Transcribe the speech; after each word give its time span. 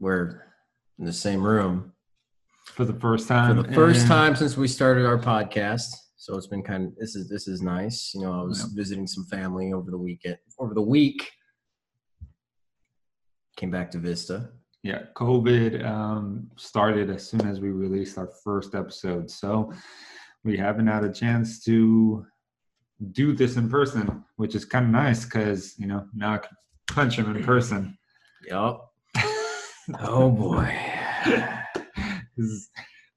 we're 0.00 0.42
in 0.98 1.04
the 1.04 1.12
same 1.12 1.42
room 1.42 1.92
for 2.66 2.84
the 2.84 2.94
first 2.94 3.28
time. 3.28 3.56
for 3.56 3.62
the 3.62 3.74
first 3.74 4.00
and- 4.00 4.08
time 4.08 4.36
since 4.36 4.56
we 4.56 4.68
started 4.68 5.06
our 5.06 5.18
podcast. 5.18 5.86
So 6.16 6.36
it's 6.36 6.46
been 6.46 6.62
kind 6.62 6.84
of 6.86 6.96
this 6.96 7.14
is 7.16 7.28
this 7.28 7.46
is 7.48 7.60
nice. 7.60 8.12
You 8.14 8.22
know, 8.22 8.32
I 8.40 8.42
was 8.42 8.60
Yeah. 8.60 8.66
visiting 8.74 9.06
some 9.06 9.24
family 9.26 9.72
over 9.72 9.90
the 9.90 9.98
weekend. 9.98 10.38
Over 10.58 10.72
the 10.74 10.80
week, 10.82 11.30
came 13.56 13.70
back 13.70 13.90
to 13.92 13.98
Vista. 13.98 14.50
Yeah, 14.82 15.02
COVID 15.16 15.84
um, 15.84 16.50
started 16.56 17.08
as 17.10 17.26
soon 17.28 17.42
as 17.46 17.60
we 17.60 17.70
released 17.70 18.18
our 18.18 18.28
first 18.42 18.74
episode, 18.74 19.30
so 19.30 19.72
we 20.44 20.56
haven't 20.56 20.86
had 20.88 21.04
a 21.04 21.12
chance 21.12 21.62
to 21.64 22.26
do 23.12 23.32
this 23.34 23.56
in 23.56 23.68
person, 23.68 24.24
which 24.36 24.54
is 24.54 24.64
kind 24.64 24.84
of 24.86 24.90
nice 24.92 25.24
because 25.24 25.78
you 25.78 25.86
know 25.86 26.06
now 26.14 26.34
I 26.34 26.38
can 26.38 26.56
punch 26.88 27.18
him 27.18 27.34
in 27.36 27.42
person. 27.44 27.96
Yup. 28.48 28.93
Oh 30.00 30.30
boy. 30.30 30.74
this 32.36 32.46
is 32.46 32.70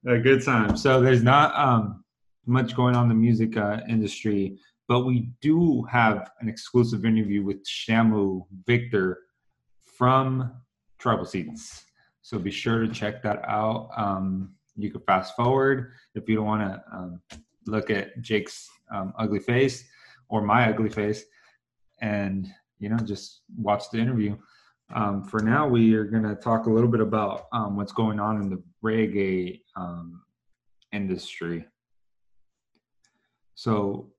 a 0.05 0.17
good 0.17 0.43
time. 0.43 0.75
So 0.75 1.01
there's 1.01 1.23
not 1.23 1.57
um, 1.57 2.03
much 2.45 2.75
going 2.75 2.95
on 2.95 3.03
in 3.03 3.09
the 3.09 3.15
music 3.15 3.55
uh, 3.55 3.79
industry, 3.87 4.59
but 4.87 5.05
we 5.05 5.29
do 5.41 5.83
have 5.83 6.29
an 6.41 6.49
exclusive 6.49 7.05
interview 7.05 7.43
with 7.43 7.65
Shamu 7.65 8.45
Victor 8.65 9.19
from 9.85 10.51
Tribal 10.99 11.25
Seeds. 11.25 11.83
So 12.21 12.37
be 12.37 12.51
sure 12.51 12.79
to 12.79 12.89
check 12.89 13.23
that 13.23 13.43
out. 13.47 13.89
Um, 13.95 14.53
you 14.75 14.91
can 14.91 15.01
fast 15.01 15.35
forward 15.35 15.93
if 16.15 16.27
you 16.27 16.35
don't 16.35 16.45
want 16.45 16.61
to 16.61 16.83
um, 16.93 17.21
look 17.65 17.89
at 17.89 18.21
Jake's 18.21 18.67
um, 18.93 19.13
ugly 19.17 19.39
face 19.39 19.85
or 20.29 20.41
my 20.41 20.69
ugly 20.69 20.89
face, 20.89 21.23
and 22.01 22.47
you 22.79 22.89
know 22.89 22.97
just 22.97 23.41
watch 23.57 23.89
the 23.91 23.99
interview. 23.99 24.35
Um, 24.93 25.23
for 25.23 25.41
now, 25.41 25.67
we 25.67 25.93
are 25.95 26.05
going 26.05 26.23
to 26.23 26.35
talk 26.35 26.65
a 26.65 26.69
little 26.69 26.89
bit 26.89 27.01
about 27.01 27.47
um, 27.51 27.75
what's 27.75 27.91
going 27.91 28.19
on 28.19 28.41
in 28.41 28.49
the 28.49 28.61
reggae 28.83 29.61
um, 29.75 30.21
industry. 30.93 31.65
So 33.55 34.11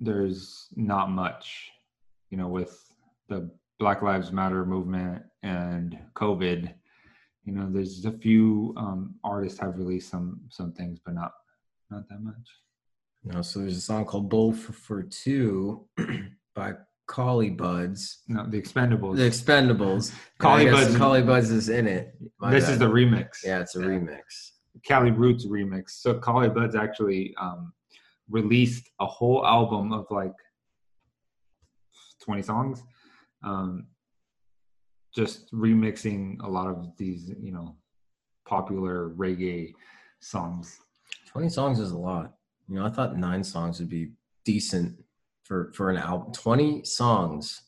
there's 0.00 0.68
not 0.74 1.10
much, 1.10 1.70
you 2.30 2.38
know, 2.38 2.48
with 2.48 2.94
the 3.28 3.50
Black 3.78 4.00
Lives 4.02 4.32
Matter 4.32 4.64
movement 4.64 5.22
and 5.42 5.98
COVID. 6.14 6.72
You 7.44 7.52
know, 7.52 7.68
there's 7.70 8.04
a 8.04 8.12
few 8.12 8.74
um, 8.76 9.16
artists 9.22 9.58
have 9.60 9.76
released 9.76 10.10
some 10.10 10.40
some 10.50 10.72
things, 10.72 10.98
but 11.04 11.14
not 11.14 11.32
not 11.90 12.08
that 12.08 12.22
much. 12.22 12.48
Know, 13.24 13.42
so 13.42 13.58
there's 13.58 13.76
a 13.76 13.80
song 13.80 14.04
called 14.04 14.30
"Bowl 14.30 14.52
for, 14.52 14.72
for 14.72 15.02
Two 15.02 15.86
by 16.54 16.74
Collie 17.06 17.50
Buddz. 17.50 18.22
No, 18.28 18.46
the 18.48 18.60
Expendables. 18.60 19.16
The 19.16 19.22
Expendables. 19.22 20.12
Collie 20.38 20.66
Buddz- 20.70 20.96
Collie 20.96 21.22
Buddz 21.22 21.50
is 21.50 21.68
in 21.68 21.86
it. 21.86 22.14
My 22.40 22.50
this 22.50 22.64
bad. 22.64 22.72
is 22.72 22.78
the 22.78 22.86
remix. 22.86 23.44
yeah, 23.44 23.60
it's 23.60 23.76
a 23.76 23.80
Yeah. 23.80 23.86
remix. 23.86 24.52
Cali 24.84 25.10
Roots 25.10 25.46
remix. 25.46 25.90
So 25.90 26.18
Collie 26.18 26.48
Buddz 26.50 26.74
actually 26.74 27.34
um, 27.40 27.72
released 28.28 28.90
a 29.00 29.06
whole 29.06 29.46
album 29.46 29.92
of 29.92 30.06
like 30.10 30.34
20 32.22 32.42
songs, 32.42 32.82
um, 33.42 33.86
just 35.14 35.50
remixing 35.52 36.42
a 36.42 36.48
lot 36.48 36.68
of 36.68 36.88
these, 36.98 37.32
you 37.40 37.52
know, 37.52 37.76
popular 38.46 39.10
reggae 39.10 39.72
songs. 40.20 40.78
Twenty 41.26 41.48
songs 41.48 41.78
is 41.80 41.92
a 41.92 41.96
lot. 41.98 42.34
You 42.68 42.76
know, 42.78 42.86
I 42.86 42.90
thought 42.90 43.16
nine 43.16 43.42
songs 43.44 43.78
would 43.80 43.88
be 43.88 44.10
decent 44.44 44.98
for 45.46 45.72
for 45.74 45.90
an 45.90 45.96
album. 45.96 46.32
Twenty 46.32 46.84
songs. 46.84 47.62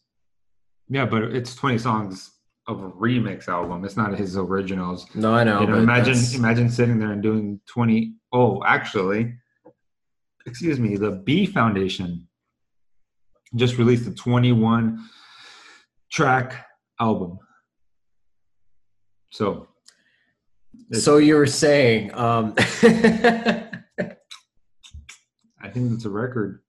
Yeah, 0.91 1.05
but 1.05 1.23
it's 1.25 1.55
20 1.55 1.77
songs 1.77 2.31
of 2.67 2.83
a 2.83 2.91
remix 2.93 3.47
album. 3.47 3.85
It's 3.85 3.97
not 3.97 4.17
his 4.19 4.39
originals. 4.39 5.07
No, 5.15 5.35
I 5.35 5.45
know. 5.45 5.61
you 5.61 5.67
know, 5.67 5.75
but 5.75 5.83
imagine 5.83 6.15
that's- 6.15 6.35
imagine 6.35 6.71
sitting 6.71 6.99
there 6.99 7.13
and 7.13 7.23
doing 7.23 7.61
20 7.67 8.15
oh 8.33 8.63
actually 8.65 9.35
excuse 10.47 10.79
me 10.81 10.97
the 10.97 11.11
b 11.11 11.45
foundation 11.47 12.27
just 13.55 13.77
released 13.79 14.07
a 14.07 14.13
21 14.13 14.99
track 16.11 16.67
album 17.01 17.39
so 19.31 19.69
So 20.93 21.19
you 21.19 21.37
were 21.37 21.47
saying, 21.47 22.15
um, 22.15 22.55
i 25.61 25.69
think 25.73 25.93
it's 25.93 26.05
a 26.07 26.11
record 26.11 26.63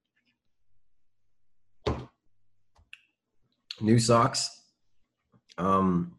new 3.81 3.99
socks. 3.99 4.61
Um, 5.57 6.15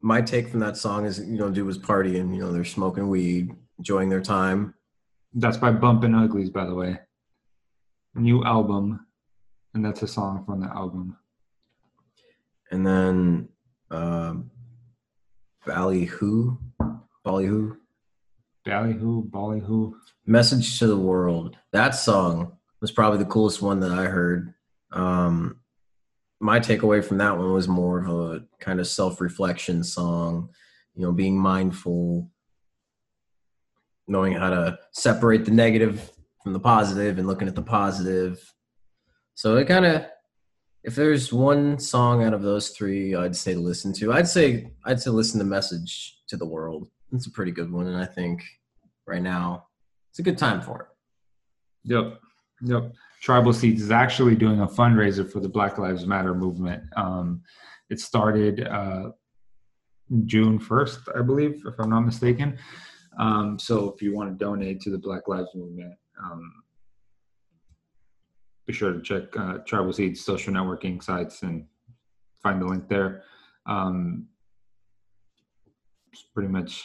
my 0.00 0.20
take 0.20 0.48
from 0.48 0.60
that 0.60 0.76
song 0.76 1.06
is, 1.06 1.18
you 1.18 1.38
know, 1.38 1.50
dude 1.50 1.66
was 1.66 1.78
partying. 1.78 2.34
You 2.34 2.40
know, 2.42 2.52
they're 2.52 2.64
smoking 2.64 3.08
weed, 3.08 3.50
enjoying 3.78 4.08
their 4.08 4.20
time. 4.20 4.74
that's 5.34 5.56
by 5.56 5.70
bumpin' 5.70 6.14
uglies 6.14 6.50
by 6.50 6.64
the 6.64 6.74
way 6.74 6.98
new 8.14 8.44
album 8.44 9.06
and 9.74 9.84
that's 9.84 10.02
a 10.02 10.08
song 10.08 10.44
from 10.44 10.60
the 10.60 10.66
album 10.68 11.16
And 12.70 12.86
then 12.86 13.48
um, 13.90 14.50
Valley 15.66 16.04
Who, 16.04 16.58
Ballyhoo, 17.24 17.76
ballyhoo 18.64 19.22
ballyhoo 19.24 19.94
Message 20.26 20.78
to 20.78 20.86
the 20.86 20.96
World. 20.96 21.56
That 21.72 21.90
song 21.90 22.58
was 22.80 22.90
probably 22.90 23.18
the 23.18 23.24
coolest 23.30 23.62
one 23.62 23.80
that 23.80 23.92
I 23.92 24.04
heard. 24.04 24.54
Um, 24.92 25.57
my 26.40 26.60
takeaway 26.60 27.04
from 27.04 27.18
that 27.18 27.36
one 27.36 27.52
was 27.52 27.68
more 27.68 27.98
of 28.00 28.08
a 28.08 28.44
kind 28.60 28.80
of 28.80 28.86
self-reflection 28.86 29.82
song. 29.84 30.50
You 30.94 31.02
know, 31.02 31.12
being 31.12 31.38
mindful, 31.38 32.28
knowing 34.08 34.32
how 34.32 34.50
to 34.50 34.78
separate 34.92 35.44
the 35.44 35.52
negative 35.52 36.10
from 36.42 36.52
the 36.52 36.60
positive, 36.60 37.18
and 37.18 37.28
looking 37.28 37.46
at 37.46 37.54
the 37.54 37.62
positive. 37.62 38.52
So 39.34 39.56
it 39.56 39.66
kind 39.66 39.84
of, 39.84 40.06
if 40.82 40.96
there's 40.96 41.32
one 41.32 41.78
song 41.78 42.24
out 42.24 42.34
of 42.34 42.42
those 42.42 42.70
three, 42.70 43.14
I'd 43.14 43.36
say 43.36 43.54
to 43.54 43.60
listen 43.60 43.92
to. 43.94 44.12
I'd 44.12 44.26
say 44.26 44.72
I'd 44.84 45.00
say 45.00 45.10
listen 45.10 45.38
to 45.38 45.44
"Message 45.44 46.18
to 46.28 46.36
the 46.36 46.46
World." 46.46 46.88
It's 47.12 47.26
a 47.26 47.30
pretty 47.30 47.52
good 47.52 47.70
one, 47.70 47.86
and 47.86 47.96
I 47.96 48.06
think 48.06 48.42
right 49.06 49.22
now 49.22 49.66
it's 50.10 50.18
a 50.18 50.22
good 50.22 50.38
time 50.38 50.60
for 50.60 50.82
it. 50.82 50.88
Yep. 51.84 52.20
Yep. 52.62 52.92
Tribal 53.20 53.52
Seeds 53.52 53.82
is 53.82 53.90
actually 53.90 54.36
doing 54.36 54.60
a 54.60 54.66
fundraiser 54.66 55.30
for 55.30 55.40
the 55.40 55.48
Black 55.48 55.78
Lives 55.78 56.06
Matter 56.06 56.34
movement. 56.34 56.82
Um, 56.96 57.42
it 57.90 58.00
started 58.00 58.66
uh, 58.66 59.10
June 60.24 60.58
1st, 60.58 61.18
I 61.18 61.22
believe, 61.22 61.62
if 61.66 61.74
I'm 61.78 61.90
not 61.90 62.00
mistaken. 62.00 62.58
Um, 63.18 63.58
so 63.58 63.92
if 63.92 64.00
you 64.00 64.14
want 64.14 64.30
to 64.30 64.44
donate 64.44 64.80
to 64.82 64.90
the 64.90 64.98
Black 64.98 65.26
Lives 65.26 65.48
Movement, 65.54 65.94
um, 66.22 66.52
be 68.66 68.72
sure 68.72 68.92
to 68.92 69.02
check 69.02 69.36
uh, 69.36 69.58
Tribal 69.66 69.92
Seeds 69.92 70.24
social 70.24 70.52
networking 70.52 71.02
sites 71.02 71.42
and 71.42 71.66
find 72.42 72.62
the 72.62 72.66
link 72.66 72.88
there. 72.88 73.24
Um, 73.66 74.26
it's 76.12 76.22
pretty 76.34 76.48
much 76.50 76.84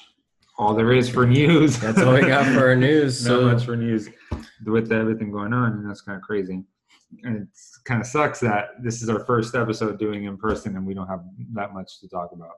all 0.58 0.74
there 0.74 0.94
is 0.94 1.10
for 1.10 1.26
news. 1.26 1.80
That's 1.80 2.00
all 2.00 2.14
we 2.14 2.22
got 2.22 2.46
for 2.54 2.68
our 2.68 2.76
news. 2.76 3.20
So 3.24 3.42
much 3.42 3.66
for 3.66 3.76
news 3.76 4.10
with 4.66 4.92
everything 4.92 5.32
going 5.32 5.54
on, 5.54 5.74
and 5.74 5.90
that's 5.90 6.02
kind 6.02 6.16
of 6.18 6.22
crazy. 6.24 6.64
And 7.24 7.38
it 7.38 7.48
kind 7.86 8.02
of 8.02 8.08
sucks 8.08 8.40
that 8.40 8.82
this 8.84 9.02
is 9.04 9.10
our 9.10 9.20
first 9.26 9.54
episode 9.56 10.00
doing 10.00 10.24
in 10.26 10.38
person, 10.38 10.76
and 10.76 10.86
we 10.86 10.94
don't 10.94 11.08
have 11.08 11.24
that 11.54 11.74
much 11.74 12.00
to 12.02 12.08
talk 12.10 12.32
about. 12.34 12.56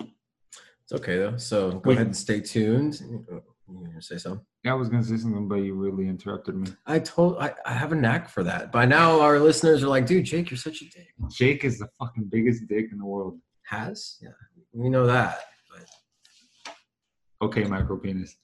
it's 0.00 0.92
okay 1.00 1.18
though. 1.18 1.36
So 1.36 1.72
go 1.72 1.80
We- 1.88 1.94
ahead 1.94 2.06
and 2.06 2.16
stay 2.16 2.40
tuned. 2.40 3.00
You 3.70 4.00
say 4.00 4.16
something? 4.16 4.44
Yeah, 4.64 4.72
I 4.72 4.74
was 4.76 4.88
gonna 4.88 5.04
say 5.04 5.18
something, 5.18 5.46
but 5.46 5.56
you 5.56 5.74
really 5.74 6.08
interrupted 6.08 6.54
me. 6.56 6.68
I 6.86 6.98
told 7.00 7.36
I, 7.38 7.54
I 7.66 7.74
have 7.74 7.92
a 7.92 7.94
knack 7.94 8.30
for 8.30 8.42
that. 8.44 8.72
By 8.72 8.86
now 8.86 9.20
our 9.20 9.38
listeners 9.38 9.82
are 9.84 9.88
like, 9.88 10.06
dude, 10.06 10.24
Jake, 10.24 10.50
you're 10.50 10.56
such 10.56 10.80
a 10.80 10.84
dick. 10.86 11.08
Jake 11.30 11.64
is 11.64 11.78
the 11.78 11.88
fucking 11.98 12.24
biggest 12.30 12.66
dick 12.66 12.86
in 12.90 12.98
the 12.98 13.04
world. 13.04 13.38
Has? 13.64 14.16
Yeah. 14.22 14.30
We 14.72 14.88
know 14.88 15.06
that. 15.06 15.40
But 15.70 16.74
Okay, 17.42 17.64
micro 17.64 17.98
penis. 17.98 18.36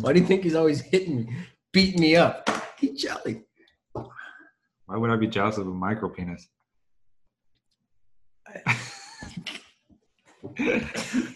Why 0.00 0.12
do 0.12 0.20
you 0.20 0.26
think 0.26 0.42
he's 0.42 0.54
always 0.54 0.80
hitting 0.80 1.16
me, 1.16 1.36
beating 1.72 2.00
me 2.00 2.16
up? 2.16 2.48
He's 2.78 3.00
jelly. 3.02 3.42
Why 3.92 4.96
would 4.96 5.10
I 5.10 5.16
be 5.16 5.26
jealous 5.26 5.58
of 5.58 5.66
a 5.66 5.70
micro 5.70 6.08
penis? 6.08 6.48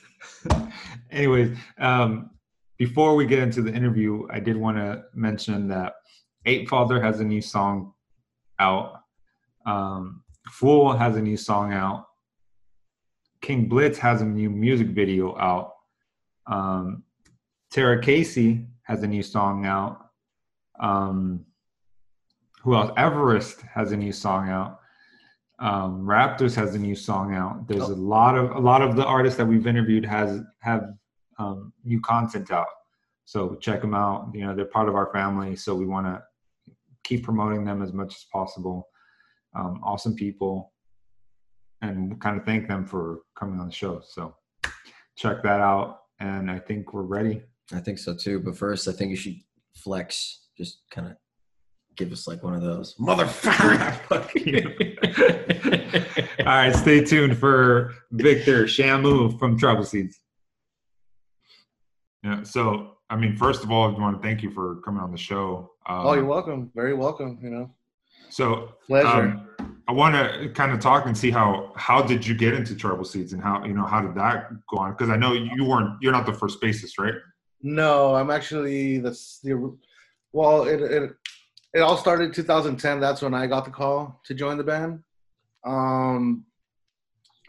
Anyways, 1.10 1.58
um, 1.78 2.30
before 2.78 3.14
we 3.14 3.26
get 3.26 3.40
into 3.40 3.60
the 3.62 3.72
interview, 3.72 4.26
I 4.30 4.40
did 4.40 4.56
want 4.56 4.78
to 4.78 5.04
mention 5.14 5.68
that 5.68 5.92
Eight 6.46 6.68
Father 6.68 7.00
has 7.02 7.20
a 7.20 7.24
new 7.24 7.42
song 7.42 7.92
out. 8.58 9.00
Um, 9.66 10.22
Fool 10.48 10.92
has 10.96 11.16
a 11.16 11.22
new 11.22 11.36
song 11.36 11.72
out. 11.72 12.06
King 13.42 13.68
Blitz 13.68 13.98
has 13.98 14.22
a 14.22 14.24
new 14.24 14.50
music 14.50 14.88
video 14.88 15.36
out. 15.36 15.72
Um, 16.46 17.04
Tara 17.70 18.00
Casey 18.00 18.66
has 18.84 19.02
a 19.02 19.06
new 19.06 19.22
song 19.22 19.66
out. 19.66 19.98
Um, 20.80 21.44
who 22.62 22.74
else? 22.74 22.92
Everest 22.96 23.62
has 23.62 23.92
a 23.92 23.96
new 23.96 24.12
song 24.12 24.48
out. 24.48 24.78
Um, 25.58 26.02
Raptors 26.04 26.54
has 26.56 26.74
a 26.74 26.78
new 26.78 26.94
song 26.94 27.34
out. 27.34 27.68
There's 27.68 27.88
a 27.88 27.94
lot 27.94 28.36
of 28.36 28.50
a 28.52 28.58
lot 28.58 28.82
of 28.82 28.96
the 28.96 29.04
artists 29.04 29.36
that 29.38 29.46
we've 29.46 29.66
interviewed 29.66 30.04
has 30.04 30.40
have 30.60 30.84
um, 31.38 31.72
new 31.84 32.00
content 32.00 32.50
out. 32.50 32.66
So 33.24 33.54
check 33.60 33.80
them 33.80 33.94
out. 33.94 34.30
You 34.34 34.46
know, 34.46 34.54
they're 34.54 34.64
part 34.64 34.88
of 34.88 34.94
our 34.94 35.12
family, 35.12 35.56
so 35.56 35.74
we 35.74 35.86
want 35.86 36.06
to 36.06 36.22
keep 37.04 37.22
promoting 37.24 37.64
them 37.64 37.82
as 37.82 37.92
much 37.92 38.14
as 38.14 38.26
possible. 38.32 38.88
Um, 39.54 39.80
awesome 39.84 40.14
people, 40.14 40.72
and 41.80 42.20
kind 42.20 42.38
of 42.38 42.44
thank 42.44 42.68
them 42.68 42.84
for 42.86 43.20
coming 43.38 43.60
on 43.60 43.66
the 43.66 43.72
show. 43.72 44.02
So 44.04 44.34
check 45.16 45.42
that 45.42 45.60
out, 45.60 46.01
and 46.22 46.50
I 46.50 46.58
think 46.58 46.94
we're 46.94 47.02
ready. 47.02 47.42
I 47.74 47.80
think 47.80 47.98
so 47.98 48.14
too. 48.14 48.40
But 48.40 48.56
first, 48.56 48.88
I 48.88 48.92
think 48.92 49.10
you 49.10 49.16
should 49.16 49.36
flex. 49.74 50.46
Just 50.56 50.82
kind 50.90 51.08
of 51.08 51.16
give 51.96 52.12
us 52.12 52.28
like 52.28 52.42
one 52.42 52.54
of 52.54 52.62
those 52.62 52.94
motherfucker. 52.96 53.98
All 56.40 56.46
right, 56.46 56.74
stay 56.74 57.04
tuned 57.04 57.36
for 57.38 57.94
Victor 58.12 58.64
Shamu 58.64 59.38
from 59.38 59.58
Tribal 59.58 59.84
Seeds. 59.84 60.18
Yeah. 62.22 62.42
So, 62.44 62.98
I 63.10 63.16
mean, 63.16 63.36
first 63.36 63.64
of 63.64 63.72
all, 63.72 63.88
I 63.88 63.92
want 63.98 64.20
to 64.20 64.26
thank 64.26 64.42
you 64.42 64.50
for 64.52 64.80
coming 64.82 65.02
on 65.02 65.10
the 65.10 65.18
show. 65.18 65.72
Um, 65.86 66.06
oh, 66.06 66.14
you're 66.14 66.24
welcome. 66.24 66.70
Very 66.74 66.94
welcome. 66.94 67.38
You 67.42 67.50
know. 67.50 67.70
So 68.30 68.74
pleasure. 68.86 69.08
Um, 69.08 69.48
I 69.88 69.92
want 69.92 70.14
to 70.14 70.48
kind 70.50 70.72
of 70.72 70.80
talk 70.80 71.06
and 71.06 71.16
see 71.16 71.30
how 71.30 71.72
how 71.76 72.02
did 72.02 72.26
you 72.26 72.34
get 72.34 72.54
into 72.54 72.74
Tribal 72.76 73.04
Seeds 73.04 73.32
and 73.32 73.42
how 73.42 73.64
you 73.64 73.74
know 73.74 73.84
how 73.84 74.00
did 74.00 74.14
that 74.14 74.50
go 74.68 74.78
on? 74.78 74.92
Because 74.92 75.10
I 75.10 75.16
know 75.16 75.32
you 75.32 75.64
weren't 75.64 76.00
you're 76.00 76.12
not 76.12 76.26
the 76.26 76.32
first 76.32 76.60
bassist, 76.60 76.98
right? 76.98 77.14
No, 77.62 78.14
I'm 78.14 78.30
actually 78.30 78.98
the 78.98 79.10
the 79.42 79.76
well, 80.32 80.64
it 80.64 80.80
it 80.80 81.10
it 81.74 81.80
all 81.80 81.96
started 81.96 82.34
2010. 82.34 83.00
That's 83.00 83.22
when 83.22 83.34
I 83.34 83.46
got 83.46 83.64
the 83.64 83.70
call 83.70 84.20
to 84.24 84.34
join 84.34 84.56
the 84.58 84.64
band. 84.64 85.02
Um, 85.64 86.44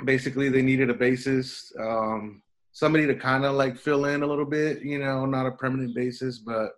basically, 0.05 0.49
they 0.49 0.61
needed 0.61 0.89
a 0.89 0.93
bassist. 0.93 1.77
Um, 1.79 2.41
somebody 2.71 3.05
to 3.05 3.15
kind 3.15 3.45
of 3.45 3.53
like 3.53 3.77
fill 3.77 4.05
in 4.05 4.23
a 4.23 4.27
little 4.27 4.45
bit, 4.45 4.81
you 4.81 4.97
know, 4.97 5.25
not 5.25 5.45
a 5.45 5.51
permanent 5.51 5.95
basis, 5.95 6.39
but 6.39 6.71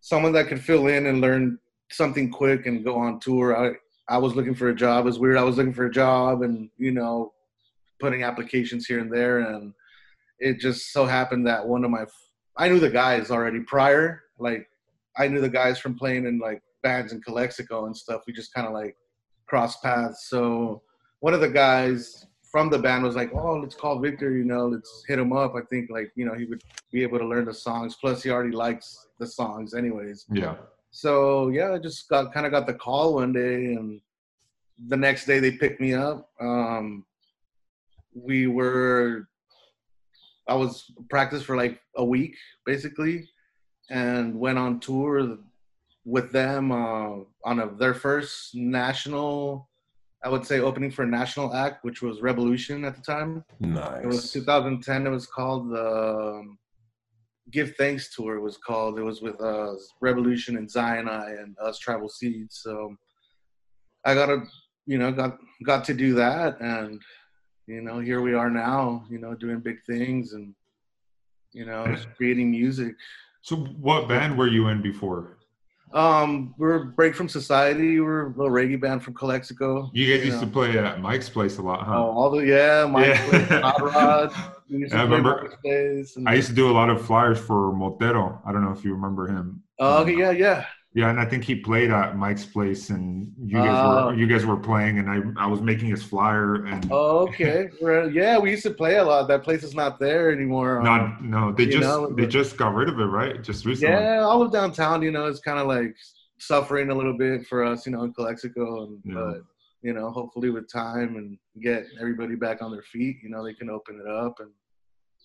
someone 0.00 0.32
that 0.32 0.48
could 0.48 0.62
fill 0.62 0.86
in 0.86 1.06
and 1.06 1.20
learn 1.20 1.58
something 1.90 2.30
quick 2.30 2.66
and 2.66 2.84
go 2.84 2.96
on 2.96 3.20
tour. 3.20 3.56
I 3.56 3.74
I 4.08 4.18
was 4.18 4.34
looking 4.34 4.54
for 4.54 4.68
a 4.68 4.74
job. 4.74 5.04
It 5.04 5.10
was 5.10 5.18
weird. 5.18 5.36
I 5.36 5.44
was 5.44 5.56
looking 5.56 5.74
for 5.74 5.86
a 5.86 5.92
job 5.92 6.42
and 6.42 6.70
you 6.78 6.92
know, 6.92 7.32
putting 8.00 8.22
applications 8.22 8.86
here 8.86 9.00
and 9.00 9.12
there, 9.12 9.40
and 9.40 9.72
it 10.38 10.60
just 10.60 10.92
so 10.92 11.04
happened 11.06 11.46
that 11.46 11.66
one 11.66 11.84
of 11.84 11.90
my 11.90 12.04
I 12.56 12.68
knew 12.68 12.80
the 12.80 12.90
guys 12.90 13.30
already 13.30 13.60
prior. 13.60 14.22
Like 14.38 14.68
I 15.16 15.28
knew 15.28 15.40
the 15.40 15.48
guys 15.48 15.78
from 15.78 15.94
playing 15.94 16.26
in 16.26 16.38
like 16.38 16.62
bands 16.82 17.12
in 17.12 17.20
Calexico 17.20 17.86
and 17.86 17.96
stuff. 17.96 18.22
We 18.26 18.32
just 18.32 18.52
kind 18.52 18.66
of 18.66 18.72
like 18.72 18.96
crossed 19.46 19.82
paths. 19.82 20.26
So 20.28 20.82
one 21.20 21.34
of 21.34 21.40
the 21.40 21.48
guys 21.48 22.26
from 22.50 22.70
the 22.70 22.78
band 22.78 23.04
was 23.04 23.16
like, 23.16 23.30
"Oh, 23.34 23.56
let's 23.56 23.74
call 23.74 23.98
Victor. 23.98 24.32
You 24.32 24.44
know, 24.44 24.68
let's 24.68 25.04
hit 25.06 25.18
him 25.18 25.32
up. 25.32 25.54
I 25.54 25.60
think 25.70 25.90
like 25.90 26.10
you 26.14 26.24
know 26.24 26.34
he 26.34 26.44
would 26.44 26.62
be 26.92 27.02
able 27.02 27.18
to 27.18 27.26
learn 27.26 27.44
the 27.44 27.54
songs. 27.54 27.96
Plus, 28.00 28.22
he 28.22 28.30
already 28.30 28.54
likes 28.54 29.08
the 29.18 29.26
songs, 29.26 29.74
anyways." 29.74 30.26
Yeah. 30.32 30.56
So 30.90 31.48
yeah, 31.48 31.72
I 31.72 31.78
just 31.78 32.08
got 32.08 32.32
kind 32.32 32.46
of 32.46 32.52
got 32.52 32.66
the 32.66 32.74
call 32.74 33.14
one 33.14 33.32
day, 33.32 33.74
and 33.74 34.00
the 34.86 34.96
next 34.96 35.26
day 35.26 35.38
they 35.38 35.52
picked 35.52 35.80
me 35.80 35.94
up. 35.94 36.30
Um, 36.40 37.04
we 38.14 38.46
were, 38.46 39.28
I 40.46 40.54
was 40.54 40.90
practice 41.08 41.42
for 41.42 41.56
like 41.56 41.80
a 41.96 42.04
week 42.04 42.36
basically, 42.64 43.28
and 43.90 44.38
went 44.38 44.58
on 44.58 44.80
tour 44.80 45.38
with 46.04 46.32
them 46.32 46.72
uh, 46.72 47.18
on 47.44 47.60
a, 47.60 47.66
their 47.74 47.94
first 47.94 48.54
national 48.54 49.68
I 50.24 50.28
would 50.28 50.44
say 50.44 50.60
opening 50.60 50.90
for 50.90 51.04
a 51.04 51.06
national 51.06 51.54
act, 51.54 51.84
which 51.84 52.02
was 52.02 52.18
Rebelution 52.18 52.86
at 52.86 52.96
the 52.96 53.02
time. 53.02 53.44
Nice. 53.60 54.02
It 54.02 54.06
was 54.06 54.32
2010. 54.32 55.06
It 55.06 55.10
was 55.10 55.26
called 55.26 55.70
the 55.70 56.38
um, 56.40 56.58
Give 57.50 57.74
Thanks 57.76 58.14
Tour. 58.14 58.36
It 58.36 58.42
was 58.42 58.58
called. 58.58 58.98
It 58.98 59.02
was 59.02 59.22
with 59.22 59.40
uh, 59.40 59.74
Rebelution 60.02 60.58
and 60.58 60.70
Zion 60.70 61.08
and 61.08 61.56
us 61.58 61.78
Tribal 61.78 62.08
Seeds. 62.08 62.60
So 62.62 62.96
I 64.04 64.14
got 64.14 64.26
to, 64.26 64.42
you 64.86 64.98
know, 64.98 65.12
got 65.12 65.38
got 65.64 65.84
to 65.86 65.94
do 65.94 66.14
that, 66.14 66.60
and 66.60 67.00
you 67.66 67.80
know, 67.80 67.98
here 67.98 68.20
we 68.20 68.34
are 68.34 68.50
now. 68.50 69.04
You 69.10 69.18
know, 69.18 69.34
doing 69.34 69.60
big 69.60 69.78
things 69.86 70.32
and 70.32 70.54
you 71.52 71.64
know, 71.64 71.96
creating 72.16 72.50
music. 72.50 72.94
So, 73.42 73.56
what 73.56 74.08
band 74.08 74.36
were 74.36 74.48
you 74.48 74.68
in 74.68 74.82
before? 74.82 75.38
Um, 75.94 76.54
we're 76.58 76.84
Break 76.84 77.14
from 77.14 77.28
Society. 77.28 77.98
We're 78.00 78.26
a 78.26 78.28
little 78.28 78.50
reggae 78.50 78.80
band 78.80 79.02
from 79.02 79.14
Calexico. 79.14 79.90
You 79.94 80.12
guys 80.12 80.24
you 80.24 80.32
used 80.32 80.42
know. 80.42 80.48
to 80.48 80.52
play 80.52 80.78
at 80.78 81.00
Mike's 81.00 81.30
place 81.30 81.58
a 81.58 81.62
lot, 81.62 81.86
huh? 81.86 81.96
Oh, 81.96 82.10
all 82.10 82.30
the 82.30 82.44
yeah, 82.44 82.86
Mike's 82.86 83.18
yeah. 83.18 83.28
place, 83.28 83.62
Hot 83.62 83.82
Rod. 83.82 84.32
I 84.70 85.02
remember. 85.02 85.58
I 86.26 86.34
used 86.34 86.48
to 86.48 86.54
do 86.54 86.70
a 86.70 86.72
lot 86.72 86.90
of 86.90 87.04
flyers 87.04 87.38
for 87.38 87.72
Motero. 87.72 88.40
I 88.46 88.52
don't 88.52 88.64
know 88.64 88.72
if 88.72 88.84
you 88.84 88.92
remember 88.92 89.26
him. 89.28 89.62
Oh, 89.78 90.02
okay, 90.02 90.16
yeah, 90.16 90.30
yeah. 90.30 90.64
Yeah, 90.94 91.10
and 91.10 91.20
I 91.20 91.26
think 91.26 91.44
he 91.44 91.54
played 91.54 91.90
at 91.90 92.16
Mike's 92.16 92.46
place, 92.46 92.88
and 92.90 93.30
you 93.38 93.58
guys 93.58 93.68
uh, 93.68 94.06
were 94.06 94.14
you 94.14 94.26
guys 94.26 94.46
were 94.46 94.56
playing, 94.56 94.98
and 94.98 95.08
I 95.08 95.44
I 95.44 95.46
was 95.46 95.60
making 95.60 95.88
his 95.90 96.02
flyer. 96.02 96.64
And 96.64 96.88
oh, 96.90 97.28
okay, 97.28 97.68
yeah, 98.10 98.38
we 98.38 98.50
used 98.50 98.62
to 98.64 98.70
play 98.70 98.96
a 98.96 99.04
lot. 99.04 99.28
That 99.28 99.44
place 99.44 99.62
is 99.62 99.74
not 99.74 100.00
there 100.00 100.32
anymore. 100.32 100.82
Not 100.82 101.00
um, 101.00 101.18
no, 101.22 101.52
they 101.52 101.66
just 101.66 101.82
know, 101.82 102.12
they 102.12 102.26
just 102.26 102.56
got 102.56 102.74
rid 102.74 102.88
of 102.88 102.98
it, 102.98 103.04
right? 103.04 103.40
Just 103.42 103.66
recently. 103.66 103.94
Yeah, 103.94 104.20
all 104.20 104.42
of 104.42 104.50
downtown, 104.50 105.02
you 105.02 105.10
know, 105.10 105.26
is 105.26 105.40
kind 105.40 105.58
of 105.58 105.66
like 105.66 105.94
suffering 106.38 106.90
a 106.90 106.94
little 106.94 107.16
bit 107.16 107.46
for 107.46 107.64
us, 107.64 107.84
you 107.84 107.92
know, 107.92 108.04
in 108.04 108.14
Calexico, 108.14 108.84
and 108.84 108.98
yeah. 109.04 109.14
but 109.14 109.42
you 109.82 109.92
know, 109.92 110.10
hopefully 110.10 110.50
with 110.50 110.70
time 110.70 111.16
and 111.16 111.38
get 111.62 111.86
everybody 112.00 112.34
back 112.34 112.62
on 112.62 112.72
their 112.72 112.82
feet, 112.82 113.18
you 113.22 113.30
know, 113.30 113.44
they 113.44 113.54
can 113.54 113.70
open 113.70 114.00
it 114.00 114.10
up 114.10 114.40
and 114.40 114.50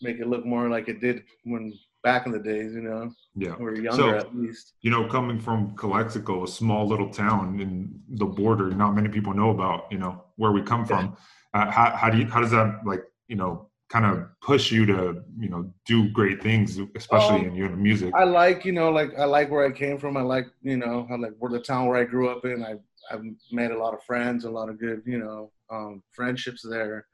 make 0.02 0.20
it 0.20 0.28
look 0.28 0.46
more 0.46 0.70
like 0.70 0.88
it 0.88 1.00
did 1.00 1.24
when 1.44 1.74
back 2.04 2.26
in 2.26 2.32
the 2.32 2.40
days, 2.40 2.74
you 2.74 2.82
know. 2.82 3.12
Yeah. 3.36 3.56
We 3.58 3.66
are 3.66 3.76
younger 3.76 3.92
so, 3.96 4.10
at 4.10 4.36
least. 4.36 4.74
You 4.82 4.92
know, 4.92 5.08
coming 5.08 5.40
from 5.40 5.76
Calexico, 5.76 6.44
a 6.44 6.48
small 6.48 6.86
little 6.88 7.10
town 7.10 7.60
in 7.60 8.00
the 8.10 8.26
border, 8.26 8.72
not 8.72 8.94
many 8.94 9.10
people 9.10 9.34
know 9.34 9.52
about, 9.52 9.86
you 9.90 9.98
know, 9.98 10.24
where 10.36 10.52
we 10.52 10.62
come 10.62 10.86
from. 10.86 11.16
Uh, 11.54 11.72
how, 11.72 11.96
how 11.96 12.10
do 12.10 12.18
you, 12.18 12.26
how 12.26 12.42
does 12.42 12.52
that 12.52 12.82
like, 12.86 13.04
you 13.28 13.36
know, 13.36 13.70
kind 13.90 14.06
of 14.06 14.28
push 14.42 14.72
you 14.72 14.86
to, 14.88 15.24
you 15.40 15.50
know, 15.50 15.72
do 15.86 16.10
great 16.10 16.42
things, 16.42 16.80
especially 16.96 17.42
um, 17.42 17.46
in 17.46 17.56
your 17.56 17.70
music? 17.70 18.14
I 18.16 18.24
like, 18.24 18.66
you 18.66 18.72
know, 18.72 18.90
like 18.90 19.12
I 19.18 19.26
like 19.26 19.50
where 19.50 19.66
I 19.66 19.72
came 19.72 19.98
from. 19.98 20.18
I 20.18 20.22
like, 20.22 20.48
you 20.62 20.78
know, 20.78 21.08
I 21.12 21.16
like 21.16 21.34
where 21.40 21.52
the 21.52 21.60
town 21.60 21.88
where 21.88 21.98
I 21.98 22.04
grew 22.04 22.30
up 22.30 22.44
in. 22.44 22.64
I, 22.64 22.76
I've 23.12 23.24
made 23.52 23.72
a 23.72 23.78
lot 23.78 23.94
of 23.94 24.04
friends, 24.04 24.46
a 24.46 24.50
lot 24.50 24.70
of 24.70 24.80
good, 24.80 25.02
you 25.06 25.20
know, 25.20 25.52
um, 25.70 26.04
friendships 26.12 26.66
there. 26.68 27.06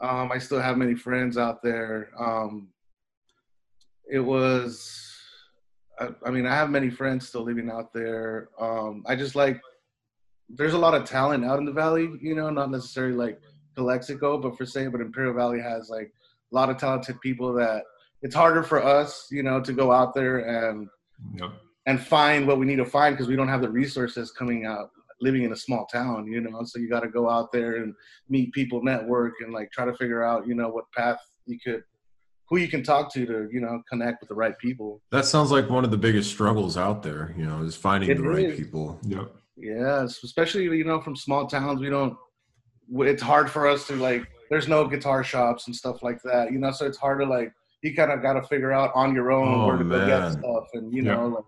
Um, 0.00 0.30
I 0.32 0.38
still 0.38 0.60
have 0.60 0.76
many 0.76 0.94
friends 0.94 1.38
out 1.38 1.62
there. 1.62 2.10
Um, 2.18 2.68
it 4.10 4.20
was 4.20 5.00
I, 5.98 6.08
I, 6.26 6.30
mean 6.30 6.44
i 6.44 6.54
have 6.54 6.68
many 6.68 6.90
friends 6.90 7.26
still 7.26 7.42
living 7.42 7.70
out 7.70 7.92
there 7.94 8.50
um, 8.60 9.02
i 9.06 9.16
just 9.16 9.34
like 9.34 9.58
there's 10.50 10.74
a 10.74 10.78
lot 10.78 10.92
of 10.92 11.08
talent 11.08 11.42
out 11.42 11.58
in 11.58 11.64
the 11.64 11.72
valley 11.72 12.10
you 12.20 12.34
know 12.34 12.50
not 12.50 12.70
necessarily 12.70 13.14
like 13.14 13.40
Calexico, 13.74 14.38
but 14.38 14.56
for 14.56 14.64
say, 14.64 14.86
but 14.86 15.00
imperial 15.00 15.34
valley 15.34 15.60
has 15.60 15.90
like 15.90 16.12
a 16.52 16.54
lot 16.54 16.70
of 16.70 16.78
talented 16.78 17.20
people 17.20 17.52
that 17.54 17.82
it's 18.22 18.34
harder 18.34 18.62
for 18.62 18.82
us 18.82 19.28
you 19.30 19.42
know 19.42 19.60
to 19.60 19.72
go 19.72 19.92
out 19.92 20.14
there 20.14 20.38
and 20.38 20.88
yep. 21.34 21.50
and 21.86 22.00
find 22.00 22.46
what 22.46 22.58
we 22.58 22.66
need 22.66 22.76
to 22.76 22.84
find 22.84 23.14
because 23.14 23.28
we 23.28 23.36
don't 23.36 23.48
have 23.48 23.60
the 23.60 23.68
resources 23.68 24.30
coming 24.30 24.64
out 24.64 24.90
living 25.24 25.42
in 25.42 25.52
a 25.52 25.56
small 25.56 25.86
town 25.86 26.26
you 26.26 26.40
know 26.40 26.62
so 26.64 26.78
you 26.78 26.88
got 26.88 27.00
to 27.00 27.08
go 27.08 27.28
out 27.28 27.50
there 27.50 27.76
and 27.76 27.94
meet 28.28 28.52
people 28.52 28.82
network 28.82 29.32
and 29.40 29.52
like 29.52 29.70
try 29.72 29.84
to 29.84 29.94
figure 29.96 30.22
out 30.22 30.46
you 30.46 30.54
know 30.54 30.68
what 30.68 30.84
path 30.92 31.18
you 31.46 31.58
could 31.64 31.82
who 32.48 32.58
you 32.58 32.68
can 32.68 32.82
talk 32.82 33.12
to 33.12 33.26
to 33.26 33.48
you 33.52 33.60
know 33.60 33.82
connect 33.88 34.20
with 34.20 34.28
the 34.28 34.34
right 34.34 34.56
people. 34.58 35.00
That 35.10 35.24
sounds 35.24 35.50
like 35.50 35.68
one 35.68 35.84
of 35.84 35.90
the 35.90 35.96
biggest 35.96 36.30
struggles 36.30 36.76
out 36.76 37.02
there. 37.02 37.34
You 37.36 37.46
know, 37.46 37.62
is 37.62 37.76
finding 37.76 38.10
it 38.10 38.18
the 38.18 38.30
is. 38.30 38.36
right 38.36 38.56
people. 38.56 38.98
Yep. 39.02 39.34
Yes, 39.56 40.22
especially 40.22 40.64
you 40.64 40.84
know 40.84 41.00
from 41.00 41.16
small 41.16 41.46
towns. 41.46 41.80
We 41.80 41.90
don't. 41.90 42.16
It's 42.98 43.22
hard 43.22 43.50
for 43.50 43.66
us 43.66 43.86
to 43.88 43.96
like. 43.96 44.26
There's 44.50 44.68
no 44.68 44.86
guitar 44.86 45.24
shops 45.24 45.66
and 45.66 45.74
stuff 45.74 46.02
like 46.02 46.20
that. 46.24 46.52
You 46.52 46.58
know, 46.58 46.70
so 46.70 46.86
it's 46.86 46.98
hard 46.98 47.20
to 47.20 47.26
like. 47.26 47.52
You 47.82 47.94
kind 47.94 48.10
of 48.10 48.22
got 48.22 48.34
to 48.34 48.42
figure 48.42 48.72
out 48.72 48.92
on 48.94 49.14
your 49.14 49.30
own 49.30 49.60
oh, 49.60 49.66
where 49.66 49.76
to 49.76 49.84
man. 49.84 50.00
go 50.00 50.06
get 50.06 50.32
stuff, 50.32 50.64
and 50.72 50.92
you 50.92 51.02
know, 51.02 51.26
like 51.26 51.44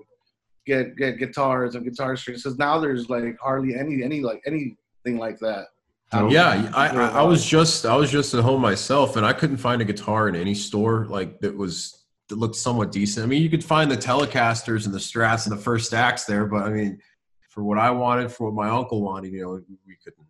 get 0.66 0.96
get 0.96 1.18
guitars 1.18 1.74
and 1.74 1.84
guitar 1.84 2.16
strings. 2.16 2.42
Because 2.42 2.58
now 2.58 2.78
there's 2.78 3.08
like 3.08 3.38
hardly 3.40 3.74
any 3.74 4.02
any 4.02 4.20
like 4.20 4.42
anything 4.46 5.18
like 5.18 5.38
that. 5.40 5.66
Yeah, 6.12 6.70
I, 6.74 6.88
I, 6.88 7.08
I, 7.08 7.22
was 7.22 7.44
just 7.44 7.84
I 7.84 7.96
was 7.96 8.10
just 8.10 8.32
at 8.32 8.42
home 8.42 8.60
myself, 8.60 9.16
and 9.16 9.26
I 9.26 9.32
couldn't 9.32 9.56
find 9.56 9.82
a 9.82 9.84
guitar 9.84 10.28
in 10.28 10.36
any 10.36 10.54
store 10.54 11.06
like 11.06 11.40
that 11.40 11.56
was 11.56 12.04
that 12.28 12.36
looked 12.36 12.56
somewhat 12.56 12.92
decent. 12.92 13.24
I 13.24 13.28
mean, 13.28 13.42
you 13.42 13.50
could 13.50 13.64
find 13.64 13.90
the 13.90 13.96
Telecasters 13.96 14.86
and 14.86 14.94
the 14.94 14.98
Strats 14.98 15.46
and 15.46 15.56
the 15.56 15.60
first 15.60 15.86
stacks 15.86 16.24
there, 16.24 16.46
but 16.46 16.62
I 16.62 16.70
mean, 16.70 17.00
for 17.48 17.64
what 17.64 17.78
I 17.78 17.90
wanted, 17.90 18.30
for 18.30 18.50
what 18.50 18.54
my 18.54 18.68
uncle 18.68 19.02
wanted, 19.02 19.32
you 19.32 19.42
know, 19.42 19.60
we 19.86 19.96
couldn't. 20.02 20.26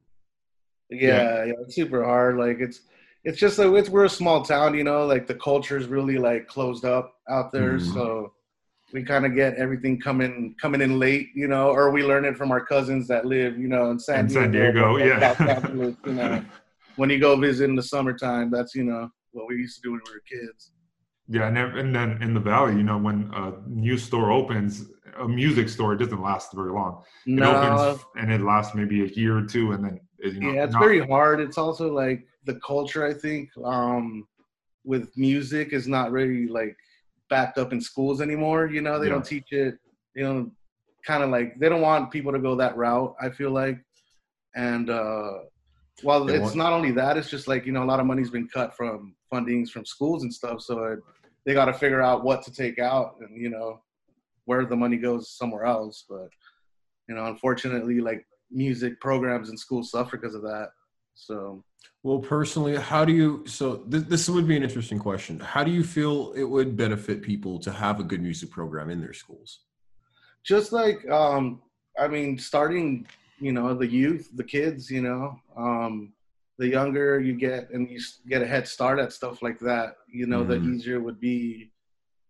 Yeah, 0.91 1.09
yeah, 1.09 1.45
yeah 1.45 1.53
it's 1.61 1.75
super 1.75 2.05
hard. 2.05 2.39
Like 2.39 2.59
it's 2.61 2.81
it's 3.25 3.39
just 3.39 3.59
like 3.59 3.69
it's 3.69 3.89
we're 3.89 4.05
a 4.05 4.09
small 4.09 4.43
town, 4.43 4.75
you 4.75 4.85
know. 4.85 5.07
Like 5.07 5.27
the 5.27 5.35
culture 5.35 5.77
is 5.77 5.89
really 5.89 6.17
like 6.17 6.47
closed 6.47 6.85
up 6.85 7.17
out 7.29 7.53
there, 7.53 7.75
mm-hmm. 7.75 7.93
so 7.93 8.33
we 8.93 9.03
kind 9.03 9.27
of 9.27 9.35
get 9.35 9.55
everything 9.57 10.01
coming 10.01 10.55
coming 10.61 10.81
in 10.81 10.99
late, 10.99 11.31
you 11.35 11.49
know, 11.49 11.71
or 11.71 11.91
we 11.91 12.03
learn 12.05 12.25
it 12.25 12.37
from 12.37 12.51
our 12.53 12.65
cousins 12.65 13.09
that 13.09 13.25
live, 13.27 13.59
you 13.59 13.69
know, 13.69 13.91
in 13.91 13.99
San, 13.99 14.21
In 14.27 14.29
San 14.31 14.53
Diego, 14.53 14.97
yeah. 14.97 15.67
You 15.73 15.95
know, 16.13 16.45
when 16.97 17.11
you 17.11 17.19
go 17.19 17.37
visit 17.37 17.69
in 17.69 17.77
the 17.77 17.83
summertime, 17.83 18.51
that's 18.51 18.75
you 18.75 18.85
know 18.85 19.11
what 19.33 19.49
we 19.49 19.57
used 19.57 19.77
to 19.77 19.83
do 19.83 19.93
when 19.93 20.01
we 20.07 20.13
were 20.15 20.23
kids. 20.49 20.73
Yeah, 21.29 21.49
and, 21.49 21.57
then- 21.57 21.77
and 21.77 21.95
then 21.95 22.23
in 22.23 22.35
the 22.35 22.41
valley, 22.41 22.77
you 22.77 22.85
know, 22.85 22.97
when 22.99 23.31
a 23.35 23.53
new 23.67 23.99
store 23.99 24.31
opens, 24.31 24.89
a 25.19 25.27
music 25.27 25.69
store 25.69 25.93
it 25.95 25.97
doesn't 25.99 26.23
last 26.23 26.53
very 26.53 26.71
long. 26.71 27.03
It 27.27 27.31
No, 27.33 27.57
opens 27.57 28.05
and 28.17 28.33
it 28.33 28.41
lasts 28.41 28.77
maybe 28.77 29.03
a 29.03 29.09
year 29.09 29.37
or 29.37 29.43
two, 29.45 29.73
and 29.73 29.85
then 29.85 30.01
you 30.23 30.41
know, 30.41 30.53
yeah, 30.53 30.65
it's 30.65 30.73
not- 30.75 30.81
very 30.83 31.05
hard. 31.05 31.41
It's 31.41 31.59
also 31.59 31.93
like 31.93 32.25
the 32.45 32.55
culture. 32.61 33.05
I 33.05 33.13
think 33.13 33.51
um, 33.65 34.27
with 34.85 35.11
music 35.17 35.73
is 35.73 35.89
not 35.89 36.13
really 36.13 36.47
like 36.47 36.77
backed 37.29 37.59
up 37.59 37.73
in 37.73 37.81
schools 37.81 38.21
anymore. 38.21 38.67
You 38.67 38.81
know, 38.83 38.99
they 38.99 39.07
Yeah. 39.07 39.13
don't 39.15 39.25
teach 39.25 39.53
it. 39.53 39.79
You 40.15 40.23
know, 40.25 40.51
kind 41.07 41.23
of 41.23 41.31
like 41.31 41.59
they 41.59 41.69
don't 41.69 41.81
want 41.83 42.11
people 42.11 42.33
to 42.33 42.39
go 42.39 42.55
that 42.57 42.77
route. 42.77 43.15
I 43.21 43.31
feel 43.31 43.51
like, 43.51 43.79
and 44.55 44.89
uh, 44.91 45.33
well, 46.03 46.25
They 46.25 46.35
it's 46.35 46.43
want- 46.43 46.57
not 46.57 46.73
only 46.73 46.91
that. 46.93 47.17
It's 47.17 47.31
just 47.31 47.49
like 47.49 47.67
you 47.67 47.73
know, 47.73 47.83
a 47.83 47.91
lot 47.93 48.01
of 48.01 48.07
money's 48.07 48.31
been 48.31 48.49
cut 48.49 48.77
from 48.77 49.15
fundings 49.33 49.71
from 49.71 49.85
schools 49.85 50.23
and 50.23 50.33
stuff. 50.33 50.61
So 50.63 50.85
it, 50.85 50.99
they 51.45 51.55
got 51.55 51.67
to 51.67 51.73
figure 51.75 52.03
out 52.03 52.25
what 52.25 52.43
to 52.45 52.53
take 52.53 52.79
out, 52.79 53.17
and 53.21 53.41
you 53.41 53.51
know, 53.51 53.81
where 54.47 54.65
the 54.67 54.77
money 54.77 54.97
goes 54.97 55.31
somewhere 55.31 55.65
else. 55.65 56.05
But 56.09 56.29
you 57.09 57.15
know, 57.15 57.27
unfortunately, 57.27 58.01
like 58.01 58.27
music 58.51 59.01
programs 59.01 59.51
in 59.51 59.57
schools 59.57 59.91
suffer 59.91 60.17
because 60.17 60.35
of 60.35 60.43
that. 60.43 60.71
So 61.17 61.65
Well, 62.03 62.21
personally, 62.21 62.77
how 62.77 63.05
do 63.05 63.13
you? 63.13 63.45
So 63.47 63.79
th- 63.91 64.05
this 64.05 64.29
would 64.29 64.47
be 64.47 64.57
an 64.57 64.63
interesting 64.63 64.99
question. 64.99 65.41
How 65.41 65.65
do 65.65 65.71
you 65.73 65.83
feel 65.83 66.33
it 66.37 66.45
would 66.45 66.77
benefit 66.77 67.23
people 67.23 67.59
to 67.61 67.73
have 67.73 67.99
a 67.99 68.05
good 68.05 68.23
music 68.23 68.51
program 68.51 68.91
in 68.91 69.01
their 69.01 69.13
schools? 69.15 69.61
just 70.45 70.71
like 70.73 70.99
um 71.11 71.61
I 71.99 72.07
mean, 72.09 72.39
starting, 72.39 73.07
you 73.41 73.53
know, 73.53 73.75
the 73.75 73.87
youth, 73.87 74.31
the 74.37 74.45
kids, 74.45 74.91
you 74.91 75.01
know, 75.01 75.41
um, 75.57 76.13
the 76.59 76.69
younger 76.69 77.19
you 77.21 77.35
get 77.35 77.71
and 77.71 77.89
you 77.91 77.99
get 78.29 78.43
a 78.43 78.47
head 78.47 78.69
start 78.69 78.99
at 78.99 79.13
stuff 79.15 79.41
like 79.43 79.59
that, 79.61 79.97
you 80.09 80.27
know, 80.27 80.45
the 80.45 80.57
Mhm. 80.59 80.75
easier 80.75 80.97
it 80.97 81.03
would 81.09 81.19
be 81.21 81.73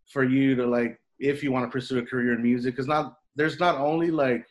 for 0.07 0.23
you 0.23 0.55
to 0.55 0.65
like, 0.67 1.01
if 1.19 1.43
you 1.43 1.51
want 1.51 1.65
to 1.67 1.71
pursue 1.77 1.99
a 1.99 2.07
career 2.07 2.33
in 2.35 2.43
music, 2.43 2.75
because 2.75 2.87
not 2.87 3.19
there's 3.35 3.59
not 3.59 3.75
only 3.91 4.11
like 4.13 4.47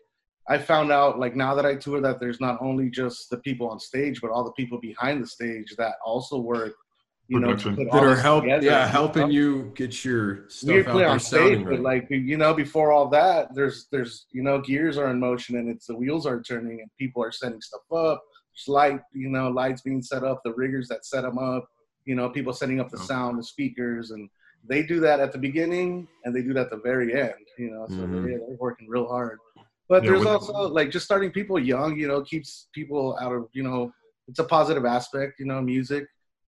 I 0.47 0.57
found 0.57 0.91
out 0.91 1.19
like 1.19 1.35
now 1.35 1.55
that 1.55 1.65
I 1.65 1.75
tour 1.75 2.01
that 2.01 2.19
there's 2.19 2.39
not 2.39 2.61
only 2.61 2.89
just 2.89 3.29
the 3.29 3.37
people 3.37 3.67
on 3.69 3.79
stage, 3.79 4.21
but 4.21 4.31
all 4.31 4.43
the 4.43 4.51
people 4.51 4.79
behind 4.79 5.21
the 5.23 5.27
stage 5.27 5.73
that 5.77 5.95
also 6.05 6.37
work, 6.37 6.73
you 7.27 7.39
know, 7.39 7.47
Production. 7.47 7.75
put 7.75 7.91
That 7.91 8.03
are 8.03 8.09
this 8.13 8.21
help, 8.21 8.43
together, 8.43 8.65
yeah, 8.65 8.85
you 8.85 8.91
helping 8.91 9.23
know? 9.23 9.33
you 9.33 9.71
get 9.75 10.05
your 10.05 10.47
stuff 10.49 10.73
we 10.73 10.79
out 10.81 10.85
play 10.91 11.05
on 11.05 11.19
sounding 11.19 11.53
stage, 11.59 11.65
right. 11.65 11.71
but 11.71 11.79
like 11.81 12.07
you 12.09 12.37
know, 12.37 12.53
before 12.53 12.91
all 12.91 13.07
that, 13.09 13.55
there's 13.55 13.87
there's 13.91 14.27
you 14.31 14.43
know 14.43 14.61
gears 14.61 14.97
are 14.97 15.09
in 15.09 15.19
motion 15.19 15.57
and 15.57 15.67
it's 15.67 15.87
the 15.87 15.95
wheels 15.95 16.27
are 16.27 16.41
turning 16.41 16.79
and 16.81 16.89
people 16.99 17.23
are 17.23 17.31
setting 17.31 17.61
stuff 17.61 17.81
up. 17.91 18.21
There's 18.53 18.67
light, 18.67 19.01
you 19.13 19.29
know, 19.29 19.49
lights 19.49 19.81
being 19.81 20.03
set 20.03 20.23
up, 20.23 20.41
the 20.45 20.53
riggers 20.53 20.87
that 20.89 21.05
set 21.05 21.23
them 21.23 21.39
up, 21.39 21.67
you 22.05 22.13
know, 22.15 22.29
people 22.29 22.53
setting 22.53 22.79
up 22.79 22.89
the 22.89 22.97
Okay. 22.97 23.05
sound, 23.05 23.39
the 23.39 23.43
speakers, 23.43 24.11
and 24.11 24.29
they 24.67 24.83
do 24.83 24.99
that 24.99 25.19
at 25.19 25.31
the 25.31 25.37
beginning 25.39 26.07
and 26.23 26.35
they 26.35 26.41
do 26.41 26.53
that 26.53 26.65
at 26.65 26.69
the 26.69 26.77
very 26.77 27.19
end, 27.19 27.33
you 27.57 27.71
know. 27.71 27.87
So 27.89 28.03
Mhm. 28.03 28.11
they're, 28.11 28.39
they're 28.39 28.57
working 28.57 28.87
real 28.87 29.07
hard. 29.07 29.39
But 29.87 30.03
Yeah, 30.03 30.11
there's 30.11 30.25
also 30.25 30.67
like 30.67 30.89
just 30.89 31.05
starting 31.05 31.31
people 31.31 31.59
young, 31.59 31.97
you 31.97 32.07
know, 32.07 32.21
keeps 32.21 32.67
people 32.73 33.17
out 33.21 33.31
of 33.31 33.47
you 33.53 33.63
know, 33.63 33.91
it's 34.27 34.39
a 34.39 34.43
positive 34.43 34.85
aspect, 34.85 35.39
you 35.39 35.45
know, 35.45 35.61
music 35.61 36.07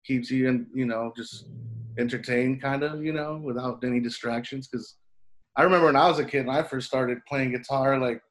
keeps 0.05 0.29
you 0.29 0.48
in, 0.48 0.67
you 0.74 0.86
know, 0.86 1.12
just 1.17 1.48
entertained 1.98 2.62
kind 2.62 2.84
of, 2.84 3.03
you 3.03 3.12
know, 3.12 3.41
without 3.44 3.84
any 3.84 4.00
distractions. 4.00 4.67
Because 4.67 4.98
I 5.55 5.63
remember 5.63 5.88
when 5.88 5.96
I 5.96 6.08
was 6.08 6.20
a 6.20 6.25
kid 6.25 6.41
and 6.41 6.51
I 6.51 6.62
first 6.62 6.88
started 6.88 7.17
playing 7.27 7.51
guitar, 7.51 7.98
like 7.98 8.22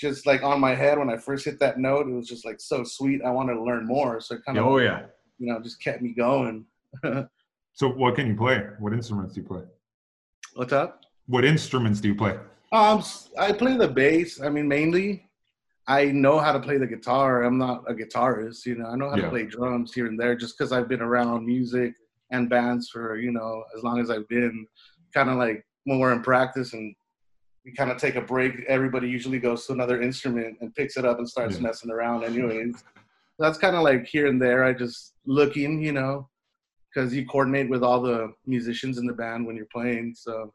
just 0.00 0.26
like 0.26 0.42
on 0.42 0.58
my 0.58 0.74
head 0.74 0.98
when 0.98 1.10
I 1.10 1.16
first 1.16 1.44
hit 1.44 1.60
that 1.60 1.78
note, 1.78 2.08
it 2.08 2.12
was 2.12 2.26
just 2.26 2.44
like 2.44 2.60
so 2.60 2.82
sweet. 2.82 3.22
I 3.24 3.30
wanted 3.30 3.54
to 3.54 3.62
learn 3.62 3.86
more, 3.86 4.20
so 4.20 4.34
it 4.34 4.44
kind 4.44 4.58
of, 4.58 4.66
oh 4.66 4.78
yeah. 4.78 5.02
you 5.38 5.46
know, 5.46 5.60
just 5.60 5.82
kept 5.82 6.02
me 6.02 6.12
going. 6.12 6.64
So, 7.74 7.88
what 7.88 8.16
can 8.16 8.26
you 8.26 8.34
play? 8.34 8.66
What 8.78 8.92
instruments 8.92 9.34
do 9.34 9.40
you 9.40 9.46
play? 9.46 9.62
What's 10.54 10.72
up? 10.72 11.00
What 11.26 11.44
instruments 11.44 12.00
do 12.00 12.08
you 12.08 12.14
play? 12.14 12.36
Um, 12.72 13.02
I 13.38 13.52
play 13.52 13.76
the 13.76 13.88
bass. 13.88 14.40
I 14.40 14.48
mean, 14.48 14.66
mainly. 14.66 15.28
I 15.88 16.06
know 16.06 16.38
how 16.38 16.52
to 16.52 16.60
play 16.60 16.78
the 16.78 16.86
guitar. 16.86 17.42
I'm 17.42 17.58
not 17.58 17.84
a 17.90 17.92
guitarist, 17.94 18.64
you 18.66 18.76
know. 18.76 18.86
I 18.86 18.96
know 18.96 19.10
how 19.10 19.16
Yeah. 19.16 19.24
to 19.24 19.30
play 19.30 19.44
drums 19.46 19.92
here 19.92 20.06
and 20.06 20.18
there, 20.18 20.34
just 20.36 20.56
because 20.56 20.72
I've 20.72 20.88
been 20.88 21.02
around 21.02 21.44
music 21.44 21.94
and 22.30 22.48
bands 22.48 22.88
for 22.88 23.16
you 23.18 23.30
know 23.32 23.64
as 23.76 23.82
long 23.82 23.98
as 24.00 24.08
I've 24.10 24.28
been. 24.28 24.66
Kind 25.12 25.28
of 25.28 25.36
like 25.36 25.62
when 25.84 25.98
we're 25.98 26.12
in 26.12 26.22
practice 26.22 26.72
and 26.72 26.94
we 27.64 27.72
kind 27.72 27.90
of 27.90 27.98
take 27.98 28.14
a 28.14 28.20
break. 28.22 28.64
Everybody 28.68 29.08
usually 29.10 29.38
goes 29.38 29.66
to 29.66 29.72
another 29.72 30.00
instrument 30.00 30.56
and 30.60 30.74
picks 30.74 30.96
it 30.96 31.04
up 31.04 31.18
and 31.18 31.28
starts 31.28 31.56
Yeah. 31.56 31.62
messing 31.64 31.90
around. 31.90 32.24
Anyways, 32.24 32.82
that's 33.38 33.58
kind 33.58 33.76
of 33.76 33.82
like 33.82 34.06
here 34.06 34.28
and 34.28 34.40
there. 34.40 34.64
I 34.64 34.72
just 34.72 35.14
looking, 35.26 35.82
you 35.82 35.92
know, 35.92 36.28
because 36.88 37.12
you 37.14 37.26
coordinate 37.26 37.68
with 37.68 37.82
all 37.82 38.00
the 38.00 38.32
musicians 38.46 38.96
in 38.98 39.06
the 39.06 39.12
band 39.12 39.46
when 39.46 39.56
you're 39.56 39.66
playing. 39.66 40.14
So. 40.14 40.54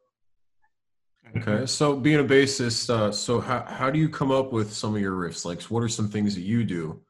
Okay, 1.35 1.65
so 1.65 1.95
being 1.95 2.19
a 2.19 2.23
bassist, 2.23 2.89
uh, 2.89 3.11
so 3.11 3.39
how 3.39 3.63
how 3.65 3.89
do 3.91 3.99
you 3.99 4.09
come 4.09 4.31
up 4.31 4.51
with 4.51 4.73
some 4.73 4.95
of 4.95 5.01
your 5.01 5.13
riffs? 5.13 5.45
Like, 5.45 5.61
what 5.63 5.83
are 5.83 5.89
some 5.89 6.09
things 6.09 6.35
that 6.35 6.41
you 6.41 6.63
do? 6.63 7.01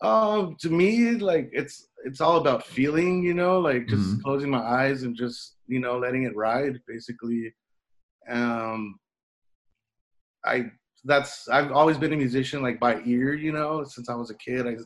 Um, 0.00 0.56
to 0.60 0.70
me, 0.70 1.12
like 1.12 1.50
it's 1.52 1.88
it's 2.04 2.20
all 2.20 2.36
about 2.36 2.64
feeling, 2.66 3.22
you 3.22 3.34
know, 3.34 3.58
like 3.60 3.88
just 3.88 4.18
Mhm. 4.18 4.22
closing 4.22 4.50
my 4.50 4.60
eyes 4.62 5.02
and 5.02 5.16
just 5.16 5.56
you 5.66 5.80
know 5.80 5.98
letting 5.98 6.24
it 6.24 6.36
ride, 6.36 6.80
basically. 6.86 7.54
Um, 8.28 8.98
I 10.44 10.70
that's 11.04 11.48
I've 11.48 11.72
always 11.72 11.98
been 11.98 12.12
a 12.12 12.16
musician, 12.16 12.62
like 12.62 12.78
by 12.80 13.02
ear, 13.04 13.34
you 13.34 13.52
know, 13.52 13.84
since 13.84 14.08
I 14.08 14.14
was 14.14 14.30
a 14.30 14.34
kid. 14.36 14.66
I 14.66 14.76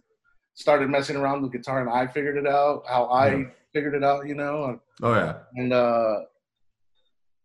started 0.55 0.89
messing 0.91 1.17
around 1.17 1.43
with 1.43 1.53
guitar 1.53 1.81
and 1.81 1.91
I 1.91 2.07
figured 2.07 2.37
it 2.37 2.47
out 2.47 2.85
how 2.89 3.05
I 3.07 3.29
Yeah. 3.37 3.45
figured 3.73 3.95
it 3.95 4.03
out, 4.03 4.27
you 4.27 4.35
know, 4.35 4.81
Oh 5.03 5.15
yeah. 5.15 5.35
and 5.55 5.73
uh, 5.73 6.21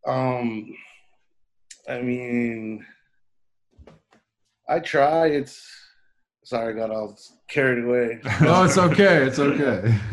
um, 0.07 0.73
I 1.87 2.01
mean, 2.01 2.85
I 4.67 4.79
try. 4.79 5.27
It's 5.27 5.67
sorry, 6.43 6.73
I 6.73 6.77
got 6.77 6.91
all 6.91 7.17
carried 7.49 7.83
away. 7.83 8.21
No, 8.41 8.63
it's 8.63 8.77
okay. 8.77 9.25
It's 9.25 9.39
okay. 9.39 9.95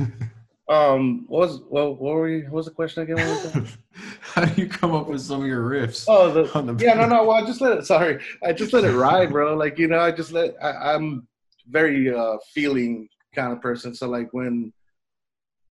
Um, 0.71 1.25
what 1.27 1.49
was 1.49 1.63
well, 1.69 1.97
what 1.97 2.15
were 2.15 2.29
you? 2.29 2.45
What 2.45 2.53
was 2.53 2.67
the 2.67 2.71
question 2.71 3.03
again? 3.03 3.17
What 3.17 3.27
was 3.27 3.53
that? 3.53 3.77
how 4.21 4.45
do 4.45 4.63
you 4.63 4.69
come 4.69 4.95
up 4.95 5.09
with 5.09 5.21
some 5.21 5.41
of 5.41 5.47
your 5.49 5.69
riffs? 5.69 6.05
oh, 6.07 6.31
the, 6.31 6.57
on 6.57 6.67
the 6.67 6.85
yeah, 6.85 6.95
no, 6.95 7.07
no. 7.09 7.25
Well, 7.25 7.43
I 7.43 7.45
just 7.45 7.61
let 7.61 7.77
it. 7.77 7.87
Sorry, 7.87 8.23
I 8.45 8.53
just 8.53 8.73
let 8.73 8.85
it 8.85 8.93
ride, 8.93 9.31
bro. 9.31 9.57
Like 9.57 9.79
you 9.81 9.89
know, 9.89 9.99
I 9.99 10.13
just 10.13 10.31
let. 10.31 10.55
I, 10.63 10.95
I'm 10.95 11.27
very 11.69 12.15
uh 12.15 12.37
feeling 12.55 13.09
kind 13.35 13.53
of 13.53 13.61
person. 13.61 13.97
So 13.97 14.09
like 14.09 14.29
when 14.31 14.73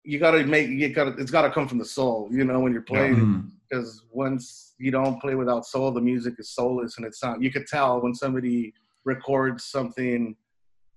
you 0.04 0.18
gotta 0.18 0.44
make, 0.44 0.68
you 0.70 0.90
gotta, 0.90 1.12
it's 1.20 1.30
gotta 1.30 1.52
come 1.52 1.68
from 1.68 1.78
the 1.78 1.86
soul. 1.86 2.28
You 2.32 2.44
know, 2.44 2.60
when 2.60 2.74
you're 2.74 2.82
playing, 2.82 3.18
Mm. 3.18 3.52
Because 3.70 4.04
once 4.12 4.74
you 4.78 4.92
don't 4.92 5.20
play 5.22 5.36
without 5.36 5.66
soul, 5.66 5.92
the 5.92 6.02
music 6.02 6.36
is 6.38 6.52
soulless, 6.52 6.98
and 6.98 7.06
it's 7.06 7.24
not. 7.24 7.42
You 7.42 7.52
could 7.52 7.68
tell 7.68 8.02
when 8.02 8.14
somebody 8.14 8.74
records 9.06 9.66
something, 9.66 10.36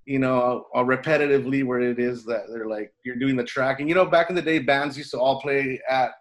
you 0.04 0.18
know, 0.18 0.66
uh, 0.74 0.82
repetitively, 0.82 1.64
where 1.64 1.80
it 1.80 1.98
is 1.98 2.24
that 2.24 2.44
they're 2.50 2.68
like 2.68 2.92
you're 3.04 3.16
doing 3.16 3.36
the 3.36 3.44
track. 3.44 3.80
And 3.80 3.88
you 3.88 3.94
know, 3.94 4.06
back 4.06 4.30
in 4.30 4.36
the 4.36 4.42
day, 4.42 4.58
bands 4.58 4.96
used 4.96 5.10
to 5.12 5.18
all 5.18 5.40
play 5.40 5.80
at 5.88 6.12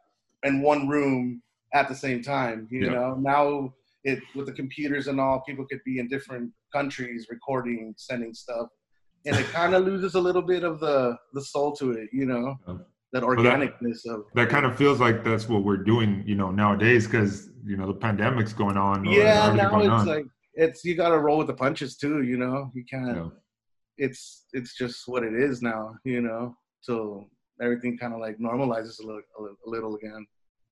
in 0.44 0.62
one 0.62 0.88
room 0.88 1.41
at 1.74 1.88
the 1.89 1.96
same 1.96 2.22
time. 2.22 2.68
You 2.72 2.86
Yeah. 2.86 2.91
know, 2.91 3.15
now 3.15 3.74
it 4.03 4.20
with 4.36 4.46
the 4.46 4.53
computers 4.53 5.08
and 5.08 5.20
all, 5.20 5.41
people 5.41 5.65
could 5.65 5.82
be 5.86 6.00
in 6.00 6.08
different 6.08 6.51
countries 6.74 7.27
recording, 7.29 7.94
sending 7.98 8.34
stuff. 8.34 8.68
And 9.25 9.36
it 9.36 9.48
kind 9.48 9.75
of 9.75 9.84
loses 9.84 10.15
a 10.15 10.22
little 10.22 10.41
bit 10.41 10.63
of 10.63 10.79
the 10.79 11.18
the 11.34 11.41
soul 11.44 11.75
to 11.77 11.91
it, 11.91 12.10
you 12.13 12.25
know. 12.25 12.58
That 13.13 13.22
that- 13.22 13.28
organicness 13.28 14.06
of 14.08 14.25
that 14.36 14.50
kind 14.50 14.66
of 14.66 14.75
feels 14.75 15.00
like 15.00 15.24
that's 15.24 15.48
what 15.50 15.63
we're 15.63 15.78
doing, 15.94 16.24
you 16.25 16.36
know, 16.36 16.51
nowadays 16.51 17.06
because 17.08 17.50
you 17.66 17.75
know 17.78 17.88
the 17.88 17.94
pandemic's 17.94 18.54
going 18.54 18.78
on. 18.78 19.04
yeah 19.06 19.51
now 19.54 19.80
it's 19.80 19.89
on. 19.89 20.06
like 20.08 20.25
it's 20.54 20.84
you 20.86 20.96
got 20.96 21.10
to 21.10 21.20
roll 21.20 21.38
with 21.38 21.48
the 21.48 21.54
punches 21.54 21.96
too 21.98 22.24
you 22.24 22.38
know 22.38 22.72
you 22.74 22.84
can't 22.89 23.16
Yeah. 23.18 23.30
it's 23.98 24.46
it's 24.54 24.75
just 24.78 25.08
what 25.08 25.24
it 25.24 25.34
is 25.34 25.62
now 25.62 25.94
you 26.04 26.22
know 26.22 26.56
so 26.82 27.28
everything 27.62 27.98
kind 27.98 28.13
of 28.13 28.20
like 28.22 28.38
normalizes 28.39 29.00
a 29.01 29.06
little, 29.06 29.22
a 29.38 29.42
little 29.42 29.58
a 29.68 29.70
little 29.70 29.96
again 29.96 30.25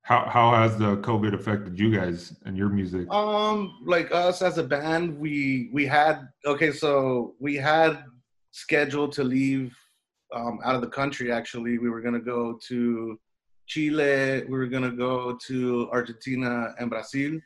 How 0.03 0.21
how 0.35 0.47
has 0.55 0.77
the 0.77 0.97
COVID 1.09 1.33
affected 1.33 1.77
you 1.77 1.89
guys 1.99 2.19
and 2.45 2.57
your 2.57 2.69
music? 2.69 3.05
um 3.11 3.57
like 3.85 4.09
us 4.13 4.41
as 4.41 4.57
a 4.57 4.63
band 4.63 5.17
we 5.19 5.69
we 5.73 5.85
had 5.85 6.15
okay 6.45 6.71
so 6.71 7.35
we 7.39 7.55
had 7.55 8.03
scheduled 8.51 9.11
to 9.13 9.23
leave 9.23 9.75
um 10.33 10.59
out 10.63 10.75
of 10.75 10.81
the 10.81 10.87
country 10.87 11.31
actually 11.31 11.77
we 11.77 11.89
were 11.89 12.01
to 12.13 12.19
go 12.19 12.59
to 12.67 13.19
chile 13.65 14.43
we 14.47 14.57
were 14.57 14.67
to 14.83 14.91
go 14.91 15.37
to 15.45 15.89
argentina 15.91 16.73
and 16.79 16.89
brazil 16.89 17.39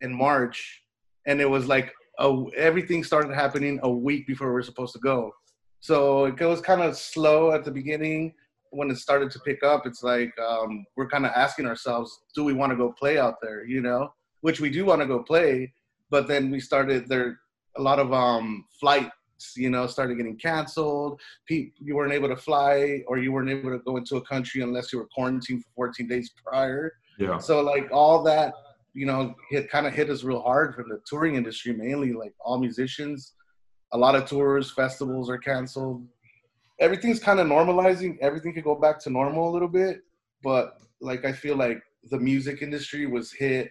in 0.00 0.12
march 0.12 0.82
and 1.26 1.40
it 1.40 1.48
was 1.48 1.66
like 1.66 1.92
a, 2.20 2.44
everything 2.56 3.04
started 3.04 3.34
happening 3.34 3.78
a 3.82 3.90
week 3.90 4.26
before 4.26 4.48
we 4.48 4.54
were 4.54 4.62
supposed 4.62 4.92
to 4.92 5.00
go 5.00 5.32
so 5.80 6.24
it 6.24 6.40
was 6.40 6.60
kind 6.60 6.82
of 6.82 6.96
slow 6.96 7.52
at 7.52 7.64
the 7.64 7.70
beginning 7.70 8.34
when 8.70 8.90
it 8.90 8.98
started 8.98 9.30
to 9.30 9.38
pick 9.40 9.62
up, 9.62 9.86
it's 9.86 10.02
like 10.02 10.32
um, 10.38 10.84
we're 10.96 11.08
kind 11.08 11.26
of 11.26 11.32
asking 11.34 11.66
ourselves, 11.66 12.20
do 12.34 12.44
we 12.44 12.52
want 12.52 12.70
to 12.70 12.76
go 12.76 12.92
play 12.92 13.18
out 13.18 13.36
there? 13.42 13.64
You 13.66 13.80
know, 13.80 14.12
which 14.40 14.60
we 14.60 14.70
do 14.70 14.84
want 14.84 15.00
to 15.00 15.06
go 15.06 15.22
play, 15.22 15.72
but 16.10 16.28
then 16.28 16.50
we 16.50 16.60
started 16.60 17.08
there. 17.08 17.38
A 17.76 17.82
lot 17.82 18.00
of 18.00 18.12
um, 18.12 18.64
flights, 18.80 19.10
you 19.56 19.70
know, 19.70 19.86
started 19.86 20.16
getting 20.16 20.36
canceled. 20.36 21.20
Pe- 21.48 21.70
you 21.78 21.96
weren't 21.96 22.12
able 22.12 22.28
to 22.28 22.36
fly, 22.36 23.02
or 23.06 23.18
you 23.18 23.32
weren't 23.32 23.50
able 23.50 23.70
to 23.70 23.78
go 23.78 23.96
into 23.96 24.16
a 24.16 24.22
country 24.22 24.62
unless 24.62 24.92
you 24.92 24.98
were 24.98 25.08
quarantined 25.14 25.64
for 25.64 25.86
14 25.88 26.08
days 26.08 26.32
prior. 26.44 26.92
Yeah. 27.18 27.38
So 27.38 27.60
like 27.60 27.88
all 27.92 28.22
that, 28.24 28.54
you 28.94 29.06
know, 29.06 29.34
it 29.50 29.70
kind 29.70 29.86
of 29.86 29.92
hit 29.92 30.10
us 30.10 30.24
real 30.24 30.42
hard 30.42 30.74
from 30.74 30.88
the 30.88 31.00
touring 31.06 31.36
industry 31.36 31.72
mainly. 31.72 32.12
Like 32.12 32.34
all 32.40 32.58
musicians, 32.58 33.34
a 33.92 33.98
lot 33.98 34.14
of 34.14 34.26
tours, 34.26 34.72
festivals 34.72 35.30
are 35.30 35.38
canceled. 35.38 36.06
Everything's 36.80 37.20
kind 37.20 37.40
of 37.40 37.46
normalizing. 37.46 38.18
Everything 38.20 38.54
could 38.54 38.64
go 38.64 38.74
back 38.74 39.00
to 39.00 39.10
normal 39.10 39.48
a 39.48 39.52
little 39.52 39.68
bit, 39.68 40.00
but 40.42 40.74
like 41.00 41.24
I 41.24 41.32
feel 41.32 41.56
like 41.56 41.80
the 42.10 42.18
music 42.18 42.62
industry 42.62 43.06
was 43.06 43.32
hit 43.32 43.70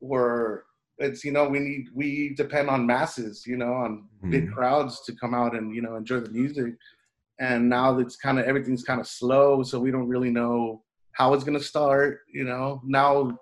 where 0.00 0.64
it's 0.98 1.24
you 1.24 1.32
know 1.32 1.48
we 1.48 1.58
need 1.60 1.88
we 1.94 2.34
depend 2.34 2.68
on 2.70 2.86
masses, 2.86 3.44
you 3.46 3.56
know, 3.56 3.72
on 3.74 4.08
big 4.30 4.48
Mhm. 4.48 4.52
crowds 4.54 5.00
to 5.02 5.14
come 5.14 5.34
out 5.34 5.54
and 5.54 5.74
you 5.74 5.82
know 5.82 5.96
enjoy 5.96 6.20
the 6.20 6.30
music. 6.30 6.74
And 7.38 7.68
now 7.68 7.98
it's 7.98 8.16
kind 8.16 8.38
of 8.38 8.46
everything's 8.46 8.82
kind 8.82 9.00
of 9.00 9.06
slow, 9.06 9.62
so 9.62 9.78
we 9.78 9.90
don't 9.90 10.08
really 10.08 10.30
know 10.30 10.82
how 11.12 11.34
it's 11.34 11.44
gonna 11.44 11.60
start. 11.60 12.20
You 12.32 12.44
know, 12.44 12.80
now 12.84 13.38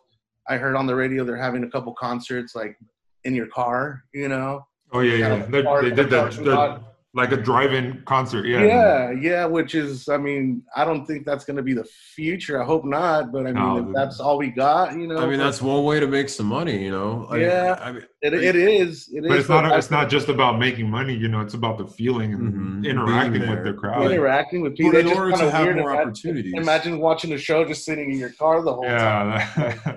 I 0.48 0.56
heard 0.56 0.74
on 0.74 0.86
the 0.86 0.94
radio 0.94 1.24
they're 1.24 1.36
having 1.36 1.64
a 1.64 1.70
couple 1.70 1.94
concerts 1.94 2.54
like 2.54 2.76
in 3.24 3.34
your 3.34 3.46
car. 3.46 4.02
You 4.12 4.28
know, 4.28 4.66
Oh 4.92 5.00
yeah, 5.00 5.14
yeah. 5.16 5.46
They, 5.46 5.62
they 5.62 5.94
did 5.94 6.10
that, 6.10 6.20
parking 6.30 6.44
that- 6.44 6.54
lot. 6.54 6.93
Like 7.16 7.30
a 7.30 7.36
drive-in 7.36 8.02
concert. 8.06 8.44
Yeah. 8.44 8.64
yeah, 8.64 9.10
yeah, 9.12 9.44
which 9.46 9.76
is, 9.76 10.08
I 10.08 10.16
mean, 10.16 10.64
I 10.74 10.84
don't 10.84 11.06
think 11.06 11.24
that's 11.24 11.44
gonna 11.44 11.62
be 11.62 11.72
the 11.72 11.84
future. 11.84 12.60
I 12.60 12.64
hope 12.66 12.84
not, 12.84 13.30
but 13.30 13.46
I 13.46 13.52
mean, 13.52 13.54
No, 13.54 13.78
if 13.78 13.94
that's 13.94 14.18
all 14.18 14.36
we 14.36 14.48
got, 14.50 14.94
you 14.98 15.06
know. 15.06 15.18
I 15.18 15.26
mean, 15.26 15.38
that's 15.38 15.62
one 15.62 15.84
way 15.84 16.00
to 16.00 16.08
make 16.08 16.28
some 16.28 16.46
money, 16.46 16.82
you 16.82 16.90
know. 16.90 17.28
Like, 17.30 17.42
Yeah. 17.42 17.78
I 17.80 17.92
mean, 17.92 18.02
it, 18.20 18.34
it 18.34 18.56
is. 18.56 19.08
It 19.12 19.22
But 19.22 19.30
is, 19.32 19.40
it's 19.40 19.48
not. 19.48 19.78
It's 19.78 19.90
not 19.92 20.10
just 20.10 20.28
about 20.28 20.58
making 20.58 20.90
money. 20.90 21.14
You 21.14 21.28
know, 21.28 21.40
it's 21.40 21.54
about 21.54 21.78
the 21.78 21.86
feeling 21.86 22.34
and 22.34 22.52
Mhm. 22.84 22.90
interacting 22.90 23.48
with 23.48 23.62
the 23.64 23.74
crowd. 23.74 24.10
interacting 24.10 24.60
with 24.62 24.76
people. 24.76 24.92
but 24.92 24.98
It's 24.98 25.02
in 25.04 25.08
just 25.10 25.20
order 25.20 25.30
kind 25.36 25.42
to 25.44 25.50
have 25.56 25.64
more 25.76 25.90
Imagine, 25.92 26.08
opportunities, 26.08 26.54
imagine 26.56 26.98
watching 26.98 27.32
a 27.32 27.38
show 27.38 27.64
just 27.64 27.84
sitting 27.84 28.10
in 28.10 28.18
your 28.18 28.30
car 28.30 28.60
the 28.62 28.72
whole 28.74 28.84
time. 28.84 29.40
Yeah. 29.56 29.96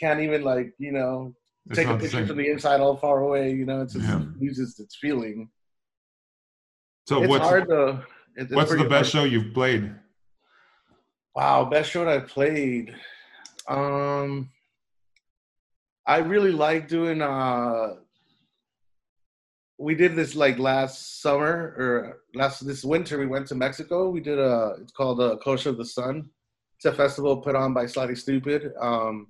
Can't 0.00 0.20
even 0.20 0.42
like 0.42 0.74
you 0.78 0.92
know 0.92 1.32
It's 1.70 1.76
take 1.78 1.86
a 1.86 1.90
not 1.90 2.00
the 2.00 2.04
picture 2.08 2.26
from 2.26 2.36
the 2.38 2.48
inside 2.50 2.80
all 2.80 2.96
far 2.96 3.20
away. 3.20 3.52
You 3.52 3.64
know, 3.66 3.82
it's 3.82 3.92
just 3.94 4.04
Yeah. 4.06 4.20
uses 4.38 4.78
its 4.80 4.96
feeling. 4.96 5.48
So 7.06 7.22
it's 7.22 7.28
what's 7.28 7.44
hard 7.44 7.68
to. 7.68 8.04
it's 8.34 8.52
what's 8.52 8.70
the 8.70 8.78
best 8.78 8.90
hard. 8.90 9.06
show 9.06 9.24
you've 9.24 9.54
played? 9.54 9.94
Wow, 11.34 11.64
best 11.66 11.90
show 11.90 12.08
I 12.08 12.18
played. 12.18 12.94
Um, 13.68 14.50
I 16.06 16.18
really 16.18 16.52
like 16.52 16.88
doing. 16.88 17.22
uh 17.22 17.94
We 19.78 19.94
did 19.94 20.16
this 20.16 20.34
like 20.34 20.58
last 20.58 21.20
summer 21.20 21.74
or 21.78 22.18
last 22.34 22.66
this 22.66 22.84
winter. 22.84 23.18
We 23.18 23.26
went 23.26 23.46
to 23.48 23.54
Mexico. 23.54 24.10
We 24.10 24.20
did 24.20 24.38
a. 24.38 24.74
It's 24.80 24.92
called 24.92 25.20
uh, 25.20 25.36
Closer 25.36 25.70
to 25.70 25.76
the 25.76 25.84
Sun. 25.84 26.28
It's 26.76 26.86
a 26.86 26.92
festival 26.92 27.36
put 27.38 27.54
on 27.54 27.72
by 27.72 27.86
Slightly 27.86 28.14
Stoopid. 28.14 28.70
Um, 28.80 29.28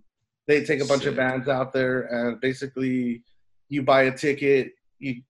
they 0.49 0.65
take 0.65 0.81
a 0.83 0.87
bunch 0.87 1.07
of 1.07 1.17
bands 1.17 1.49
out 1.49 1.73
there, 1.73 2.03
and 2.03 2.41
basically, 2.41 3.23
you 3.69 3.83
buy 3.83 4.03
a 4.05 4.17
ticket. 4.17 4.73
You 4.99 5.23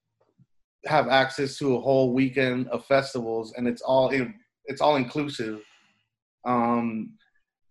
have 0.87 1.07
access 1.07 1.57
to 1.57 1.75
a 1.75 1.79
whole 1.79 2.13
weekend 2.13 2.67
of 2.69 2.85
festivals, 2.85 3.53
and 3.57 3.67
it's 3.67 3.81
all 3.81 4.09
in, 4.09 4.33
it's 4.65 4.81
all 4.81 4.95
inclusive. 4.95 5.61
Um, 6.45 7.13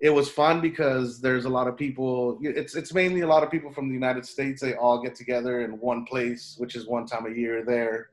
it 0.01 0.11
was 0.11 0.29
fun 0.29 0.61
because 0.61 1.21
there's 1.21 1.47
a 1.47 1.49
lot 1.49 1.69
of 1.69 1.77
people. 1.77 2.39
It's 2.43 2.77
it's 2.77 2.93
mainly 2.93 3.23
a 3.23 3.27
lot 3.27 3.43
of 3.43 3.51
people 3.51 3.73
from 3.73 3.89
the 3.89 3.95
United 3.95 4.27
States. 4.27 4.61
They 4.61 4.75
all 4.75 5.03
get 5.03 5.15
together 5.15 5.63
in 5.63 5.81
one 5.81 6.05
place, 6.05 6.57
which 6.59 6.77
is 6.77 6.87
one 6.87 7.07
time 7.07 7.27
a 7.27 7.35
year 7.35 7.65
there, 7.65 8.11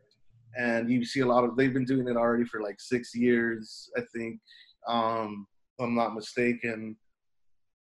and 0.58 0.90
you 0.90 1.04
see 1.04 1.20
a 1.20 1.26
lot 1.26 1.44
of. 1.44 1.58
They've 1.58 1.74
been 1.74 1.86
doing 1.86 2.08
it 2.08 2.16
already 2.16 2.46
for 2.46 2.62
like 2.62 2.80
six 2.80 3.14
years, 3.14 3.90
I 3.98 4.02
think, 4.16 4.40
um, 4.88 5.46
if 5.78 5.84
I'm 5.84 5.96
not 5.96 6.16
mistaken. 6.16 6.96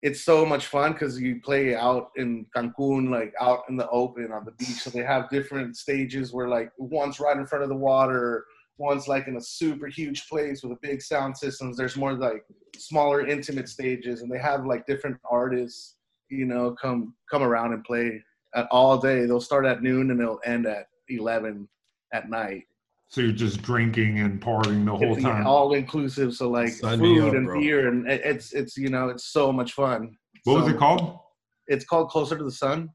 It's 0.03 0.25
so 0.25 0.45
much 0.45 0.67
fun 0.67 0.93
because 0.93 1.21
you 1.21 1.41
play 1.41 1.77
out 1.77 2.11
in 2.17 2.47
Cancun, 2.57 3.11
like 3.11 3.33
out 3.41 3.63
in 3.69 3.77
the 3.77 3.89
open 3.91 4.33
on 4.33 4.45
the 4.45 4.51
beach. 4.53 4.83
So 4.83 4.91
they 4.91 5.05
have 5.05 5.31
different 5.31 5.77
stages 5.77 6.33
where 6.33 6.49
like 6.49 6.73
one's 6.77 7.21
right 7.21 7.37
in 7.37 7.47
front 7.47 7.63
of 7.63 7.69
the 7.69 7.77
water, 7.77 8.45
one's 8.79 9.07
like 9.07 9.29
in 9.29 9.37
a 9.37 9.41
super 9.41 9.87
huge 9.87 10.29
place 10.29 10.63
with 10.63 10.73
a 10.73 10.79
big 10.83 11.01
sound 11.03 11.37
systems. 11.37 11.77
There's 11.77 11.97
more 11.97 12.15
like 12.15 12.45
smaller 12.77 13.27
intimate 13.27 13.69
stages 13.69 14.23
and 14.23 14.31
they 14.31 14.39
have 14.39 14.67
like 14.67 14.87
different 14.87 15.19
artists 15.31 15.97
you 16.33 16.47
know 16.47 16.75
come 16.81 17.15
come 17.31 17.43
around 17.43 17.73
and 17.73 17.85
play 17.85 18.23
at 18.55 18.67
all 18.71 18.99
day 18.99 19.27
they'll 19.27 19.41
start 19.41 19.67
at 19.67 19.83
noon 19.83 20.11
and 20.11 20.19
they'll 20.19 20.41
end 20.45 20.67
at 20.67 20.87
11 21.09 21.69
at 22.13 22.31
night 22.31 22.65
So 23.13 23.21
you're 23.21 23.33
just 23.33 23.61
drinking 23.61 24.21
and 24.21 24.41
partying 24.41 24.87
the 24.87 24.93
whole 24.97 25.13
it's 25.15 25.23
time. 25.23 25.47
all 25.47 25.75
inclusive 25.75 26.35
so 26.35 26.49
like 26.49 26.71
Sign 26.71 26.99
food 26.99 27.29
up, 27.29 27.35
and 27.35 27.47
bro. 27.47 27.61
beer 27.61 27.89
and 27.89 28.09
it's 28.11 28.55
it's 28.55 28.75
you 28.79 28.89
know 28.89 29.09
it's 29.11 29.25
so 29.27 29.53
much 29.53 29.75
fun 29.75 30.17
what 30.45 30.63
was 30.63 30.69
it 30.73 30.79
called? 30.79 31.19
it's 31.67 31.85
called 31.85 32.09
closer 32.09 32.39
to 32.39 32.43
the 32.45 32.51
sun 32.51 32.89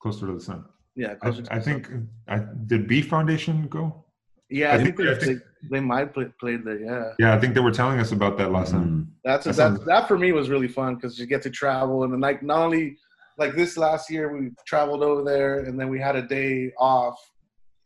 Closer 0.00 0.26
to 0.26 0.32
the 0.32 0.40
sun. 0.40 0.64
yeah 0.96 1.14
I, 1.20 1.30
to 1.32 1.46
I 1.50 1.58
the 1.58 1.62
Sun. 1.64 1.82
think. 1.82 1.90
I 2.28 2.40
did 2.66 2.88
Beef 2.88 3.08
Foundation 3.08 3.68
go? 3.68 4.04
yeah 4.48 4.70
i, 4.70 4.76
I 4.76 4.76
think, 4.82 4.96
think- 4.96 5.08
they, 5.08 5.14
I 5.14 5.18
think- 5.18 5.38
they, 5.40 5.68
they 5.70 5.80
might 5.80 6.14
play, 6.14 6.26
played 6.40 6.64
there 6.64 6.80
yeah 6.80 7.12
Yeah, 7.18 7.34
I 7.34 7.38
think 7.38 7.52
they 7.54 7.60
were 7.60 7.70
telling 7.82 7.98
us 8.00 8.10
about 8.12 8.38
that 8.38 8.50
last 8.52 8.70
time. 8.70 8.88
Mhm. 8.88 9.06
That's 9.22 9.44
That 9.44 9.50
that, 9.50 9.56
sounds- 9.56 9.84
that 9.84 10.08
for 10.08 10.16
me 10.18 10.32
was 10.32 10.48
really 10.48 10.68
fun 10.68 10.94
because 10.94 11.18
you 11.18 11.26
get 11.26 11.42
to 11.42 11.50
travel 11.50 12.04
and 12.04 12.12
then 12.12 12.20
like 12.20 12.42
not 12.42 12.60
only 12.60 12.96
like 13.36 13.54
this 13.54 13.76
last 13.76 14.10
year 14.10 14.34
we 14.34 14.50
traveled 14.66 15.02
over 15.02 15.22
there 15.22 15.60
and 15.66 15.78
then 15.78 15.88
we 15.90 16.00
had 16.00 16.16
a 16.16 16.22
day 16.22 16.72
off 16.78 17.18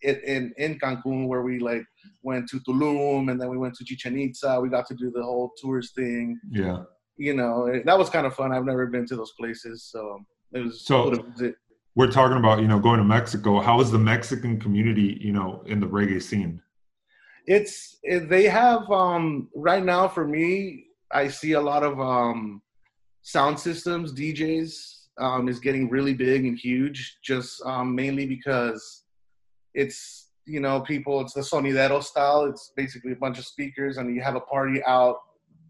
in 0.02 0.52
in, 0.56 0.78
Cancun 0.78 1.28
where 1.28 1.42
we 1.42 1.58
like 1.58 1.84
went 2.22 2.48
to 2.50 2.60
Tulum 2.60 3.30
and 3.30 3.40
then 3.40 3.48
we 3.48 3.58
went 3.58 3.74
to 3.76 3.84
Chichen 3.84 4.18
Itza. 4.18 4.60
We 4.60 4.68
got 4.68 4.86
to 4.88 4.94
do 4.94 5.10
the 5.10 5.22
whole 5.22 5.52
tourist 5.62 5.94
thing. 5.94 6.38
Yeah. 6.50 6.82
You 7.16 7.34
know, 7.34 7.66
it- 7.66 7.84
that 7.86 7.98
was 7.98 8.10
kind 8.10 8.26
of 8.26 8.34
fun. 8.34 8.52
I've 8.52 8.64
never 8.64 8.86
been 8.86 9.06
to 9.06 9.16
those 9.16 9.32
places, 9.38 9.84
so 9.84 10.20
it 10.52 10.60
was 10.60 10.84
So- 10.84 11.02
cool 11.04 11.16
to 11.16 11.22
visit. 11.30 11.56
We're 11.94 12.10
talking 12.10 12.38
about 12.38 12.60
you 12.62 12.68
know 12.68 12.78
going 12.78 12.98
to 12.98 13.04
Mexico. 13.04 13.60
How 13.60 13.80
is 13.80 13.90
the 13.90 13.98
Mexican 13.98 14.58
community 14.58 15.18
you 15.20 15.32
know 15.32 15.62
in 15.66 15.78
the 15.80 15.86
reggae 15.86 16.22
scene? 16.22 16.60
it's 17.46 17.98
they 18.28 18.44
have 18.44 18.88
um 18.90 19.48
right 19.56 19.84
now 19.84 20.06
for 20.06 20.24
me 20.26 20.84
i 21.12 21.26
see 21.26 21.52
a 21.54 21.60
lot 21.60 21.82
of 21.82 21.98
um 22.00 22.62
sound 23.22 23.58
systems 23.58 24.12
djs 24.12 25.06
um 25.18 25.48
is 25.48 25.58
getting 25.58 25.90
really 25.90 26.14
big 26.14 26.44
and 26.44 26.56
huge 26.56 27.18
just 27.22 27.60
um 27.66 27.94
mainly 27.96 28.26
because 28.26 29.01
it's 29.74 30.30
you 30.46 30.60
know 30.60 30.80
people 30.80 31.20
it's 31.20 31.34
the 31.34 31.40
sonidero 31.40 32.02
style 32.02 32.44
it's 32.44 32.72
basically 32.76 33.12
a 33.12 33.16
bunch 33.16 33.38
of 33.38 33.44
speakers 33.44 33.96
and 33.96 34.14
you 34.14 34.20
have 34.20 34.34
a 34.34 34.40
party 34.40 34.82
out 34.84 35.20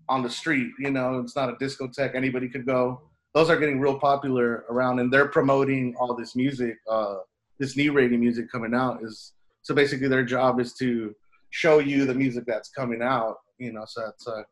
on 0.08 0.22
the 0.22 0.30
street 0.30 0.70
you 0.78 0.90
know 0.90 1.20
it's 1.20 1.36
not 1.36 1.48
a 1.48 1.52
discotheque 1.54 2.14
anybody 2.14 2.48
could 2.48 2.66
go 2.66 3.00
those 3.34 3.48
are 3.48 3.58
getting 3.58 3.80
real 3.80 3.98
popular 3.98 4.64
around 4.68 4.98
and 4.98 5.12
they're 5.12 5.28
promoting 5.28 5.94
all 5.98 6.14
this 6.14 6.34
music 6.34 6.76
uh 6.90 7.16
this 7.58 7.76
new 7.76 7.92
reggae 7.92 8.18
music 8.18 8.50
coming 8.50 8.74
out 8.74 9.02
is 9.02 9.34
so 9.62 9.74
basically 9.74 10.08
their 10.08 10.24
job 10.24 10.58
is 10.58 10.72
to 10.74 11.14
show 11.50 11.78
you 11.78 12.04
the 12.04 12.14
music 12.14 12.44
that's 12.46 12.68
coming 12.68 13.00
out. 13.02 13.36
You 13.58 13.72
know, 13.72 13.84
so 13.86 14.02
that's 14.02 14.26
a 14.26 14.44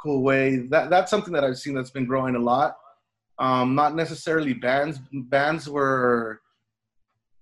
cool 0.00 0.22
way. 0.22 0.58
That 0.68 0.90
that's 0.90 1.10
something 1.10 1.32
that 1.32 1.42
I've 1.42 1.58
seen 1.58 1.74
that's 1.74 1.90
been 1.90 2.06
growing 2.06 2.36
a 2.36 2.38
lot. 2.38 2.76
Um, 3.40 3.74
not 3.74 3.96
necessarily 3.96 4.54
bands. 4.54 5.00
Bands 5.12 5.68
were 5.68 6.40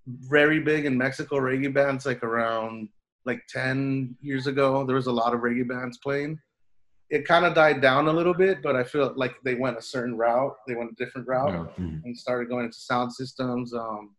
very 0.07 0.59
big 0.59 0.85
in 0.85 0.97
Mexico. 0.97 1.37
Reggae 1.37 1.73
bands, 1.73 2.05
like 2.05 2.23
around 2.23 2.89
like 3.25 3.41
ten 3.47 4.15
years 4.21 4.47
ago, 4.47 4.85
there 4.85 4.95
was 4.95 5.07
a 5.07 5.11
lot 5.11 5.33
of 5.33 5.41
reggae 5.41 5.67
bands 5.67 5.97
playing. 5.99 6.39
It 7.09 7.27
kind 7.27 7.45
of 7.45 7.53
died 7.53 7.79
down 7.81 8.07
a 8.07 8.13
little 8.13 8.33
bit, 8.33 8.61
but 8.63 8.75
I 8.75 8.83
feel 8.83 9.13
like 9.15 9.35
they 9.45 9.55
went 9.55 9.77
a 9.77 9.81
certain 9.81 10.17
route. 10.17 10.55
They 10.67 10.75
went 10.75 10.91
a 10.91 10.95
different 10.95 11.27
route 11.27 11.71
Yeah. 11.77 11.85
and 12.03 12.17
started 12.17 12.49
going 12.49 12.65
into 12.65 12.77
sound 12.77 13.13
systems. 13.13 13.73
Um, 13.73 14.15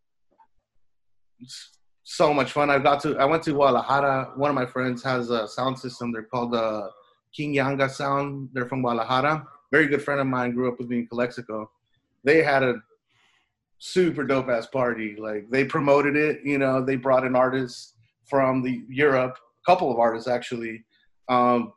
so 2.04 2.32
much 2.32 2.52
fun. 2.52 2.70
I 2.70 2.78
got 2.78 3.00
to. 3.02 3.16
I 3.18 3.24
went 3.24 3.42
to 3.44 3.52
Guadalajara. 3.52 4.32
One 4.36 4.50
of 4.50 4.54
my 4.54 4.66
friends 4.66 5.02
has 5.02 5.30
a 5.30 5.48
sound 5.48 5.78
system. 5.78 6.12
They're 6.12 6.22
called 6.22 6.54
uh, 6.54 6.88
King 7.34 7.54
Yanga 7.54 7.90
Sound. 7.90 8.50
They're 8.52 8.66
from 8.66 8.82
Guadalajara. 8.82 9.46
Very 9.72 9.86
good 9.88 10.02
friend 10.02 10.20
of 10.20 10.26
mine. 10.26 10.52
Grew 10.54 10.68
up 10.70 10.78
with 10.78 10.88
me 10.88 10.98
in 11.00 11.06
Calexico. 11.06 11.70
They 12.22 12.42
had 12.42 12.62
a 12.62 12.74
super 13.84 14.24
dope 14.24 14.48
ass 14.48 14.66
party. 14.66 15.14
Like 15.18 15.50
they 15.50 15.64
promoted 15.64 16.16
it. 16.16 16.40
You 16.42 16.56
know, 16.58 16.82
they 16.82 16.96
brought 16.96 17.26
an 17.26 17.36
artist 17.36 17.96
from 18.26 18.62
the 18.62 18.82
Europe. 18.88 19.36
A 19.36 19.70
couple 19.70 19.92
of 19.92 19.98
artists 19.98 20.28
actually. 20.28 20.84
Um, 21.28 21.72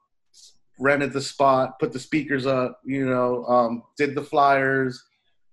rented 0.79 1.11
the 1.11 1.21
spot, 1.21 1.79
put 1.79 1.91
the 1.91 1.99
speakers 1.99 2.45
up. 2.45 2.79
You 2.85 3.09
know, 3.09 3.43
um, 3.45 3.83
did 3.97 4.15
the 4.15 4.21
flyers 4.21 5.03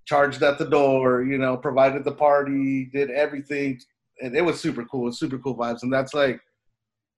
charged 0.06 0.42
at 0.42 0.58
the 0.58 0.66
door, 0.68 1.24
you 1.24 1.38
know, 1.38 1.56
provided 1.56 2.04
the 2.04 2.12
party, 2.12 2.90
did 2.92 3.10
everything. 3.10 3.80
And 4.20 4.36
it 4.36 4.42
was 4.42 4.60
super 4.60 4.84
cool. 4.84 5.02
It 5.02 5.06
was 5.06 5.18
super 5.18 5.38
cool 5.38 5.56
vibes. 5.56 5.82
And 5.82 5.92
that's 5.92 6.14
like 6.14 6.40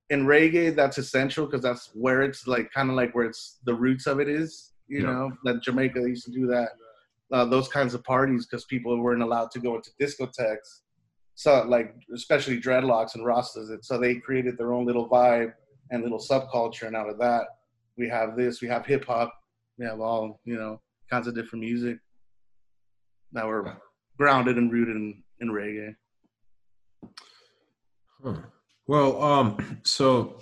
in 0.09 0.25
reggae 0.25 0.75
that's 0.75 0.99
essential 0.99 1.45
because 1.47 1.63
that's 1.63 1.91
where 1.95 2.23
it's 2.23 2.47
like 2.47 2.71
kind 2.73 2.89
of 2.91 2.97
like 2.97 3.15
where 3.15 3.27
it's 3.27 3.59
the 3.65 3.75
roots 3.75 4.07
of 4.07 4.19
it 4.21 4.29
is. 4.29 4.73
You 4.89 5.01
Yeah. 5.01 5.07
know 5.13 5.33
that 5.45 5.63
Jamaica 5.63 6.01
used 6.01 6.25
to 6.27 6.31
do 6.31 6.47
that. 6.47 6.71
Uh, 7.33 7.45
those 7.45 7.67
kinds 7.69 7.93
of 7.93 8.05
parties 8.05 8.47
because 8.47 8.65
people 8.67 8.97
weren't 9.01 9.23
allowed 9.23 9.51
to 9.51 9.59
go 9.59 9.75
into 9.75 9.91
discotheques. 10.01 10.83
So 11.35 11.65
like 11.67 11.95
especially 12.15 12.61
dreadlocks 12.61 13.15
and 13.15 13.25
rastas, 13.25 13.71
and 13.71 13.85
so 13.85 13.99
they 13.99 14.15
created 14.15 14.57
their 14.57 14.73
own 14.73 14.87
little 14.87 15.09
vibe 15.09 15.53
and 15.91 16.03
little 16.03 16.21
subculture, 16.21 16.87
and 16.87 16.97
out 16.97 17.11
of 17.11 17.19
that 17.19 17.47
we 17.97 18.09
have 18.09 18.37
this. 18.37 18.61
We 18.61 18.69
have 18.69 18.87
hip 18.87 19.05
hop. 19.05 19.33
We 19.79 19.85
have 19.87 20.01
all 20.01 20.41
you 20.45 20.57
know 20.57 20.81
kinds 21.11 21.27
of 21.27 21.35
different 21.35 21.65
music 21.65 21.99
that 23.33 23.47
were 23.47 23.77
grounded 24.19 24.57
and 24.57 24.73
rooted 24.73 24.97
in, 24.97 25.23
in 25.41 25.49
reggae. 25.49 25.95
Huh. 28.23 28.41
Well, 28.87 29.23
um, 29.23 29.81
so 29.85 30.41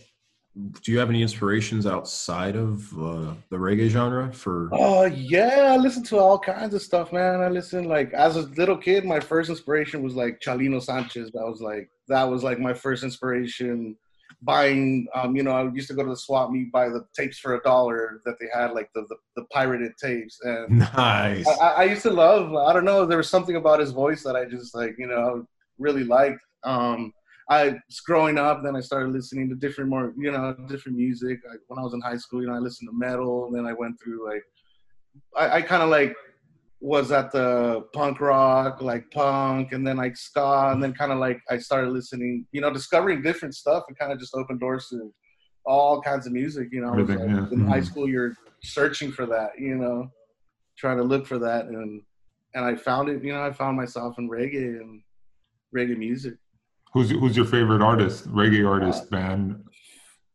do 0.83 0.93
you 0.93 0.99
have 0.99 1.11
any 1.11 1.21
inspirations 1.21 1.85
outside 1.87 2.55
of 2.55 2.93
uh, 2.95 3.35
the 3.51 3.57
reggae 3.57 3.89
genre 3.89 4.33
for? 4.33 4.69
Oh 4.73 5.05
yeah, 5.05 5.73
I 5.73 5.77
listen 5.77 6.05
to 6.05 6.19
all 6.19 6.39
kinds 6.39 6.75
of 6.75 6.83
stuff, 6.83 7.13
man. 7.13 7.41
I 7.41 7.49
listen 7.49 7.85
like 7.85 8.13
as 8.13 8.37
a 8.37 8.43
little 8.43 8.77
kid, 8.77 9.05
my 9.05 9.19
first 9.19 9.51
inspiration 9.51 10.03
was 10.03 10.15
like 10.15 10.41
Chalino 10.41 10.81
Sanchez. 10.81 11.31
That 11.33 11.45
was 11.45 11.61
like 11.61 11.91
that 12.09 12.25
was 12.25 12.45
like 12.45 12.61
my 12.61 12.73
first 12.73 13.03
inspiration. 13.03 13.97
Buying, 14.43 15.07
um, 15.15 15.35
you 15.35 15.43
know, 15.43 15.53
I 15.53 15.71
used 15.73 15.89
to 15.89 15.95
go 15.95 16.03
to 16.03 16.11
the 16.11 16.17
swap 16.17 16.51
meet, 16.51 16.71
buy 16.71 16.89
the 16.89 17.07
tapes 17.17 17.39
for 17.39 17.55
a 17.55 17.63
dollar 17.63 18.21
that 18.27 18.35
they 18.39 18.47
had, 18.53 18.73
like 18.73 18.91
the 18.95 19.03
the, 19.09 19.17
the 19.37 19.45
pirated 19.47 19.93
tapes, 20.01 20.39
and 20.43 20.79
Nice. 20.97 21.49
I, 21.49 21.53
I 21.53 21.69
I 21.69 21.85
used 21.85 22.03
to 22.03 22.11
love. 22.11 22.55
I 22.55 22.73
don't 22.73 22.85
know. 22.85 23.07
There 23.07 23.17
was 23.17 23.31
something 23.31 23.57
about 23.57 23.81
his 23.81 23.91
voice 23.91 24.23
that 24.23 24.37
I 24.37 24.45
just 24.45 24.75
like, 24.75 24.97
you 24.99 25.07
know, 25.07 25.47
really 25.79 26.05
liked. 26.05 26.41
Um, 26.63 27.13
I 27.49 27.71
was 27.89 28.01
growing 28.01 28.39
up, 28.39 28.63
then 28.63 28.75
I 28.77 28.81
started 28.81 29.13
listening 29.13 29.49
to 29.51 29.55
different 29.55 29.91
more, 29.91 30.15
you 30.17 30.33
know, 30.33 30.55
different 30.67 30.97
music. 30.97 31.41
I, 31.51 31.57
when 31.69 31.79
I 31.79 31.83
was 31.83 31.93
in 31.95 32.01
high 32.01 32.17
school, 32.17 32.41
you 32.41 32.49
know, 32.49 32.55
I 32.55 32.59
listened 32.59 32.89
to 32.91 32.97
metal. 32.97 33.47
And 33.47 33.55
then 33.55 33.67
I 33.67 33.73
went 33.75 34.01
through 34.03 34.27
like, 34.27 34.43
I, 35.37 35.57
I 35.59 35.63
kind 35.63 35.83
of 35.83 35.91
like 35.91 36.15
was 36.81 37.13
at 37.13 37.31
the 37.33 37.83
punk 37.93 38.21
rock, 38.21 38.81
like 38.83 39.11
punk, 39.11 39.73
and 39.73 39.87
then 39.87 39.97
like 39.97 40.17
ska, 40.17 40.71
and 40.73 40.83
then 40.83 40.93
kind 40.95 41.13
of 41.13 41.19
like 41.19 41.41
I 41.51 41.59
started 41.59 41.91
listening, 41.91 42.47
you 42.53 42.61
know, 42.61 42.71
discovering 42.73 43.23
different 43.23 43.55
stuff, 43.55 43.85
and 43.89 43.99
kind 43.99 44.13
of 44.13 44.19
just 44.19 44.35
opened 44.35 44.61
doors 44.61 44.89
to 44.91 45.13
all 45.67 46.03
kinds 46.03 46.27
of 46.27 46.33
music. 46.33 46.69
You 46.73 46.83
know, 46.83 46.93
was, 46.93 47.09
like, 47.09 47.19
yeah. 47.19 47.47
in 47.53 47.67
high 47.67 47.81
Mhm. 47.81 47.87
school, 47.87 48.09
you're 48.09 48.35
searching 48.63 49.11
for 49.13 49.25
that, 49.27 49.59
you 49.59 49.77
know, 49.77 50.11
trying 50.77 50.97
to 50.99 51.05
look 51.05 51.27
for 51.27 51.39
that, 51.39 51.67
and 51.67 52.03
and 52.55 52.65
I 52.65 52.75
found 52.75 53.09
it. 53.09 53.23
You 53.25 53.33
know, 53.33 53.43
I 53.43 53.53
found 53.53 53.77
myself 53.77 54.19
in 54.19 54.29
reggae 54.29 54.81
and 54.81 55.03
reggae 55.75 55.97
music. 55.97 56.35
Who's 56.95 57.11
who's 57.11 57.37
your 57.37 57.45
favorite 57.47 57.83
artist, 57.83 58.29
reggae 58.33 58.67
artist, 58.67 59.11
band? 59.11 59.61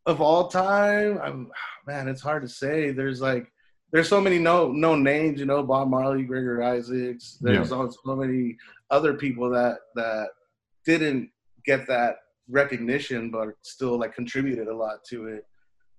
of 0.05 0.21
all 0.21 0.47
time 0.47 1.19
i'm 1.21 1.51
man 1.85 2.07
it's 2.07 2.21
hard 2.21 2.41
to 2.41 2.49
say. 2.49 2.91
There's 2.91 3.21
like 3.21 3.45
there's 3.91 4.07
so 4.09 4.19
many 4.19 4.39
no 4.39 4.71
no 4.71 4.95
names 4.95 5.39
you 5.39 5.45
know 5.45 5.61
bob 5.61 5.89
marley 5.89 6.23
gregory 6.23 6.65
isaacs. 6.65 7.37
There's 7.41 7.69
Yeah. 7.69 7.77
also 7.77 7.97
so 8.05 8.15
many 8.15 8.57
other 8.91 9.13
people 9.13 9.49
that 9.51 9.77
that 9.95 10.29
didn't 10.85 11.29
get 11.65 11.87
that 11.87 12.15
recognition 12.49 13.29
but 13.29 13.49
still 13.61 13.97
like 13.99 14.13
contributed 14.15 14.67
a 14.67 14.75
lot 14.75 15.03
to 15.11 15.27
it. 15.27 15.45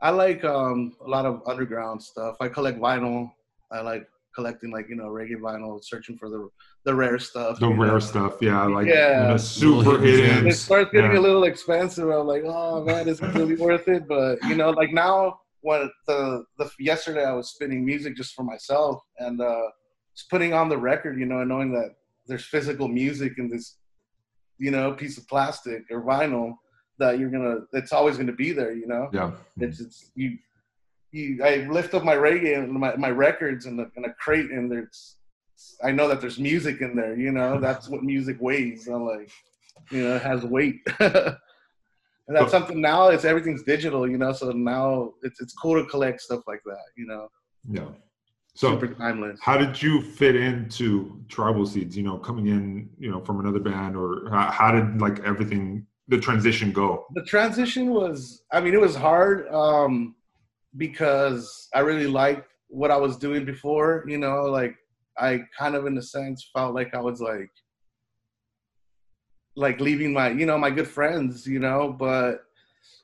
I 0.00 0.10
like 0.10 0.44
um 0.44 0.96
a 1.06 1.08
lot 1.08 1.24
of 1.26 1.42
underground 1.46 2.02
stuff. 2.02 2.36
I 2.40 2.48
collect 2.48 2.78
vinyl. 2.78 3.30
I 3.70 3.80
like 3.80 4.06
collecting 4.34 4.70
like 4.70 4.86
you 4.88 4.96
know 4.96 5.06
reggae 5.06 5.36
vinyl 5.40 5.82
searching 5.82 6.16
for 6.16 6.28
the 6.28 6.48
the 6.84 6.94
rare 6.94 7.18
stuff 7.18 7.58
The 7.58 7.66
you 7.68 7.74
know. 7.74 7.82
rare 7.82 8.00
stuff, 8.00 8.36
yeah, 8.40 8.62
like 8.64 8.86
Yeah. 8.86 9.22
you 9.22 9.28
know, 9.28 9.36
super 9.36 9.98
hidden 9.98 10.24
hidden. 10.30 10.46
it 10.48 10.54
starts 10.54 10.90
getting 10.92 11.12
Yeah. 11.12 11.18
a 11.18 11.26
little 11.28 11.44
expensive. 11.44 12.08
I'm 12.08 12.26
like, 12.26 12.42
oh 12.46 12.84
man, 12.84 13.08
is 13.08 13.20
it 13.20 13.34
really 13.34 13.56
worth 13.56 13.86
it? 13.88 14.06
But 14.08 14.38
you 14.48 14.54
know, 14.54 14.70
like 14.70 14.92
now, 14.92 15.40
what 15.62 15.90
the 16.06 16.44
the 16.58 16.70
yesterday 16.78 17.24
I 17.24 17.32
was 17.32 17.50
spinning 17.50 17.84
music 17.84 18.16
just 18.16 18.34
for 18.34 18.44
myself 18.44 19.02
and 19.18 19.40
uh, 19.40 19.62
just 20.16 20.30
putting 20.30 20.52
on 20.54 20.68
the 20.68 20.78
record, 20.78 21.18
you 21.18 21.26
know, 21.26 21.40
and 21.40 21.48
knowing 21.48 21.70
that 21.72 21.90
there's 22.26 22.44
physical 22.44 22.88
music 22.88 23.32
in 23.38 23.50
this, 23.50 23.76
you 24.58 24.70
know, 24.70 24.92
piece 24.92 25.18
of 25.18 25.26
plastic 25.28 25.82
or 25.90 26.02
vinyl 26.02 26.54
that 26.98 27.18
you're 27.18 27.30
gonna, 27.30 27.56
it's 27.72 27.92
always 27.92 28.16
gonna 28.16 28.32
be 28.32 28.52
there, 28.52 28.72
you 28.72 28.86
know. 28.86 29.08
Yeah, 29.12 29.32
It's 29.58 29.80
it's 29.80 30.10
you. 30.14 30.38
You, 31.12 31.42
I 31.42 31.66
lift 31.68 31.94
up 31.94 32.04
my 32.04 32.14
reggae 32.14 32.56
and 32.56 32.72
my, 32.72 32.94
my 32.96 33.10
records 33.10 33.66
in, 33.66 33.76
the, 33.76 33.90
in 33.96 34.04
a 34.04 34.12
crate, 34.14 34.50
and 34.50 34.70
there's, 34.70 35.16
I 35.82 35.90
know 35.90 36.08
that 36.08 36.20
there's 36.20 36.38
music 36.38 36.80
in 36.80 36.94
there. 36.94 37.16
You 37.16 37.32
know, 37.32 37.58
that's 37.60 37.88
what 37.88 38.02
music 38.02 38.36
weighs. 38.40 38.86
I'm 38.86 39.04
like, 39.04 39.30
you 39.90 40.04
know, 40.04 40.16
it 40.16 40.22
has 40.22 40.44
weight. 40.44 40.80
and 41.00 41.36
that's 42.28 42.50
something 42.50 42.80
now. 42.80 43.08
It's 43.08 43.24
everything's 43.24 43.62
digital. 43.64 44.08
You 44.08 44.18
know, 44.18 44.32
so 44.32 44.52
now 44.52 45.14
it's 45.22 45.40
it's 45.40 45.52
cool 45.52 45.82
to 45.82 45.88
collect 45.88 46.20
stuff 46.20 46.42
like 46.46 46.62
that. 46.64 46.84
You 46.96 47.06
know, 47.06 47.28
yeah. 47.68 47.88
So, 48.54 48.72
super 48.72 48.94
timeless. 48.94 49.38
how 49.40 49.56
did 49.56 49.80
you 49.80 50.02
fit 50.02 50.36
into 50.36 51.20
Tribal 51.28 51.66
Seeds? 51.66 51.96
You 51.96 52.02
know, 52.02 52.18
coming 52.18 52.48
in, 52.48 52.90
you 52.98 53.10
know, 53.10 53.20
from 53.20 53.40
another 53.40 53.60
band, 53.60 53.96
or 53.96 54.28
how, 54.30 54.50
how 54.50 54.72
did 54.72 55.00
like 55.00 55.20
everything, 55.20 55.86
the 56.08 56.18
transition 56.18 56.72
go? 56.72 57.06
the 57.14 57.22
transition 57.22 57.90
was 57.90 58.42
i 58.52 58.60
mean 58.60 58.74
it 58.74 58.80
was 58.80 58.94
hard 58.94 59.48
um 59.52 60.14
because 60.76 61.68
i 61.74 61.80
really 61.80 62.06
liked 62.06 62.48
what 62.68 62.90
i 62.90 62.96
was 62.96 63.16
doing 63.16 63.44
before 63.44 64.04
you 64.06 64.18
know 64.18 64.44
like 64.44 64.76
i 65.18 65.40
kind 65.58 65.74
of 65.74 65.86
in 65.86 65.96
a 65.98 66.02
sense 66.02 66.48
felt 66.54 66.74
like 66.74 66.94
i 66.94 67.00
was 67.00 67.20
like 67.20 67.50
like 69.56 69.80
leaving 69.80 70.12
my 70.12 70.30
you 70.30 70.46
know 70.46 70.56
my 70.56 70.70
good 70.70 70.86
friends 70.86 71.46
you 71.46 71.58
know 71.58 71.92
but 71.98 72.44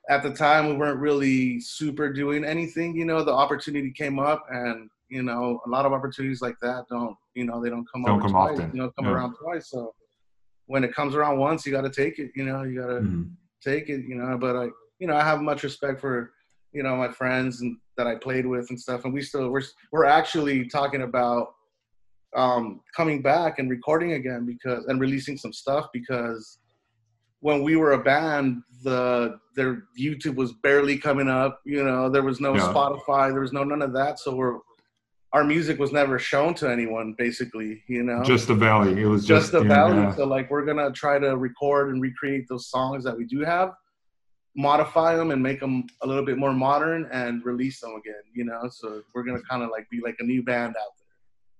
at 0.08 0.22
the 0.22 0.32
time 0.32 0.68
we 0.68 0.74
weren't 0.76 1.00
really 1.00 1.60
super 1.60 2.12
doing 2.12 2.44
anything 2.44 2.94
you 2.94 3.04
know 3.04 3.24
the 3.24 3.32
opportunity 3.32 3.90
came 3.90 4.18
up 4.20 4.44
and 4.50 4.88
you 5.08 5.22
know 5.22 5.60
a 5.66 5.68
lot 5.68 5.84
of 5.84 5.92
opportunities 5.92 6.40
like 6.40 6.56
that 6.62 6.84
don't 6.88 7.16
you 7.34 7.44
know 7.44 7.60
they 7.60 7.68
don't 7.68 7.86
come 7.92 8.02
Don't 8.04 8.20
come 8.20 8.30
twice, 8.30 8.58
often. 8.58 8.70
you 8.72 8.80
know 8.80 8.90
come 8.96 9.06
Yeah. 9.06 9.12
around 9.12 9.34
twice 9.34 9.70
so 9.70 9.92
when 10.66 10.84
it 10.84 10.94
comes 10.94 11.16
around 11.16 11.38
once 11.38 11.66
you 11.66 11.72
got 11.72 11.82
to 11.82 11.90
take 11.90 12.20
it 12.20 12.30
you 12.36 12.44
know 12.44 12.62
you 12.62 12.80
got 12.80 12.86
to 12.86 13.00
Mhm. 13.00 13.30
take 13.62 13.88
it, 13.88 14.04
you 14.06 14.14
know. 14.14 14.38
But 14.38 14.56
I, 14.56 14.64
you 14.98 15.06
know, 15.06 15.16
I 15.16 15.22
have 15.24 15.40
much 15.40 15.62
respect 15.62 16.00
for, 16.00 16.32
you 16.76 16.82
know, 16.82 16.94
my 16.94 17.10
friends 17.10 17.62
and 17.62 17.76
that 17.96 18.06
I 18.06 18.14
played 18.16 18.46
with 18.46 18.66
and 18.70 18.78
stuff. 18.78 19.04
And 19.04 19.14
we 19.14 19.22
still 19.22 19.48
we're 19.50 19.62
we're 19.92 20.04
actually 20.04 20.68
talking 20.68 21.02
about 21.02 21.54
um, 22.36 22.80
coming 22.94 23.22
back 23.22 23.58
and 23.58 23.70
recording 23.70 24.12
again 24.12 24.44
because 24.44 24.84
and 24.86 25.00
releasing 25.00 25.38
some 25.38 25.52
stuff 25.54 25.86
because 25.92 26.58
when 27.40 27.62
we 27.62 27.76
were 27.76 27.92
a 27.92 28.02
band, 28.02 28.62
the 28.82 29.38
their 29.54 29.84
YouTube 29.98 30.34
was 30.36 30.52
barely 30.52 30.98
coming 30.98 31.28
up. 31.28 31.60
You 31.64 31.82
know, 31.82 32.10
there 32.10 32.22
was 32.22 32.40
no 32.40 32.54
Yeah. 32.54 32.60
Spotify, 32.72 33.30
there 33.32 33.40
was 33.40 33.54
no 33.54 33.64
none 33.64 33.80
of 33.82 33.92
that. 33.94 34.18
So 34.18 34.34
we're 34.36 34.58
our 35.32 35.44
music 35.44 35.78
was 35.78 35.92
never 35.92 36.18
shown 36.18 36.54
to 36.54 36.70
anyone, 36.70 37.14
basically. 37.18 37.82
You 37.88 38.02
know, 38.02 38.22
Just 38.22 38.48
the 38.48 38.54
Valley. 38.54 39.00
It 39.02 39.06
was 39.06 39.24
just 39.26 39.50
just, 39.50 39.52
the 39.52 39.62
value. 39.62 40.02
yeah. 40.02 40.14
So 40.14 40.26
like 40.26 40.50
we're 40.50 40.66
gonna 40.66 40.90
try 40.92 41.18
to 41.18 41.36
record 41.36 41.90
and 41.90 42.02
recreate 42.02 42.44
those 42.50 42.68
songs 42.68 43.02
that 43.04 43.16
we 43.16 43.24
do 43.24 43.40
have, 43.40 43.70
modify 44.56 45.14
them 45.16 45.30
and 45.30 45.42
make 45.42 45.60
them 45.60 45.84
a 46.02 46.06
little 46.06 46.24
bit 46.24 46.38
more 46.38 46.52
modern 46.52 47.08
and 47.12 47.44
release 47.44 47.80
them 47.80 47.94
again. 47.96 48.22
You 48.34 48.44
know, 48.44 48.68
so 48.70 49.02
we're 49.14 49.22
gonna 49.22 49.42
kind 49.48 49.62
of 49.62 49.70
like 49.70 49.88
be 49.90 50.00
like 50.00 50.16
a 50.18 50.24
new 50.24 50.42
band 50.42 50.76
out 50.76 50.92
there. 50.98 51.06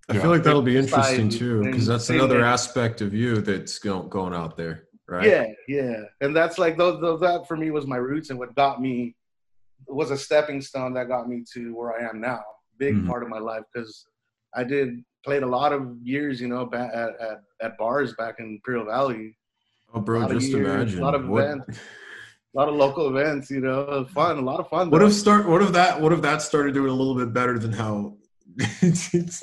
I 0.08 0.14
Yeah. 0.14 0.22
feel 0.22 0.30
like 0.30 0.42
that'll 0.42 0.62
be 0.62 0.76
interesting 0.76 1.28
too, 1.28 1.62
because 1.64 1.86
that's 1.86 2.10
another 2.10 2.38
there. 2.38 2.44
aspect 2.46 3.00
of 3.00 3.12
you 3.12 3.40
that's 3.40 3.78
going 3.78 4.34
out 4.34 4.56
there, 4.56 4.84
there. 5.08 5.18
right? 5.18 5.26
Yeah, 5.28 5.46
yeah, 5.68 6.02
and 6.20 6.34
that's 6.34 6.58
like 6.58 6.76
those, 6.76 7.00
those 7.00 7.20
that 7.20 7.46
for 7.48 7.56
me 7.56 7.70
was 7.70 7.86
my 7.86 7.96
roots 7.96 8.30
and 8.30 8.38
what 8.38 8.54
got 8.54 8.80
me 8.80 9.14
was 9.88 10.10
a 10.10 10.16
stepping 10.16 10.60
stone 10.60 10.94
that 10.94 11.06
got 11.08 11.28
me 11.28 11.44
to 11.54 11.74
where 11.74 11.92
I 12.00 12.08
am 12.08 12.20
now. 12.20 12.42
Big 12.78 12.94
Mhm. 12.96 13.06
part 13.06 13.22
of 13.22 13.28
my 13.28 13.38
life 13.38 13.62
because 13.72 14.06
I 14.54 14.64
did 14.64 15.04
played 15.24 15.42
a 15.42 15.46
lot 15.46 15.72
of 15.72 15.96
years, 16.02 16.40
you 16.40 16.46
know, 16.48 16.70
at, 16.72 16.94
at 17.20 17.40
at 17.60 17.76
bars 17.78 18.14
back 18.14 18.36
in 18.38 18.46
Imperial 18.46 18.86
Valley. 18.86 19.36
Oh, 19.92 20.00
bro, 20.00 20.28
just 20.28 20.48
years, 20.48 20.66
imagine. 20.66 20.98
a 21.00 21.02
lot 21.02 21.14
of 21.14 21.26
what, 21.28 21.44
events. 21.44 21.78
A 22.56 22.58
lot 22.58 22.68
of 22.70 22.74
local 22.76 23.14
events, 23.14 23.50
you 23.50 23.60
know, 23.60 24.06
fun, 24.14 24.38
a 24.38 24.40
lot 24.40 24.60
of 24.60 24.68
fun. 24.70 24.88
what 24.88 25.02
if 25.02 25.12
start? 25.12 25.46
What 25.46 25.60
if 25.60 25.72
that? 25.72 26.00
What 26.00 26.10
if 26.14 26.22
that 26.22 26.40
started 26.40 26.72
doing 26.72 26.88
a 26.90 26.94
little 26.94 27.14
bit 27.14 27.34
better 27.34 27.58
than 27.58 27.70
how? 27.72 28.14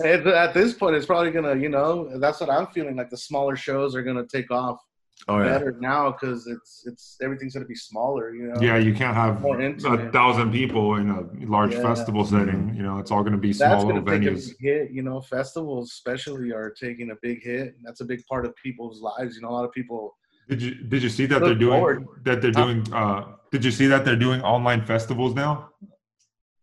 At, 0.03 0.25
at 0.25 0.55
this 0.55 0.73
point, 0.73 0.95
it's 0.95 1.05
probably 1.05 1.29
gonna, 1.29 1.55
you 1.55 1.69
know, 1.69 2.17
that's 2.17 2.39
what 2.39 2.49
I'm 2.49 2.65
feeling. 2.67 2.95
Like 2.95 3.11
the 3.11 3.17
smaller 3.17 3.55
shows 3.55 3.95
are 3.95 4.01
gonna 4.01 4.25
take 4.25 4.49
off 4.49 4.79
oh 5.27 5.37
yeah. 5.37 5.49
better 5.49 5.77
now 5.79 6.11
because 6.11 6.47
it's 6.47 6.85
it's 6.87 7.17
everything's 7.21 7.53
gonna 7.53 7.67
be 7.67 7.75
smaller, 7.75 8.33
you 8.33 8.47
know. 8.47 8.59
Yeah, 8.59 8.77
you 8.77 8.95
can't 8.95 9.15
have 9.15 9.41
More 9.41 9.61
a 9.61 10.11
thousand 10.11 10.51
people 10.51 10.95
in 10.95 11.11
a 11.11 11.21
large 11.45 11.73
Yeah. 11.75 11.83
festival 11.83 12.25
setting. 12.25 12.73
You 12.75 12.81
know, 12.81 12.97
it's 12.97 13.11
all 13.11 13.21
going 13.21 13.33
to 13.33 13.37
be 13.37 13.49
That's 13.53 13.59
gonna 13.83 13.85
little 13.85 14.01
take 14.01 14.27
a 14.27 14.31
big 14.31 14.43
hit, 14.59 14.89
you 14.89 15.03
know. 15.03 15.21
Festivals, 15.21 15.91
especially, 15.91 16.51
are 16.51 16.71
taking 16.71 17.11
a 17.11 17.15
big 17.21 17.43
hit. 17.43 17.75
That's 17.83 18.01
a 18.01 18.05
big 18.05 18.25
part 18.25 18.47
of 18.47 18.55
people's 18.55 19.01
lives. 19.01 19.35
You 19.35 19.43
know, 19.43 19.49
a 19.49 19.55
lot 19.59 19.65
of 19.65 19.71
people. 19.71 20.15
Did 20.49 20.61
you 20.61 20.75
did 20.75 21.01
you 21.03 21.09
see 21.09 21.25
that 21.27 21.39
Look 21.39 21.45
they're 21.45 21.55
doing 21.55 21.79
forward. 21.79 22.07
that 22.23 22.41
they're 22.41 22.51
doing? 22.51 22.91
Uh, 22.93 23.33
did 23.51 23.63
you 23.63 23.71
see 23.71 23.87
that 23.87 24.03
they're 24.05 24.15
doing 24.15 24.41
online 24.41 24.85
festivals 24.85 25.33
now? 25.35 25.69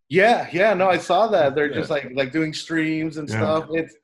Yeah, 0.09 0.49
yeah, 0.53 0.75
no, 0.75 0.89
I 0.91 0.99
saw 0.99 1.29
that. 1.29 1.55
They're 1.55 1.69
Yeah. 1.71 1.77
just 1.77 1.91
like 1.91 2.11
like 2.15 2.33
doing 2.33 2.53
streams 2.53 3.17
and 3.17 3.29
Yeah. 3.29 3.37
stuff. 3.37 3.69
It's, 3.73 3.95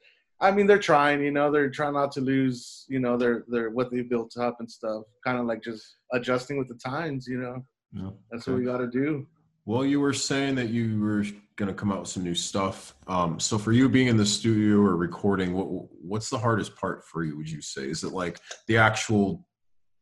I 0.41 0.51
mean, 0.53 0.67
they're 0.67 0.79
trying. 0.79 1.23
You 1.23 1.31
know, 1.33 1.51
they're 1.51 1.71
trying 1.71 1.95
not 1.95 2.13
to 2.13 2.21
lose. 2.21 2.85
You 2.89 3.01
know, 3.01 3.17
their 3.17 3.45
their 3.49 3.71
what 3.71 3.91
they 3.91 4.03
built 4.03 4.37
up 4.37 4.57
and 4.61 4.71
stuff. 4.71 5.03
Kind 5.25 5.39
of 5.39 5.47
like 5.47 5.63
just 5.63 5.97
adjusting 6.13 6.59
with 6.59 6.69
the 6.69 6.77
times. 6.77 7.27
You 7.27 7.39
know. 7.41 7.67
Yeah. 7.93 8.11
That's 8.31 8.47
what 8.47 8.57
we 8.57 8.65
got 8.65 8.79
to 8.79 8.87
do. 8.89 9.27
Well, 9.65 9.85
you 9.85 10.01
were 10.01 10.13
saying 10.13 10.55
that 10.57 10.69
you 10.69 11.01
were 11.01 11.25
going 11.57 11.69
to 11.69 11.75
come 11.75 11.91
out 11.91 12.01
with 12.01 12.09
some 12.09 12.23
new 12.23 12.35
stuff. 12.35 12.95
Um, 13.09 13.41
so 13.41 13.59
for 13.59 13.73
you 13.73 13.89
being 13.89 14.07
in 14.07 14.17
the 14.17 14.27
studio 14.27 14.77
or 14.79 14.97
recording, 14.97 15.55
what 15.55 15.67
what's 16.03 16.31
the 16.31 16.39
hardest 16.39 16.77
part 16.77 17.05
for 17.05 17.25
you? 17.25 17.37
Would 17.37 17.51
you 17.51 17.61
say 17.61 17.89
is 17.91 18.05
it 18.05 18.13
like 18.13 18.39
the 18.69 18.77
actual 18.77 19.45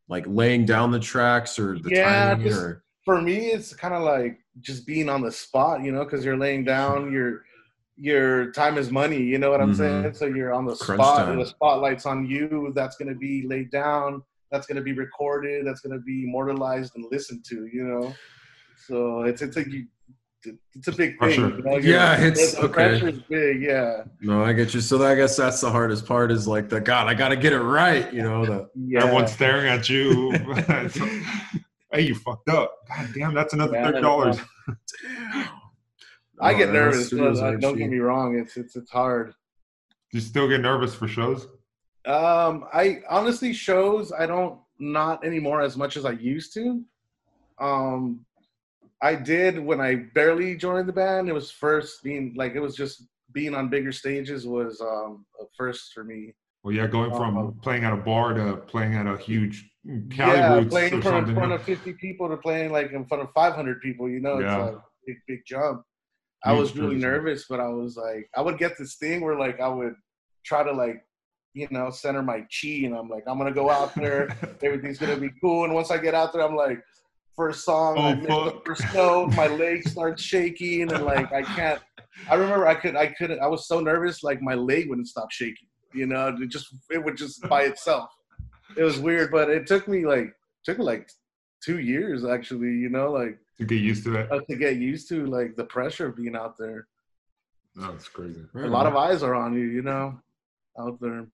like 0.07 0.25
laying 0.27 0.65
down 0.65 0.91
the 0.91 0.99
tracks 0.99 1.57
or 1.57 1.77
the 1.79 1.89
Yeah, 1.89 2.29
timing 2.29 2.47
just- 2.47 2.61
or 2.61 2.83
For 3.05 3.21
me, 3.21 3.51
it's 3.51 3.73
kind 3.75 3.93
of 3.93 4.01
like 4.01 4.39
just 4.61 4.87
being 4.87 5.09
on 5.09 5.21
the 5.21 5.31
spot, 5.31 5.83
you 5.83 5.91
know, 5.91 6.03
because 6.03 6.25
you're 6.25 6.37
laying 6.37 6.63
down 6.63 7.11
your 7.11 7.43
your 7.97 8.51
time 8.51 8.77
is 8.77 8.91
money. 8.91 9.21
You 9.21 9.37
know 9.37 9.49
what 9.51 9.61
I'm 9.61 9.71
Mhm. 9.73 9.77
saying? 9.77 10.13
So 10.15 10.25
you're 10.25 10.53
on 10.53 10.65
the 10.65 10.75
Crunch 10.75 10.99
spot, 10.99 11.19
time. 11.19 11.31
and 11.33 11.41
the 11.41 11.45
spotlight's 11.45 12.05
on 12.05 12.25
you. 12.25 12.73
That's 12.75 12.97
gonna 12.97 13.15
be 13.15 13.47
laid 13.47 13.69
down. 13.71 14.21
That's 14.51 14.67
gonna 14.67 14.81
be 14.81 14.91
recorded. 14.91 15.65
That's 15.65 15.79
gonna 15.79 15.99
be 15.99 16.23
immortalized 16.25 16.93
and 16.97 17.05
listened 17.09 17.45
to. 17.45 17.67
You 17.67 17.83
know, 17.85 18.13
so 18.75 19.21
it's 19.21 19.41
it's 19.41 19.55
like 19.55 19.67
you- 19.67 19.87
it's 20.73 20.87
a 20.87 20.91
big 20.91 21.11
thing. 21.11 21.17
Pressure. 21.17 21.49
You 21.49 21.61
know? 21.63 21.77
Yeah, 21.77 22.17
You're- 22.17 22.27
it's- 22.31 22.53
the 22.55 22.61
okay. 22.65 22.73
pressure's 22.73 23.19
big. 23.29 23.61
Yeah, 23.61 24.03
no? 24.21 24.43
I 24.43 24.53
get 24.53 24.73
you. 24.73 24.81
So 24.81 25.03
I 25.03 25.15
guess 25.15 25.35
that's 25.37 25.61
the 25.61 25.69
hardest 25.71 26.05
part 26.05 26.31
is 26.31 26.47
like 26.47 26.69
the 26.69 26.79
God. 26.81 27.07
I 27.07 27.13
got 27.13 27.29
to 27.29 27.35
get 27.35 27.53
it 27.53 27.61
right. 27.61 28.11
You 28.13 28.23
know 28.23 28.45
the 28.45 28.69
yeah. 28.75 29.01
Everyone's 29.03 29.31
staring 29.31 29.67
at 29.67 29.89
you. 29.89 30.31
hey, 31.91 32.01
you 32.01 32.15
fucked 32.15 32.49
up. 32.49 32.73
God 32.89 33.09
damn, 33.15 33.33
that's 33.33 33.53
another 33.53 33.73
Yeah, 33.73 33.85
thirty 33.87 34.01
dollars. 34.01 34.37
I 36.41 36.53
get 36.53 36.71
nervous. 36.71 37.07
studios 37.07 37.39
but, 37.39 37.53
uh, 37.55 37.57
don't 37.57 37.77
get 37.77 37.89
me 37.89 37.99
wrong. 37.99 38.37
It's 38.37 38.57
it's 38.57 38.75
it's 38.75 38.91
hard. 38.91 39.27
Do 40.11 40.17
you 40.17 40.21
still 40.21 40.47
get 40.47 40.61
nervous 40.61 40.93
for 40.93 41.07
shows? 41.07 41.47
Um, 42.05 42.65
I 42.73 43.01
honestly 43.09 43.53
shows 43.53 44.11
I 44.11 44.25
don't 44.25 44.59
not 44.77 45.25
anymore 45.25 45.61
as 45.61 45.77
much 45.77 45.97
as 45.97 46.05
I 46.05 46.11
used 46.11 46.53
to. 46.55 46.83
Um, 47.59 48.25
I 49.01 49.15
did 49.15 49.59
when 49.59 49.81
I 49.81 49.95
barely 50.13 50.55
joined 50.55 50.87
the 50.87 50.93
band. 50.93 51.29
It 51.29 51.33
was 51.33 51.51
first 51.51 52.01
being 52.03 52.33
like 52.35 52.55
it 52.55 52.59
was 52.61 52.75
just 52.75 53.03
being 53.33 53.53
on 53.53 53.69
bigger 53.69 53.91
stages 53.91 54.47
was 54.47 54.79
um 54.81 55.25
a 55.39 55.45
first 55.57 55.93
for 55.93 56.03
me. 56.03 56.33
Well, 56.63 56.73
yeah, 56.73 56.87
going 56.87 57.11
from 57.11 57.37
Um, 57.37 57.59
playing 57.61 57.83
at 57.83 57.93
a 57.93 57.97
bar 57.97 58.33
to 58.33 58.57
playing 58.57 58.95
at 58.95 59.05
a 59.05 59.17
huge 59.17 59.69
Cali 60.09 60.37
yeah, 60.37 60.55
Roots 60.55 60.69
playing 60.69 60.93
or 60.93 60.95
in 60.97 61.01
front, 61.03 61.29
in 61.29 61.35
front 61.35 61.51
of 61.51 61.61
50 61.63 61.93
people 61.93 62.27
to 62.29 62.37
playing 62.37 62.71
like 62.71 62.91
in 62.91 63.05
front 63.05 63.21
of 63.21 63.29
500 63.33 63.81
people. 63.81 64.09
You 64.09 64.19
know, 64.19 64.39
Yeah. 64.39 64.67
it's 64.67 64.75
a 64.77 64.81
big 65.05 65.17
big 65.27 65.39
jump. 65.45 65.83
I 66.43 66.51
Huge 66.53 66.59
was 66.61 66.75
really 66.75 66.89
transition. 66.99 67.11
nervous, 67.11 67.45
but 67.47 67.59
I 67.59 67.67
was 67.67 67.97
like, 67.97 68.29
I 68.35 68.41
would 68.41 68.57
get 68.57 68.77
this 68.77 68.95
thing 68.95 69.21
where 69.21 69.37
like 69.37 69.59
I 69.59 69.67
would 69.67 69.95
try 70.43 70.63
to 70.63 70.71
like, 70.71 71.03
you 71.53 71.67
know, 71.71 71.89
center 71.91 72.23
my 72.23 72.39
chi, 72.41 72.85
and 72.85 72.95
I'm 72.95 73.09
like, 73.09 73.23
I'm 73.27 73.37
gonna 73.37 73.51
go 73.51 73.69
out 73.69 73.93
there. 73.95 74.29
everything's 74.63 74.97
gonna 74.97 75.17
be 75.17 75.29
cool. 75.41 75.65
And 75.65 75.73
once 75.73 75.91
I 75.91 75.97
get 75.97 76.15
out 76.15 76.33
there, 76.33 76.41
I'm 76.43 76.55
like, 76.55 76.81
first 77.35 77.63
song, 77.65 77.97
I 77.97 78.11
Oh, 78.11 78.15
missed 78.15 78.27
the 78.27 78.61
first 78.65 78.93
note, 78.93 79.33
my 79.35 79.47
leg 79.47 79.87
starts 79.87 80.21
shaking, 80.23 80.91
and 80.91 81.03
like 81.03 81.31
I 81.33 81.41
can't. 81.43 81.81
I 82.29 82.35
remember 82.35 82.67
I 82.67 82.75
could, 82.75 82.95
I 82.95 83.07
couldn't. 83.07 83.39
I 83.39 83.47
was 83.47 83.67
so 83.67 83.79
nervous, 83.79 84.23
like 84.23 84.41
my 84.41 84.55
leg 84.55 84.89
wouldn't 84.89 85.07
stop 85.07 85.31
shaking. 85.31 85.67
You 85.93 86.07
know, 86.07 86.35
it 86.39 86.49
just 86.49 86.67
it 86.89 87.03
would 87.03 87.17
just 87.17 87.41
by 87.49 87.63
itself. 87.63 88.09
It 88.77 88.83
was 88.83 88.99
weird, 88.99 89.31
but 89.31 89.49
it 89.49 89.67
took 89.67 89.87
me 89.87 90.05
like 90.05 90.33
took 90.63 90.79
me 90.79 90.83
like 90.85 91.09
two 91.63 91.79
years 91.79 92.25
actually. 92.25 92.71
You 92.71 92.89
know, 92.89 93.11
like 93.11 93.37
to 93.57 93.65
get 93.65 93.81
used 93.81 94.03
to 94.05 94.09
that. 94.11 94.31
uh, 94.31 94.39
to 94.49 94.55
get 94.55 94.77
used 94.77 95.07
to 95.09 95.25
like 95.25 95.55
the 95.55 95.65
pressure 95.65 96.07
of 96.07 96.15
being 96.15 96.35
out 96.35 96.55
there. 96.57 96.87
It's 97.77 98.07
crazy. 98.07 98.41
A 98.55 98.67
lot 98.67 98.85
of 98.87 98.95
eyes 98.95 99.21
are 99.23 99.35
on 99.35 99.53
you. 99.53 99.65
You 99.65 99.81
know, 99.81 100.19
out 100.79 100.99
there. 100.99 101.27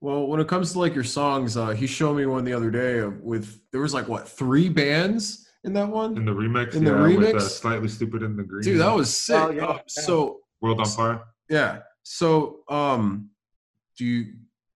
Well, 0.00 0.26
when 0.26 0.40
it 0.40 0.48
comes 0.48 0.72
to 0.72 0.78
like 0.78 0.94
your 0.94 1.04
songs, 1.04 1.56
uh, 1.56 1.68
he 1.70 1.86
showed 1.86 2.16
me 2.16 2.24
one 2.26 2.44
the 2.44 2.54
other 2.54 2.70
day 2.70 2.98
of, 2.98 3.20
with 3.20 3.60
there 3.70 3.80
was 3.82 3.92
like 3.92 4.08
what 4.08 4.28
three 4.28 4.68
bands 4.68 5.46
in 5.64 5.74
that 5.74 5.88
one 5.88 6.16
In 6.16 6.24
the 6.24 6.32
remix, 6.32 6.74
In 6.74 6.84
the 6.84 6.90
yeah, 6.92 7.02
with 7.02 7.16
remix? 7.18 7.34
uh, 7.34 7.40
slightly 7.40 7.88
stoopid 7.88 8.24
in 8.24 8.34
the 8.36 8.42
green. 8.42 8.62
Dude, 8.64 8.80
that 8.80 8.94
was 8.94 9.14
sick. 9.14 9.36
Oh, 9.36 9.50
yeah, 9.50 9.64
Uh, 9.64 9.72
yeah. 9.74 9.80
So 9.88 10.38
World 10.62 10.80
on 10.80 10.86
Fire. 10.86 11.22
yeah, 11.50 11.80
so 12.02 12.60
um, 12.68 13.30
do 13.98 14.04
you? 14.06 14.32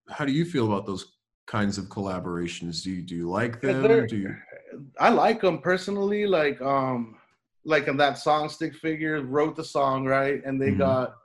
How 0.09 0.25
do 0.25 0.31
you 0.31 0.45
feel 0.45 0.67
about 0.71 0.85
those 0.85 1.13
kinds 1.47 1.79
of 1.79 1.85
collaborations? 1.85 2.83
Do 2.83 2.91
you 2.91 3.01
do 3.01 3.15
you 3.15 3.27
like 3.29 3.61
them? 3.61 4.05
Do 4.05 4.15
you? 4.17 4.35
I 4.99 5.09
like 5.09 5.41
them 5.41 5.57
personally. 5.59 6.27
Like 6.27 6.61
um, 6.61 7.17
like 7.63 7.87
in 7.87 7.97
that 7.97 8.19
song, 8.19 8.47
Stick 8.49 8.75
Figure 8.75 9.21
wrote 9.23 9.55
the 9.55 9.63
song 9.63 10.05
right, 10.05 10.43
and 10.45 10.61
they 10.61 10.73
Mhm. 10.73 10.77
got 10.77 11.15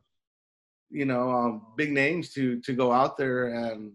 you 0.90 1.04
know 1.04 1.30
um, 1.30 1.62
big 1.76 1.92
names 1.92 2.32
to 2.34 2.60
to 2.60 2.72
go 2.72 2.92
out 2.92 3.16
there, 3.16 3.48
and 3.54 3.92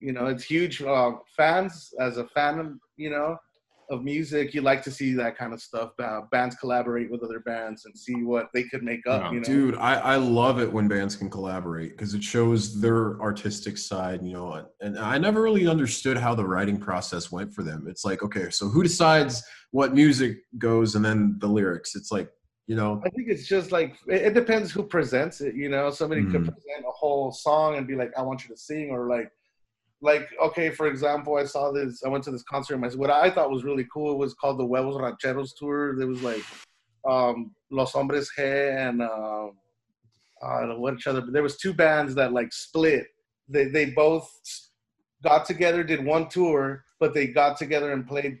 you 0.00 0.12
know 0.12 0.26
it's 0.26 0.44
huge. 0.44 0.82
Uh, 0.82 1.12
fans 1.36 1.92
as 2.00 2.16
a 2.16 2.26
fan, 2.28 2.58
of, 2.58 2.72
you 2.96 3.10
know, 3.10 3.36
of 3.90 4.04
music, 4.04 4.54
you 4.54 4.60
like 4.60 4.82
to 4.82 4.90
see 4.90 5.12
that 5.14 5.36
kind 5.36 5.52
of 5.52 5.60
stuff. 5.60 5.90
Uh, 5.98 6.20
bands 6.30 6.56
collaborate 6.56 7.10
with 7.10 7.22
other 7.22 7.40
bands 7.40 7.86
and 7.86 7.96
see 7.96 8.22
what 8.22 8.48
they 8.52 8.64
could 8.64 8.82
make 8.82 9.06
up. 9.06 9.22
Yeah. 9.22 9.32
you 9.32 9.40
know, 9.40 9.44
Dude, 9.44 9.76
I, 9.76 9.94
I 9.94 10.16
love 10.16 10.60
it 10.60 10.70
when 10.70 10.88
bands 10.88 11.16
can 11.16 11.30
collaborate 11.30 11.96
because 11.96 12.14
it 12.14 12.22
shows 12.22 12.80
their 12.80 13.20
artistic 13.20 13.78
side, 13.78 14.22
you 14.24 14.32
know. 14.32 14.66
And 14.80 14.98
I 14.98 15.18
never 15.18 15.42
really 15.42 15.66
understood 15.66 16.16
how 16.16 16.34
the 16.34 16.44
writing 16.44 16.78
process 16.78 17.32
went 17.32 17.54
for 17.54 17.62
them. 17.62 17.86
It's 17.88 18.04
like, 18.04 18.22
okay, 18.22 18.50
so 18.50 18.68
who 18.68 18.82
decides 18.82 19.42
what 19.70 19.94
music 19.94 20.38
goes 20.58 20.94
and 20.94 21.04
then 21.04 21.36
the 21.40 21.48
lyrics? 21.48 21.94
It's 21.94 22.12
like, 22.12 22.30
you 22.68 22.76
know, 22.76 23.00
I 23.02 23.08
think 23.08 23.28
it's 23.28 23.48
just 23.48 23.72
like 23.72 23.96
it, 24.06 24.34
depends 24.34 24.70
who 24.70 24.82
presents 24.82 25.40
it. 25.40 25.54
You 25.54 25.70
know, 25.70 25.90
somebody 25.90 26.22
could 26.24 26.42
Mhm. 26.42 26.52
present 26.52 26.84
a 26.86 26.90
whole 26.90 27.32
song 27.32 27.76
and 27.76 27.86
be 27.86 27.96
like, 27.96 28.12
"I 28.16 28.20
want 28.22 28.44
you 28.44 28.54
to 28.54 28.60
sing," 28.60 28.90
or 28.90 29.08
like, 29.08 29.32
like 30.02 30.28
okay, 30.38 30.68
for 30.68 30.86
example, 30.86 31.36
I 31.36 31.44
saw 31.44 31.72
this. 31.72 32.04
I 32.04 32.10
went 32.10 32.24
to 32.24 32.30
this 32.30 32.42
concert. 32.42 32.74
And 32.74 32.82
my, 32.82 32.90
what 32.90 33.10
I 33.10 33.30
thought 33.30 33.50
was 33.50 33.64
really 33.64 33.86
cool 33.90 34.18
was 34.18 34.34
called 34.34 34.58
the 34.58 34.66
Huevos 34.66 35.00
Rancheros 35.00 35.54
tour. 35.54 35.96
There 35.96 36.06
was 36.06 36.20
like 36.20 36.44
um, 37.08 37.54
Los 37.70 37.92
Hombres 37.94 38.30
G 38.36 38.42
and 38.42 39.00
um, 39.00 39.52
uh, 40.42 40.66
what 40.76 40.92
each 40.92 41.06
other. 41.06 41.22
But 41.22 41.32
there 41.32 41.42
was 41.42 41.56
two 41.56 41.72
bands 41.72 42.14
that 42.16 42.34
like 42.34 42.52
split. 42.52 43.06
They 43.48 43.64
they 43.68 43.86
both 43.86 44.30
got 45.24 45.46
together, 45.46 45.82
did 45.82 46.04
one 46.04 46.28
tour, 46.28 46.84
but 47.00 47.14
they 47.14 47.28
got 47.28 47.56
together 47.56 47.92
and 47.92 48.06
played 48.06 48.40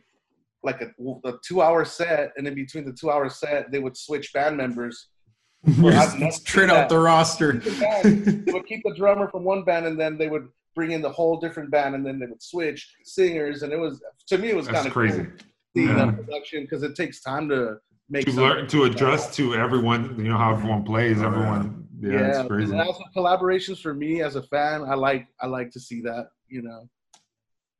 like 0.62 0.80
a, 0.82 0.88
a 1.28 1.34
two 1.44 1.62
hour 1.62 1.84
set, 1.84 2.32
and 2.36 2.46
in 2.46 2.54
between 2.54 2.84
the 2.84 2.92
two 2.92 3.10
hour 3.10 3.28
set, 3.28 3.70
they 3.70 3.78
would 3.78 3.96
switch 3.96 4.32
band 4.32 4.56
members. 4.56 5.08
Trade 6.44 6.70
out 6.70 6.88
the 6.88 6.98
roster. 6.98 7.52
The 7.54 8.42
they 8.46 8.52
would 8.52 8.66
keep 8.66 8.82
the 8.84 8.94
drummer 8.94 9.28
from 9.28 9.44
one 9.44 9.64
band, 9.64 9.86
and 9.86 9.98
then 9.98 10.16
they 10.18 10.28
would 10.28 10.48
bring 10.74 10.92
in 10.92 11.02
the 11.02 11.10
whole 11.10 11.38
different 11.40 11.70
band, 11.70 11.94
and 11.94 12.06
then 12.06 12.18
they 12.18 12.26
would 12.26 12.42
switch 12.42 12.94
singers, 13.04 13.62
and 13.62 13.72
it 13.72 13.78
was 13.78 14.00
to 14.28 14.38
me 14.38 14.50
it 14.50 14.56
was 14.56 14.66
That's 14.66 14.76
kind 14.78 14.86
of 14.86 14.92
crazy. 14.92 15.24
Cool 15.24 15.32
seeing 15.76 15.88
Yeah. 15.88 16.06
that 16.06 16.16
production 16.16 16.62
because 16.62 16.82
it 16.82 16.94
takes 16.94 17.20
time 17.20 17.48
to 17.50 17.78
make 18.08 18.24
To 18.26 18.32
learn 18.32 18.66
to 18.68 18.84
adjust 18.84 19.34
to 19.34 19.54
everyone, 19.54 20.16
you 20.18 20.28
know 20.30 20.38
how 20.38 20.52
everyone 20.52 20.82
plays. 20.84 21.20
Everyone, 21.20 21.86
yeah, 22.00 22.12
Yeah, 22.12 22.38
it's 22.40 22.48
crazy. 22.48 22.72
and 22.72 22.80
also 22.80 23.04
collaborations 23.16 23.80
for 23.80 23.94
me 23.94 24.22
as 24.22 24.36
a 24.36 24.42
fan, 24.44 24.82
I 24.82 24.94
like 24.94 25.26
I 25.40 25.46
like 25.46 25.70
to 25.72 25.80
see 25.80 26.00
that. 26.02 26.28
You 26.48 26.62
know, 26.62 26.88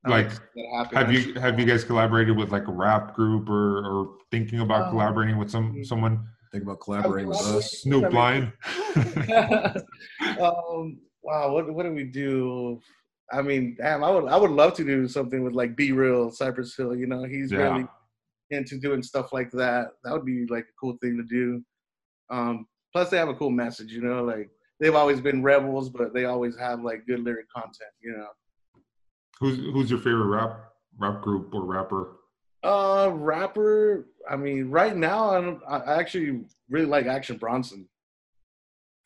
Like, 0.06 0.30
that. 0.30 0.88
Have 0.92 1.12
you 1.12 1.34
have 1.34 1.58
you 1.58 1.66
guys 1.66 1.84
collaborated 1.84 2.36
with 2.36 2.50
like 2.50 2.68
a 2.68 2.72
rap 2.72 3.14
group 3.14 3.48
or 3.50 3.84
or 3.84 4.16
thinking 4.30 4.60
about 4.60 4.84
Um, 4.84 4.90
collaborating 4.90 5.38
with 5.38 5.50
some 5.50 5.84
someone? 5.84 6.26
Think 6.52 6.62
about 6.64 6.80
collaborating 6.80 7.28
with 7.28 7.40
us. 7.40 7.82
Snoop 7.82 8.12
Lion. 8.12 8.52
um, 10.40 10.98
wow, 11.22 11.52
what 11.52 11.72
what 11.72 11.82
do 11.84 11.92
we 11.92 12.04
do? 12.04 12.80
I 13.32 13.42
mean, 13.42 13.76
damn, 13.78 14.02
I 14.04 14.10
would 14.10 14.26
I 14.28 14.36
would 14.36 14.50
love 14.50 14.74
to 14.74 14.84
do 14.84 15.06
something 15.08 15.42
with 15.44 15.52
like 15.52 15.76
B-Real, 15.76 16.30
Cypress 16.30 16.76
Hill. 16.76 16.96
You 16.96 17.06
know, 17.06 17.24
he's 17.24 17.52
Yeah. 17.52 17.58
really 17.74 17.86
into 18.50 18.78
doing 18.78 19.02
stuff 19.02 19.32
like 19.32 19.50
that. 19.52 19.88
That 20.04 20.12
would 20.14 20.24
be 20.24 20.46
like 20.48 20.64
a 20.64 20.76
cool 20.80 20.96
thing 21.02 21.16
to 21.18 21.22
do. 21.24 21.62
Um, 22.30 22.66
plus, 22.92 23.10
they 23.10 23.18
have 23.18 23.28
a 23.28 23.34
cool 23.34 23.50
message. 23.50 23.92
You 23.92 24.00
know, 24.00 24.24
like 24.24 24.48
they've 24.80 24.94
always 24.94 25.20
been 25.20 25.42
rebels, 25.42 25.90
but 25.90 26.14
they 26.14 26.24
always 26.24 26.56
have 26.56 26.80
like 26.82 27.06
good 27.06 27.20
lyric 27.20 27.50
content. 27.50 27.92
You 28.00 28.12
know. 28.16 28.28
Who's 29.40 29.56
who's 29.58 29.90
your 29.90 29.98
favorite 30.00 30.26
rap 30.26 30.72
rap 30.98 31.22
group 31.22 31.54
or 31.54 31.64
rapper? 31.64 32.16
Uh, 32.64 33.10
rapper. 33.14 34.06
I 34.28 34.36
mean, 34.36 34.68
right 34.70 34.96
now, 34.96 35.30
I, 35.30 35.40
don't, 35.40 35.60
I 35.68 35.98
actually 35.98 36.40
really 36.68 36.86
like 36.86 37.06
Action 37.06 37.36
Bronson. 37.36 37.88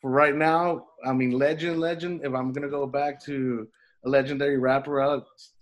For 0.01 0.09
right 0.09 0.35
now, 0.35 0.87
I 1.05 1.13
mean, 1.13 1.31
legend, 1.31 1.79
legend. 1.79 2.21
If 2.25 2.33
I'm 2.33 2.51
gonna 2.51 2.69
go 2.69 2.85
back 2.87 3.23
to 3.25 3.67
a 4.05 4.09
legendary 4.09 4.57
rapper, 4.57 5.01
I, 5.01 5.19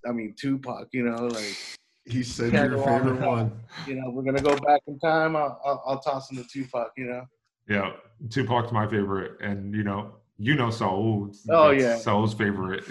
I 0.07 0.11
mean, 0.13 0.33
Tupac. 0.39 0.87
You 0.93 1.03
know, 1.03 1.27
like 1.27 1.57
He 2.05 2.23
said 2.23 2.53
your 2.53 2.69
go 2.69 2.83
on. 2.83 3.01
favorite 3.01 3.27
one. 3.27 3.51
you 3.85 3.95
know, 3.95 4.09
we're 4.09 4.23
gonna 4.23 4.41
go 4.41 4.55
back 4.55 4.81
in 4.87 4.97
time. 4.99 5.35
I'll, 5.35 5.59
I'll, 5.65 5.83
I'll 5.85 5.99
toss 5.99 6.31
in 6.31 6.37
the 6.37 6.45
Tupac. 6.45 6.91
You 6.97 7.05
know. 7.05 7.25
Yeah, 7.67 7.91
Tupac's 8.29 8.71
my 8.71 8.87
favorite, 8.87 9.39
and 9.41 9.75
you 9.75 9.83
know, 9.83 10.13
you 10.41 10.55
know 10.55 10.71
Saul. 10.71 11.29
Oh, 11.49 11.69
That's 11.69 11.83
yeah. 11.83 11.97
Saul's 11.97 12.33
favorite. 12.33 12.83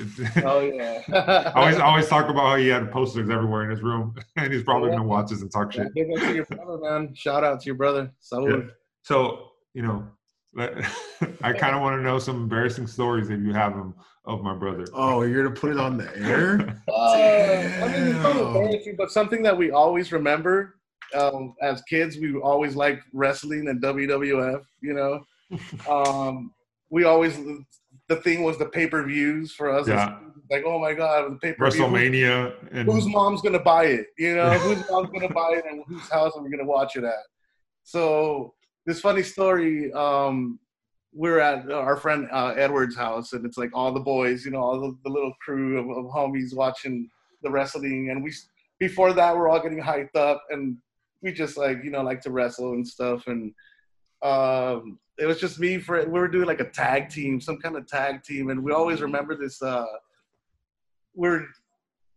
Oh 0.45 0.61
yeah. 0.75 1.03
I 1.09 1.61
always 1.61 1.77
I 1.77 1.85
always 1.85 2.09
talk 2.09 2.29
about 2.29 2.47
how 2.47 2.57
he 2.57 2.69
had 2.69 2.93
posters 2.93 3.29
everywhere 3.29 3.65
in 3.65 3.71
his 3.71 3.83
room, 3.83 4.15
and 4.37 4.53
he's 4.53 4.63
probably 4.63 4.91
gonna 4.91 5.03
watch 5.03 5.31
this 5.31 5.43
and 5.43 5.51
talk 5.51 5.75
Yeah, 5.75 5.85
shit. 5.85 5.95
Big 5.95 6.11
up 6.13 6.29
to 6.29 6.35
your 6.35 6.45
brother, 6.45 6.79
man. 6.79 7.13
Shout 7.15 7.43
out 7.43 7.61
to 7.61 7.67
your 7.67 7.75
brother. 7.75 8.13
Salud. 8.23 8.67
Yeah. 8.67 8.73
So 9.03 9.49
you 9.75 9.83
know, 9.83 10.07
I 11.43 11.53
kind 11.53 11.75
of 11.75 11.83
want 11.83 11.99
to 11.99 12.03
know 12.03 12.21
some 12.21 12.37
embarrassing 12.37 12.87
stories 12.87 13.31
if 13.31 13.41
you 13.41 13.53
have 13.53 13.75
them 13.75 13.95
of 14.27 14.43
my 14.43 14.55
brother. 14.55 14.87
Oh, 14.95 15.23
you're 15.23 15.43
gonna 15.43 15.57
put 15.57 15.73
it 15.73 15.79
on 15.79 15.97
the 15.97 16.17
air? 16.19 16.79
Uh, 16.89 17.13
I 17.13 17.89
mean, 17.89 18.15
it's 18.15 18.25
embarrassing, 18.25 18.95
but 18.97 19.11
something 19.11 19.43
that 19.43 19.57
we 19.57 19.73
always 19.73 20.13
remember 20.13 20.77
um, 21.17 21.55
as 21.61 21.83
kids, 21.83 22.17
we 22.17 22.37
always 22.37 22.77
liked 22.77 23.03
wrestling 23.13 23.67
and 23.67 23.83
WWF. 23.83 24.63
You 24.81 24.95
know, 24.95 25.25
um, 25.91 26.53
we 26.91 27.05
always 27.05 27.39
the 28.09 28.17
thing 28.17 28.43
was 28.43 28.59
the 28.59 28.67
pay 28.67 28.87
per 28.87 29.03
views 29.05 29.53
for 29.53 29.71
us. 29.71 29.89
Yeah. 29.89 30.19
Like, 30.51 30.65
oh 30.67 30.81
my 30.81 30.93
god, 30.95 31.33
the 31.33 31.37
pay 31.37 31.53
per 31.53 31.71
view. 31.71 31.83
WrestleMania 31.83 32.55
and 32.73 32.91
Whose 32.91 33.07
mom's 33.07 33.41
gonna 33.41 33.61
buy 33.61 33.85
it? 33.85 34.09
You 34.19 34.35
know, 34.35 34.51
whose 34.51 34.85
mom's 34.91 35.11
gonna 35.11 35.33
buy 35.33 35.55
it, 35.59 35.65
and 35.71 35.85
whose 35.87 36.09
house 36.11 36.33
are 36.37 36.43
we 36.43 36.51
gonna 36.51 36.65
watch 36.65 36.97
it 36.97 37.05
at? 37.05 37.15
So 37.85 38.55
this 38.85 39.01
funny 39.01 39.23
story. 39.23 39.93
Um, 39.93 40.59
we're 41.13 41.41
at 41.41 41.69
our 41.71 41.97
friend 41.97 42.29
uh, 42.31 42.55
Edward's 42.57 42.97
house, 42.97 43.33
and 43.33 43.45
it's 43.45 43.59
like 43.59 43.71
all 43.75 43.93
the 43.93 44.01
boys, 44.01 44.45
you 44.45 44.53
know, 44.53 44.61
all 44.61 44.81
the, 44.81 44.97
the 45.03 45.11
little 45.11 45.33
crew 45.45 45.79
of, 45.79 45.89
of 45.99 46.11
homies 46.13 46.55
watching 46.55 47.09
the 47.43 47.51
wrestling, 47.51 48.11
and 48.11 48.23
we 48.23 48.33
before 48.79 49.13
that 49.13 49.37
we're 49.37 49.49
all 49.49 49.61
getting 49.61 49.83
hyped 49.83 50.15
up, 50.15 50.43
and 50.51 50.77
we 51.23 51.33
just 51.33 51.57
like 51.57 51.79
you 51.83 51.91
know 51.91 52.03
like 52.03 52.21
to 52.23 52.31
wrestle 52.31 52.73
and 52.73 52.87
stuff, 52.87 53.27
and 53.27 53.53
um, 54.23 54.99
it 55.21 55.27
was 55.27 55.39
just 55.39 55.61
me 55.61 55.79
for 55.79 56.05
we 56.05 56.19
were 56.19 56.29
doing 56.29 56.47
like 56.47 56.61
a 56.61 56.71
tag 56.71 57.11
team, 57.11 57.41
some 57.41 57.59
kind 57.59 57.77
of 57.77 57.87
tag 57.87 58.23
team, 58.25 58.51
and 58.51 58.63
we 58.63 58.73
always 58.73 59.01
remember 59.01 59.37
this. 59.37 59.61
Uh, 59.63 59.85
we're 61.15 61.47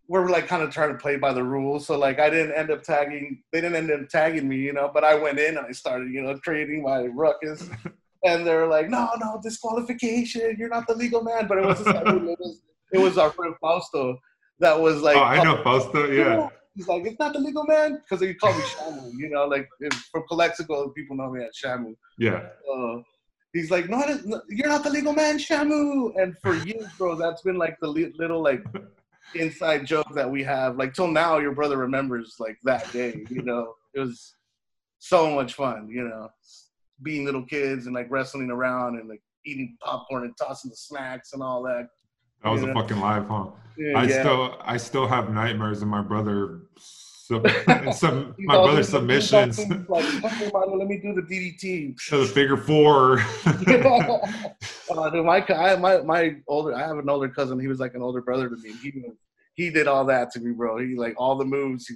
we're 0.08 0.30
like 0.30 0.48
kind 0.48 0.62
of 0.62 0.70
trying 0.70 0.90
to 0.90 0.98
play 0.98 1.18
by 1.18 1.34
the 1.34 1.44
rules. 1.44 1.88
So 1.88 1.98
like 1.98 2.20
I 2.20 2.30
didn't 2.30 2.56
end 2.56 2.72
up 2.72 2.84
tagging, 2.84 3.42
they 3.52 3.62
didn't 3.62 3.76
end 3.76 3.92
up 3.92 4.10
tagging 4.10 4.48
me, 4.48 4.58
you 4.58 4.74
know, 4.74 4.92
but 4.94 5.04
I 5.04 5.16
went 5.16 5.40
in 5.40 5.58
and 5.58 5.66
I 5.66 5.72
started, 5.72 6.12
you 6.12 6.22
know, 6.22 6.38
creating 6.40 6.84
my 6.84 7.06
ruckus. 7.06 7.70
and 8.24 8.46
they're 8.46 8.68
like, 8.68 8.90
no, 8.90 9.10
no, 9.20 9.40
disqualification. 9.42 10.56
You're 10.60 10.70
not 10.70 10.88
the 10.88 10.96
legal 10.96 11.24
man. 11.24 11.48
But 11.48 11.60
it 11.60 11.66
was, 11.66 11.78
just, 11.78 11.90
it 11.90 12.40
was, 12.40 12.62
it 12.92 12.98
was 13.00 13.18
our 13.18 13.32
friend 13.32 13.56
Fausto 13.62 14.18
that 14.60 14.80
was 14.80 15.02
like, 15.02 15.18
oh, 15.18 15.24
I 15.24 15.44
know 15.44 15.64
Fausto. 15.64 16.12
Yeah. 16.12 16.50
He's 16.76 16.88
like, 16.88 17.06
it's 17.06 17.20
not 17.20 17.34
the 17.34 17.40
legal 17.40 17.66
man 17.66 18.02
because 18.02 18.22
he 18.22 18.34
called 18.34 18.58
me 18.58 18.64
Shamu. 18.64 19.12
You 19.16 19.30
know, 19.30 19.46
like 19.46 19.70
from 20.12 20.24
Calexico, 20.28 20.90
people 20.90 21.16
know 21.16 21.30
me 21.30 21.44
as 21.44 21.52
Shamu. 21.64 21.96
Yeah. 22.18 22.48
Uh, 22.72 23.02
he's 23.54 23.70
like, 23.70 23.90
no, 23.90 24.04
you're 24.50 24.70
not 24.70 24.84
the 24.84 24.90
legal 24.90 25.14
man, 25.14 25.38
Shamu. 25.38 26.14
And 26.22 26.36
for 26.40 26.56
years, 26.56 26.88
bro, 26.98 27.16
that's 27.16 27.42
been 27.44 27.58
like 27.58 27.78
the 27.80 27.88
little 27.88 28.42
like 28.42 28.64
inside 29.36 29.86
joke 29.86 30.14
that 30.16 30.30
we 30.30 30.44
have. 30.44 30.78
Like 30.78 30.94
till 30.94 31.08
now, 31.08 31.38
your 31.38 31.54
brother 31.54 31.78
remembers 31.78 32.36
like 32.40 32.58
that 32.64 32.92
day. 32.92 33.24
You 33.30 33.44
know, 33.44 33.76
it 33.94 34.00
was 34.00 34.36
so 35.00 35.30
much 35.30 35.54
fun. 35.54 35.90
You 35.90 36.06
know, 36.06 36.30
being 37.04 37.26
little 37.26 37.46
kids 37.46 37.86
and 37.86 37.94
like 37.94 38.10
wrestling 38.10 38.50
around 38.50 38.98
and 39.00 39.08
like 39.08 39.22
eating 39.46 39.78
popcorn 39.82 40.24
and 40.24 40.36
tossing 40.38 40.72
the 40.72 40.76
snacks 40.76 41.34
and 41.34 41.44
all 41.44 41.62
that. 41.64 41.88
That 42.44 42.50
was 42.50 42.62
you 42.62 42.70
a 42.70 42.74
fucking 42.74 43.00
live, 43.00 43.28
huh? 43.28 43.48
Yeah, 43.78 43.98
I 43.98 44.04
yeah. 44.04 44.20
still, 44.20 44.58
I 44.62 44.78
still 44.78 45.08
have 45.08 45.34
nightmares 45.34 45.82
of 45.82 45.88
my 45.88 46.02
brother. 46.02 46.62
Sub, 46.78 47.48
some 47.94 48.36
my 48.40 48.56
all 48.56 48.66
brother's 48.66 48.90
submissions 48.90 49.58
Like, 49.88 50.24
"Okay, 50.26 50.50
Mario, 50.52 50.76
let 50.76 50.88
me 50.90 50.98
do 50.98 51.14
the 51.14 51.22
DDT. 51.22 51.96
to 52.10 52.18
the 52.18 52.26
figure 52.26 52.58
four. 52.58 53.20
uh, 53.46 55.10
dude, 55.10 55.26
my, 55.26 55.46
I, 55.48 55.78
my 55.78 56.02
my 56.02 56.36
older, 56.48 56.76
I 56.76 56.82
have 56.82 56.98
an 56.98 57.10
older 57.10 57.30
cousin. 57.30 57.60
He 57.62 57.68
was 57.68 57.80
like 57.80 57.94
an 57.94 58.02
older 58.02 58.22
brother 58.22 58.50
to 58.50 58.58
me. 58.58 58.74
He 58.84 58.92
he 59.56 59.70
did 59.70 59.88
all 59.88 60.04
that 60.06 60.32
to 60.32 60.42
me, 60.42 60.52
bro. 60.52 60.80
He 60.80 60.96
like 60.96 61.14
all 61.18 61.38
the 61.38 61.46
moves. 61.46 61.88
He, 61.88 61.96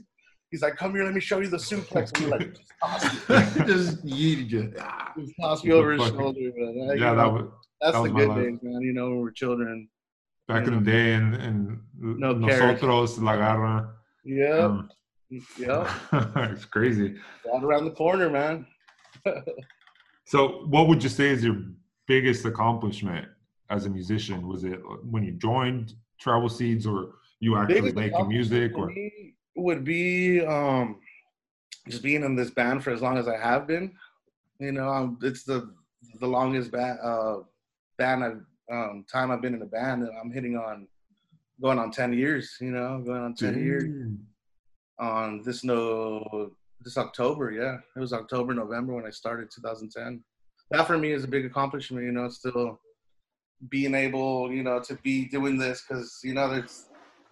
he's 0.49 0.61
like, 0.61 0.77
come 0.77 0.95
here, 0.95 1.03
let 1.03 1.13
me 1.13 1.19
show 1.19 1.39
you 1.39 1.49
the 1.49 1.57
suplex. 1.57 2.13
And 2.15 2.17
he 2.17 2.25
like 2.27 2.55
just 2.55 2.71
tossed 2.81 3.29
me, 3.29 3.65
just 3.65 4.05
yeeted 4.05 4.49
you. 4.49 4.73
Ah. 4.79 5.11
just 5.19 5.33
tossed 5.41 5.65
me 5.65 5.73
over 5.73 5.91
his 5.91 6.07
shoulder. 6.07 6.39
Man. 6.39 6.89
Uh, 6.89 6.93
you 6.93 7.01
yeah, 7.01 7.11
know, 7.11 7.15
that 7.17 7.33
was 7.33 7.51
that's 7.81 7.93
that 7.97 7.97
the 7.97 8.01
was 8.03 8.11
my 8.13 8.19
good 8.19 8.29
life. 8.29 8.37
days, 8.43 8.59
man. 8.61 8.81
You 8.81 8.93
know, 8.93 9.09
when 9.09 9.17
we 9.17 9.23
were 9.23 9.31
children. 9.31 9.89
Back 10.47 10.67
in 10.67 10.75
the 10.83 10.91
day, 10.91 11.13
and 11.13 11.35
and 11.35 11.79
No 11.99 12.33
nosotros 12.33 13.19
la 13.19 13.35
garra. 13.35 13.93
Yeah, 14.23 14.65
Um, 14.65 14.89
yeah, 15.57 15.93
it's 16.51 16.65
crazy. 16.65 17.15
right 17.45 17.63
around 17.63 17.85
the 17.85 17.91
corner, 17.91 18.29
man. 18.29 18.65
So, 20.25 20.65
what 20.65 20.89
would 20.89 21.01
you 21.01 21.07
say 21.07 21.29
is 21.29 21.41
your 21.41 21.55
biggest 22.05 22.43
accomplishment 22.43 23.29
as 23.69 23.85
a 23.85 23.89
musician? 23.89 24.45
Was 24.45 24.65
it 24.65 24.81
when 25.09 25.23
you 25.23 25.31
joined 25.31 25.93
Tribal 26.19 26.49
Seeds, 26.49 26.85
or 26.85 27.13
you 27.39 27.55
actually 27.57 27.93
making 27.93 28.27
music, 28.27 28.77
or 28.77 28.91
would 29.55 29.83
be 29.85 30.45
um, 30.45 30.99
just 31.87 32.03
being 32.03 32.23
in 32.23 32.35
this 32.35 32.49
band 32.51 32.83
for 32.83 32.91
as 32.91 33.01
long 33.01 33.17
as 33.17 33.27
I 33.27 33.37
have 33.37 33.67
been. 33.67 33.93
You 34.59 34.73
know, 34.73 34.89
um, 34.89 35.17
it's 35.21 35.43
the 35.43 35.73
the 36.19 36.27
longest 36.27 36.71
band 36.71 36.99
uh, 37.01 37.37
band 37.97 38.23
I've 38.23 38.41
um, 38.71 39.05
time 39.11 39.31
I've 39.31 39.41
been 39.41 39.53
in 39.53 39.61
a 39.61 39.65
band, 39.65 40.03
and 40.03 40.11
I'm 40.21 40.31
hitting 40.31 40.55
on 40.55 40.87
going 41.61 41.79
on 41.79 41.91
ten 41.91 42.13
years. 42.13 42.57
You 42.59 42.71
know, 42.71 43.01
going 43.05 43.21
on 43.21 43.33
ten 43.33 43.57
years 43.57 44.09
on 44.99 45.41
this 45.43 45.63
no 45.63 46.51
this 46.81 46.97
October. 46.97 47.51
Yeah, 47.51 47.77
it 47.95 47.99
was 47.99 48.13
October 48.13 48.53
November 48.53 48.93
when 48.93 49.05
I 49.05 49.09
started 49.09 49.49
2010. 49.53 50.23
That 50.71 50.87
for 50.87 50.97
me 50.97 51.11
is 51.11 51.23
a 51.23 51.27
big 51.27 51.45
accomplishment. 51.45 52.05
You 52.05 52.11
know, 52.11 52.29
still 52.29 52.79
being 53.69 53.95
able, 53.95 54.51
you 54.51 54.63
know, 54.63 54.79
to 54.81 54.95
be 54.95 55.25
doing 55.25 55.57
this 55.57 55.83
because 55.87 56.19
you 56.23 56.33
know 56.33 56.49
there's 56.49 56.85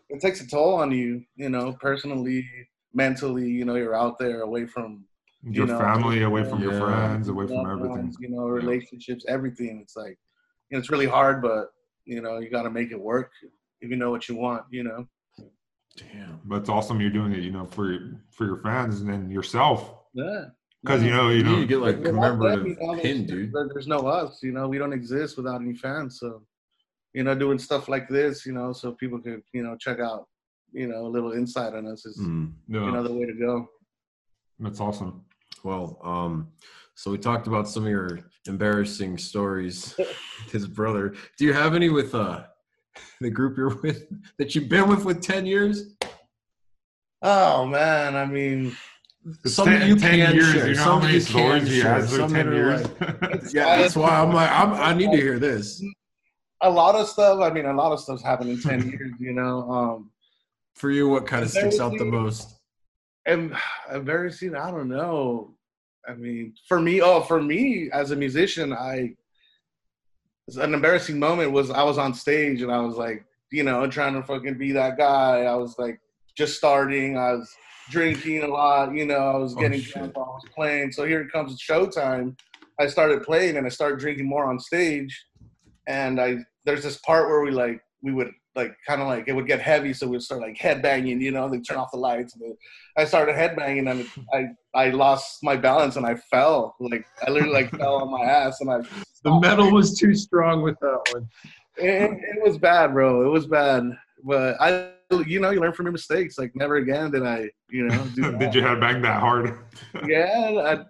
it 0.10 0.22
takes 0.22 0.42
a 0.42 0.48
toll 0.48 0.76
on 0.76 0.92
you. 0.92 1.24
You 1.36 1.50
know, 1.50 1.74
personally, 1.80 2.48
mentally. 2.94 3.50
You 3.50 3.66
know, 3.66 3.76
you're 3.76 3.96
out 3.96 4.18
there 4.18 4.42
away 4.42 4.66
from 4.66 5.06
your 5.44 5.68
know, 5.68 5.78
family, 5.78 6.24
away 6.24 6.44
from 6.44 6.62
your 6.62 6.80
friends, 6.80 7.28
away 7.28 7.48
from 7.48 7.70
everything? 7.70 8.14
you 8.20 8.30
know, 8.30 8.48
relationships, 8.48 9.26
everything. 9.28 9.80
It's 9.82 9.96
like, 9.96 10.18
you 10.70 10.76
know, 10.76 10.80
it's 10.80 10.90
really 10.90 11.06
hard, 11.08 11.42
but 11.42 11.72
you 12.06 12.22
know, 12.22 12.40
you 12.40 12.50
got 12.50 12.64
to 12.64 12.70
make 12.70 12.92
it 12.92 13.00
work 13.00 13.32
if 13.82 13.90
you 13.90 13.96
know 13.96 14.12
what 14.12 14.28
you 14.30 14.36
want. 14.36 14.64
You 14.72 14.84
know. 14.84 15.08
Damn. 15.98 16.42
But 16.46 16.62
it's 16.62 16.70
awesome 16.70 17.00
you're 17.00 17.10
doing 17.10 17.32
it, 17.32 17.40
you 17.40 17.52
know, 17.52 17.66
for 17.66 17.92
your, 17.92 18.22
for 18.32 18.46
your 18.46 18.58
fans 18.58 19.00
and 19.02 19.10
then 19.10 19.30
yourself, 19.30 19.96
Yeah. 20.14 20.46
because 20.84 21.02
you 21.02 21.10
know, 21.12 21.30
you 21.30 21.38
You 21.38 21.44
know, 21.44 21.56
need 21.56 21.62
to 21.62 21.68
get 21.68 21.80
like 21.80 21.98
Without 22.00 22.38
them, 22.40 22.68
you 22.68 22.76
know, 22.80 23.02
pin, 23.02 23.26
dude. 23.26 23.54
there's 23.74 23.88
no 23.88 24.00
us. 24.08 24.44
You 24.44 24.52
know, 24.52 24.68
we 24.68 24.78
don't 24.78 24.92
exist 24.92 25.38
without 25.38 25.62
any 25.62 25.74
fans. 25.74 26.20
So, 26.20 26.44
you 27.14 27.24
know, 27.24 27.34
doing 27.34 27.58
stuff 27.58 27.88
like 27.88 28.10
this, 28.10 28.46
you 28.46 28.52
know, 28.52 28.74
so 28.74 28.92
people 28.92 29.20
could, 29.22 29.42
you 29.54 29.64
know, 29.64 29.78
check 29.78 30.00
out, 30.02 30.28
you 30.74 30.88
know, 30.88 31.06
a 31.08 31.12
little 31.16 31.32
insight 31.32 31.74
on 31.74 31.88
us 31.88 32.06
is, 32.06 32.20
Mm. 32.20 32.52
no, 32.68 32.86
you 32.86 32.92
know, 32.92 33.04
the 33.04 33.14
way 33.14 33.26
to 33.26 33.34
go. 33.34 33.70
that's 34.60 34.82
awesome. 34.82 35.24
Well, 35.66 36.00
um, 36.04 36.50
so 36.94 37.10
we 37.10 37.18
talked 37.18 37.48
about 37.48 37.68
some 37.68 37.86
of 37.86 37.90
your 37.90 38.20
embarrassing 38.48 39.18
stories 39.18 39.96
with 39.98 40.16
his 40.52 40.68
brother. 40.68 41.16
Do 41.40 41.46
you 41.46 41.54
have 41.54 41.74
any 41.74 41.90
with 41.90 42.14
uh 42.14 42.44
the 43.20 43.32
group 43.32 43.58
you're 43.58 43.76
with 43.82 44.08
that 44.38 44.54
you've 44.54 44.70
been 44.70 44.88
with 44.88 45.06
with 45.06 45.22
ten 45.24 45.48
years? 45.48 45.96
Oh 47.24 47.66
man, 47.66 48.16
I 48.16 48.26
mean, 48.28 48.76
It's 49.44 49.56
Some 49.56 49.66
10, 49.66 49.88
you 49.88 49.96
10 49.96 50.12
can 50.12 50.36
years, 50.36 50.52
share, 50.52 50.68
you 50.68 50.76
know 50.76 50.84
some 50.84 51.00
how 51.02 51.08
many 51.08 51.14
you 51.16 51.20
stories 51.22 51.64
can 51.64 51.72
share, 51.82 52.08
some 52.08 52.32
10 52.32 52.32
that 52.32 52.48
are 52.48 52.54
years? 52.54 53.52
Yeah, 53.54 53.78
that's 53.78 53.96
why 53.96 54.10
I'm 54.10 54.32
like 54.32 54.52
I'm, 54.52 54.74
I 54.74 54.94
need 54.94 55.10
to 55.10 55.18
hear 55.18 55.40
this. 55.40 55.84
a 56.62 56.70
lot 56.70 56.94
of 56.94 57.08
stuff. 57.08 57.40
I 57.40 57.50
mean, 57.50 57.66
a 57.66 57.74
lot 57.74 57.92
of 57.92 58.00
stuff's 58.00 58.22
happened 58.22 58.52
in 58.52 58.62
ten 58.62 58.88
years. 58.88 59.14
You 59.20 59.34
know, 59.34 59.68
um, 59.72 60.12
For 60.76 60.92
you, 60.92 61.10
what 61.10 61.26
kind 61.26 61.44
of 61.44 61.50
sticks 61.50 61.80
out 61.80 61.98
the 61.98 62.06
most? 62.06 62.52
and 63.26 63.56
embarrassing. 63.92 64.56
I 64.56 64.70
don't 64.70 64.88
know. 64.88 65.55
I 66.08 66.14
mean, 66.14 66.54
for 66.68 66.80
me, 66.80 67.02
oh, 67.02 67.22
for 67.22 67.42
me 67.42 67.90
as 67.92 68.12
a 68.12 68.16
musician, 68.16 68.74
I 68.74 69.16
an 70.58 70.74
embarrassing 70.74 71.18
moment 71.18 71.52
was 71.52 71.72
I 71.72 71.84
was 71.84 71.98
on 71.98 72.14
stage 72.14 72.62
and 72.62 72.72
I 72.72 72.80
was 72.80 72.96
like, 72.96 73.26
you 73.52 73.64
know, 73.64 73.88
trying 73.88 74.14
to 74.14 74.24
fucking 74.24 74.58
be 74.58 74.72
that 74.74 74.98
guy. 74.98 75.42
I 75.42 75.56
was 75.56 75.78
like 75.80 76.00
just 76.38 76.56
starting. 76.58 77.18
I 77.18 77.34
was 77.34 77.52
drinking 77.90 78.44
a 78.44 78.48
lot. 78.48 78.94
You 78.94 79.06
know, 79.06 79.16
I 79.16 79.38
was 79.38 79.56
Oh, 79.56 79.60
getting 79.60 79.82
drunk 79.82 80.16
while 80.16 80.26
I 80.26 80.34
was 80.34 80.46
playing. 80.56 80.92
So 80.92 81.06
here 81.06 81.22
it 81.22 81.32
comes 81.32 81.60
showtime. 81.60 82.38
I 82.80 82.88
started 82.88 83.24
playing 83.24 83.58
and 83.58 83.66
I 83.66 83.70
started 83.70 84.00
drinking 84.00 84.28
more 84.28 84.46
on 84.46 84.60
stage. 84.60 85.26
And 85.88 86.20
I 86.20 86.38
there's 86.66 86.84
this 86.84 86.98
part 86.98 87.28
where 87.28 87.42
we 87.42 87.52
like 87.52 87.82
we 88.04 88.14
would 88.14 88.32
like 88.56 88.76
kind 88.88 89.02
of 89.02 89.08
like 89.08 89.28
it 89.28 89.34
would 89.34 89.48
get 89.48 89.62
heavy, 89.62 89.94
so 89.94 90.08
we'd 90.08 90.22
start 90.22 90.42
like 90.42 90.58
headbanging. 90.58 91.20
You 91.22 91.32
know, 91.32 91.50
they 91.50 91.60
turn 91.60 91.78
off 91.78 91.92
the 91.92 91.98
lights. 91.98 92.36
And 92.36 92.56
I 92.98 93.06
started 93.06 93.36
headbanging 93.36 93.90
and 93.90 94.08
I 94.34 94.48
I 94.74 94.90
lost 94.90 95.44
my 95.44 95.56
balance 95.56 95.96
and 95.98 96.06
I 96.06 96.16
fell. 96.16 96.76
Like 96.80 97.06
I 97.26 97.32
literally 97.32 97.54
like 97.54 97.72
fell 97.78 97.96
on 97.96 98.12
my 98.12 98.24
ass 98.26 98.62
and 98.62 98.72
I 98.72 98.80
The 99.24 99.40
metal 99.40 99.72
was 99.72 99.98
too 99.98 100.16
strong 100.16 100.62
with 100.62 100.78
that 100.80 101.00
one. 101.12 101.28
it, 101.78 102.12
it 102.12 102.44
was 102.44 102.58
bad, 102.58 102.94
bro. 102.94 103.26
It 103.26 103.30
was 103.30 103.48
bad. 103.48 103.84
But 104.24 104.56
I, 104.60 104.92
you 105.26 105.40
know, 105.40 105.52
you 105.52 105.60
learn 105.60 105.74
from 105.74 105.86
your 105.86 105.94
mistakes. 105.94 106.38
Like 106.38 106.56
never 106.56 106.78
again 106.78 107.12
did 107.12 107.24
I, 107.24 107.50
you 107.70 107.84
know. 107.88 108.04
Did 108.40 108.56
you 108.56 108.62
have 108.62 108.80
bang 108.80 109.02
that 109.02 109.20
hard? 109.20 109.60
Yeah, 110.08 110.80
I, 110.82 110.86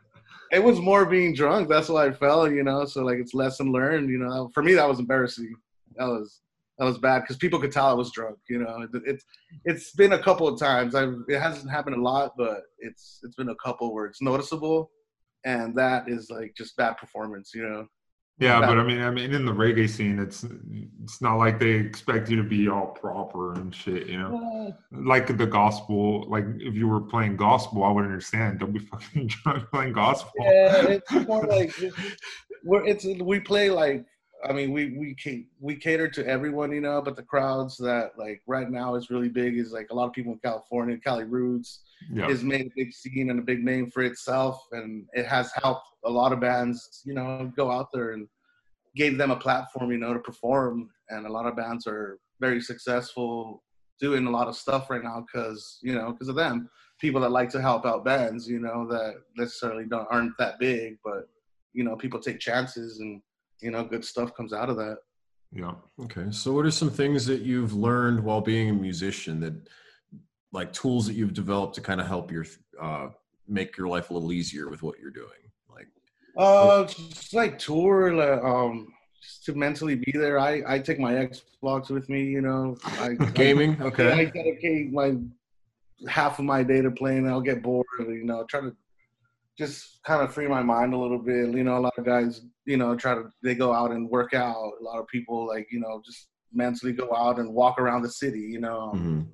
it 0.55 0.63
was 0.63 0.79
more 0.79 1.05
being 1.05 1.33
drunk. 1.33 1.67
That's 1.67 1.89
why 1.89 2.05
I 2.05 2.11
fell. 2.11 2.49
You 2.49 2.63
know, 2.63 2.85
so 2.85 3.03
like 3.03 3.17
it's 3.17 3.33
lesson 3.33 3.71
learned. 3.71 4.09
You 4.09 4.19
know, 4.19 4.51
for 4.53 4.61
me 4.63 4.73
that 4.75 4.87
was 4.87 4.99
embarrassing. 4.99 5.53
That 5.97 6.07
was 6.07 6.41
that 6.77 6.85
was 6.85 6.97
bad 6.97 7.21
because 7.21 7.37
people 7.37 7.59
could 7.59 7.71
tell 7.71 7.87
I 7.87 7.93
was 7.93 8.11
drunk. 8.11 8.37
You 8.49 8.59
know, 8.59 8.87
it's 9.05 9.23
it's 9.63 9.91
been 9.91 10.13
a 10.13 10.21
couple 10.21 10.47
of 10.47 10.59
times. 10.59 10.95
I've 10.95 11.15
it 11.27 11.39
hasn't 11.39 11.71
happened 11.71 11.95
a 11.95 12.01
lot, 12.01 12.33
but 12.37 12.63
it's 12.79 13.19
it's 13.23 13.35
been 13.35 13.49
a 13.49 13.55
couple 13.55 13.93
where 13.93 14.05
it's 14.05 14.21
noticeable, 14.21 14.91
and 15.45 15.75
that 15.75 16.09
is 16.09 16.29
like 16.29 16.53
just 16.55 16.75
bad 16.77 16.97
performance. 16.97 17.51
You 17.53 17.67
know. 17.67 17.87
Yeah, 18.37 18.59
but 18.59 18.77
I 18.77 18.83
mean, 18.83 19.01
I 19.01 19.11
mean, 19.11 19.33
in 19.33 19.45
the 19.45 19.53
reggae 19.53 19.89
scene, 19.89 20.19
it's 20.19 20.45
it's 21.01 21.21
not 21.21 21.37
like 21.37 21.57
they 21.57 21.71
expect 21.71 22.29
you 22.29 22.35
to 22.35 22.43
be 22.43 22.67
all 22.67 22.87
proper 22.87 23.53
and 23.53 23.73
shit, 23.73 24.07
you 24.07 24.17
know. 24.17 24.75
Like 24.91 25.37
the 25.37 25.47
gospel, 25.47 26.29
like 26.29 26.43
if 26.59 26.75
you 26.75 26.89
were 26.89 26.99
playing 26.99 27.37
gospel, 27.37 27.85
I 27.85 27.91
would 27.91 28.03
understand. 28.03 28.59
Don't 28.59 28.73
be 28.73 28.79
fucking 28.91 29.27
drunk 29.27 29.69
playing 29.71 29.93
gospel. 29.93 30.33
Yeah, 30.39 30.87
it's 30.87 31.11
more 31.25 31.45
like 31.45 31.73
we're 32.65 32.85
it's 32.85 33.05
we 33.05 33.39
play 33.39 33.69
like 33.69 34.05
I 34.47 34.53
mean 34.53 34.71
we 34.71 34.91
we 34.97 35.47
we 35.59 35.75
cater 35.75 36.07
to 36.07 36.27
everyone, 36.27 36.71
you 36.71 36.81
know, 36.81 37.01
but 37.01 37.15
the 37.15 37.23
crowds 37.23 37.77
that 37.77 38.11
like 38.17 38.41
right 38.47 38.69
now 38.69 38.95
is 38.95 39.09
really 39.09 39.29
big 39.29 39.57
is 39.57 39.71
like 39.71 39.87
a 39.91 39.95
lot 39.95 40.05
of 40.05 40.13
people 40.13 40.33
in 40.33 40.39
California, 40.39 40.97
Cali 40.97 41.23
Roots 41.23 41.81
Yeah, 42.11 42.27
has 42.27 42.43
made 42.43 42.67
a 42.67 42.71
big 42.75 42.93
scene 42.93 43.29
and 43.29 43.39
a 43.39 43.43
big 43.43 43.63
name 43.63 43.89
for 43.89 44.03
itself, 44.03 44.61
and 44.71 45.05
it 45.13 45.25
has 45.25 45.51
helped 45.63 45.87
a 46.05 46.09
lot 46.09 46.33
of 46.33 46.39
bands, 46.39 47.01
you 47.05 47.13
know, 47.13 47.51
go 47.55 47.71
out 47.71 47.87
there 47.93 48.11
and 48.11 48.27
gave 48.95 49.17
them 49.17 49.31
a 49.31 49.35
platform, 49.35 49.91
you 49.91 49.97
know, 49.97 50.13
to 50.13 50.19
perform. 50.19 50.89
And 51.09 51.25
a 51.25 51.31
lot 51.31 51.47
of 51.47 51.55
bands 51.55 51.87
are 51.87 52.19
very 52.39 52.61
successful 52.61 53.63
doing 53.99 54.27
a 54.27 54.31
lot 54.31 54.47
of 54.47 54.55
stuff 54.57 54.89
right 54.89 55.03
now 55.03 55.25
because 55.25 55.79
you 55.81 55.95
know 55.95 56.11
because 56.11 56.29
of 56.29 56.35
them. 56.35 56.69
People 57.01 57.19
that 57.21 57.31
like 57.31 57.49
to 57.49 57.61
help 57.61 57.85
out 57.85 58.05
bands, 58.05 58.47
you 58.47 58.59
know, 58.59 58.87
that 58.87 59.15
necessarily 59.35 59.85
don't 59.85 60.07
aren't 60.09 60.37
that 60.37 60.59
big, 60.59 60.97
but 61.03 61.27
you 61.73 61.83
know, 61.83 61.95
people 61.97 62.21
take 62.21 62.39
chances 62.39 63.01
and 63.01 63.21
you 63.61 63.71
know, 63.71 63.83
good 63.83 64.03
stuff 64.05 64.33
comes 64.35 64.53
out 64.53 64.69
of 64.69 64.77
that. 64.77 64.97
yeah. 65.51 65.73
Okay. 66.03 66.25
So, 66.31 66.53
what 66.53 66.65
are 66.65 66.71
some 66.71 66.89
things 66.89 67.25
that 67.25 67.41
you've 67.41 67.73
learned 67.73 68.23
while 68.23 68.41
being 68.41 68.69
a 68.69 68.73
musician 68.73 69.39
that, 69.41 69.53
like, 70.51 70.73
tools 70.73 71.07
that 71.07 71.13
you've 71.13 71.33
developed 71.33 71.75
to 71.75 71.81
kind 71.81 71.99
of 72.01 72.07
help 72.07 72.31
your, 72.31 72.45
uh, 72.81 73.07
make 73.47 73.77
your 73.77 73.87
life 73.87 74.09
a 74.09 74.13
little 74.13 74.31
easier 74.31 74.69
with 74.69 74.81
what 74.83 74.99
you're 74.99 75.11
doing? 75.11 75.41
Like, 75.69 75.87
Uh, 76.37 76.83
just 76.85 77.33
like 77.33 77.57
tour, 77.59 78.13
like, 78.13 78.43
um, 78.43 78.91
just 79.21 79.45
to 79.45 79.53
mentally 79.53 79.95
be 79.95 80.11
there. 80.13 80.37
I 80.39 80.63
I 80.67 80.79
take 80.79 80.99
my 80.99 81.13
Xbox 81.13 81.89
with 81.89 82.09
me, 82.09 82.23
you 82.25 82.41
know. 82.41 82.75
I, 82.99 83.13
gaming? 83.33 83.81
I, 83.81 83.85
Okay. 83.85 84.11
I 84.11 84.25
dedicate 84.25 84.91
my 84.91 85.17
half 86.07 86.39
of 86.39 86.45
my 86.45 86.61
day 86.63 86.81
to 86.81 86.91
playing. 86.91 87.27
I'll 87.27 87.41
get 87.41 87.63
bored, 87.63 87.85
you 87.99 88.25
know. 88.25 88.43
Try 88.45 88.61
to 88.61 88.75
just 89.57 89.99
kind 90.05 90.21
of 90.21 90.33
free 90.33 90.47
my 90.47 90.61
mind 90.61 90.93
a 90.93 90.97
little 90.97 91.19
bit. 91.19 91.53
You 91.55 91.63
know, 91.63 91.77
a 91.77 91.79
lot 91.79 91.93
of 91.97 92.05
guys, 92.05 92.41
you 92.65 92.77
know, 92.77 92.95
try 92.95 93.15
to 93.15 93.23
they 93.43 93.55
go 93.55 93.73
out 93.73 93.91
and 93.91 94.09
work 94.09 94.33
out. 94.33 94.71
A 94.79 94.83
lot 94.83 94.99
of 94.99 95.07
people 95.07 95.47
like 95.47 95.67
you 95.71 95.79
know 95.79 96.01
just 96.05 96.27
mentally 96.53 96.93
go 96.93 97.13
out 97.15 97.39
and 97.39 97.53
walk 97.53 97.79
around 97.79 98.01
the 98.01 98.09
city. 98.09 98.39
You 98.41 98.59
know, 98.59 98.91
Mhm. 98.95 99.27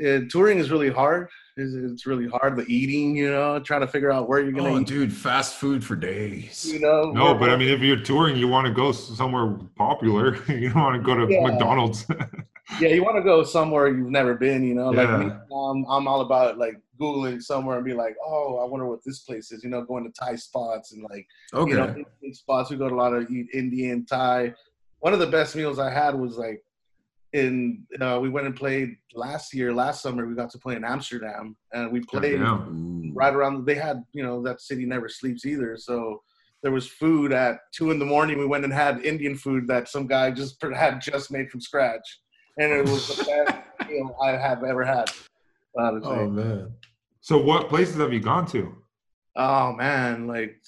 And 0.00 0.30
touring 0.30 0.58
is 0.60 0.70
really 0.70 0.90
hard. 0.90 1.28
It's, 1.56 1.74
it's 1.74 2.06
really 2.06 2.28
hard. 2.28 2.54
The 2.56 2.64
eating, 2.72 3.16
you 3.16 3.30
know, 3.32 3.58
trying 3.58 3.80
to 3.80 3.88
figure 3.88 4.12
out 4.12 4.28
where 4.28 4.40
you're 4.40 4.52
gonna 4.52 4.74
Oh, 4.74 4.78
eat. 4.80 4.86
dude, 4.86 5.12
fast 5.12 5.56
food 5.56 5.82
for 5.82 5.96
days. 5.96 6.70
You 6.72 6.78
know, 6.78 7.10
No, 7.10 7.34
but 7.34 7.50
I 7.50 7.56
mean, 7.56 7.68
if 7.68 7.80
you're 7.80 7.96
touring, 7.96 8.36
you 8.36 8.46
want 8.46 8.68
to 8.68 8.72
go 8.72 8.92
somewhere 8.92 9.58
popular. 9.74 10.36
you 10.48 10.68
don't 10.70 10.80
want 10.82 10.94
to 10.96 11.02
go 11.02 11.14
to 11.16 11.32
Yeah. 11.32 11.42
McDonald's. 11.42 12.06
yeah, 12.80 12.88
you 12.90 13.02
want 13.02 13.16
to 13.16 13.22
go 13.22 13.42
somewhere 13.42 13.88
you've 13.88 14.10
never 14.10 14.34
been. 14.34 14.62
You 14.62 14.74
know, 14.74 14.90
like 14.90 15.08
Yeah. 15.08 15.16
me, 15.18 15.26
um, 15.54 15.84
I'm 15.88 16.06
all 16.06 16.20
about 16.20 16.58
like 16.58 16.76
googling 17.00 17.42
somewhere 17.42 17.76
and 17.76 17.84
be 17.84 17.94
like, 17.94 18.16
oh, 18.24 18.58
I 18.58 18.64
wonder 18.66 18.86
what 18.86 19.00
this 19.04 19.20
place 19.20 19.50
is. 19.52 19.64
You 19.64 19.70
know, 19.70 19.82
going 19.82 20.04
to 20.04 20.10
Thai 20.18 20.36
spots 20.36 20.92
and 20.92 21.02
like 21.10 21.26
Okay. 21.54 21.70
you 21.70 21.76
know 21.76 21.86
Indian 21.88 22.34
spots. 22.34 22.70
We 22.70 22.76
go 22.76 22.88
to 22.88 22.94
a 22.94 22.96
lot 22.96 23.14
of 23.14 23.30
eat 23.30 23.46
Indian 23.52 24.04
Thai. 24.04 24.54
One 25.00 25.12
of 25.12 25.18
the 25.18 25.26
best 25.28 25.54
meals 25.56 25.78
I 25.78 25.90
had 25.90 26.14
was 26.14 26.36
like 26.36 26.62
in 27.32 27.86
uh, 28.00 28.18
we 28.20 28.28
went 28.30 28.46
and 28.46 28.56
played 28.56 28.96
last 29.14 29.52
year, 29.54 29.72
last 29.72 30.02
summer. 30.02 30.26
We 30.26 30.34
got 30.34 30.50
to 30.50 30.58
play 30.58 30.76
in 30.76 30.84
Amsterdam, 30.84 31.56
and 31.72 31.92
we 31.92 32.00
played. 32.00 32.40
Ooh. 32.40 33.12
right 33.14 33.34
around. 33.34 33.64
They 33.66 33.74
had 33.74 34.02
you 34.12 34.22
know 34.22 34.42
that 34.42 34.60
city 34.60 34.84
never 34.84 35.08
sleeps 35.08 35.44
either, 35.46 35.76
so. 35.76 36.22
There 36.60 36.72
was 36.72 36.88
food 36.88 37.32
at 37.32 37.60
two 37.72 37.92
in 37.92 38.00
the 38.00 38.04
morning. 38.04 38.36
We 38.36 38.44
went 38.44 38.64
and 38.64 38.72
had 38.72 39.04
Indian 39.04 39.36
food 39.36 39.68
that 39.68 39.86
some 39.86 40.08
guy 40.08 40.32
just 40.32 40.60
had 40.74 41.00
just 41.00 41.30
made 41.30 41.48
from 41.52 41.60
scratch, 41.60 42.18
and 42.58 42.72
it 42.72 42.88
was 42.88 43.08
the 43.08 43.24
best 43.46 43.90
meal 43.90 44.16
I 44.22 44.32
have 44.32 44.64
ever 44.64 44.84
had. 44.84 45.10
Honestly. 45.76 46.10
Oh 46.10 46.28
man. 46.28 46.72
So, 47.20 47.38
what 47.38 47.68
places 47.68 47.96
have 47.96 48.12
you 48.12 48.20
gone 48.20 48.46
to? 48.46 48.74
Oh 49.36 49.72
man, 49.72 50.26
like 50.26 50.60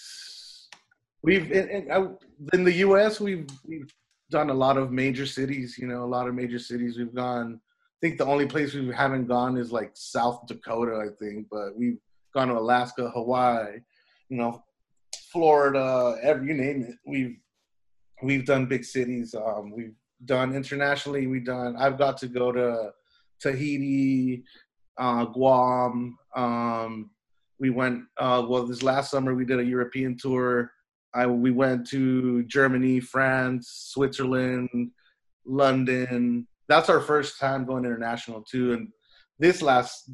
we've 1.23 1.51
in, 1.51 1.69
in, 1.69 2.17
in 2.53 2.65
the 2.65 2.75
U.S. 2.75 3.21
we've 3.21 3.49
we've 3.67 3.93
done 4.31 4.51
a 4.51 4.55
lot 4.55 4.77
of 4.77 4.93
major 4.93 5.27
cities. 5.27 5.77
You 5.79 5.89
know, 5.89 6.05
a 6.05 6.07
lot 6.07 6.29
of 6.29 6.35
major 6.35 6.59
cities. 6.59 6.97
We've 6.97 7.15
gone. 7.15 7.61
I 7.65 7.99
think 8.01 8.19
the 8.19 8.27
only 8.27 8.47
place 8.47 8.73
we 8.73 8.93
haven't 8.95 9.27
gone 9.27 9.57
is 9.57 9.73
like 9.73 9.91
South 9.95 10.47
Dakota. 10.47 11.03
I 11.05 11.15
think, 11.23 11.49
but 11.51 11.77
we've 11.77 11.99
gone 12.33 12.49
to 12.49 12.59
Alaska, 12.59 13.11
Hawaii. 13.11 13.81
You 14.29 14.37
know, 14.37 14.63
Florida. 15.33 16.17
Every 16.23 16.49
you 16.49 16.55
name 16.55 16.83
it. 16.83 16.95
We've 17.05 17.37
we've 18.23 18.47
done 18.47 18.67
big 18.67 18.85
cities. 18.85 19.35
Um, 19.35 19.73
we've 19.73 19.95
done 20.25 20.55
internationally. 20.55 21.27
We've 21.27 21.45
done. 21.45 21.77
I've 21.77 21.99
got 21.99 22.19
to 22.19 22.29
go 22.29 22.53
to 22.53 22.91
Tahiti, 23.41 24.45
uh, 24.99 25.25
Guam. 25.27 26.17
Um, 26.37 27.11
we 27.61 27.71
went 27.71 28.03
uh, 28.19 28.45
well 28.49 28.67
this 28.67 28.83
last 28.83 29.11
summer 29.11 29.35
we 29.35 29.45
did 29.45 29.61
a 29.61 29.65
european 29.65 30.17
tour 30.17 30.73
I, 31.15 31.27
we 31.27 31.51
went 31.51 31.87
to 31.89 32.43
germany 32.45 33.01
france 33.01 33.91
switzerland 33.93 34.71
london 35.45 36.47
that's 36.69 36.89
our 36.89 37.01
first 37.01 37.39
time 37.39 37.65
going 37.65 37.85
international 37.85 38.43
too 38.43 38.73
and 38.73 38.89
this 39.39 39.61
last 39.63 40.11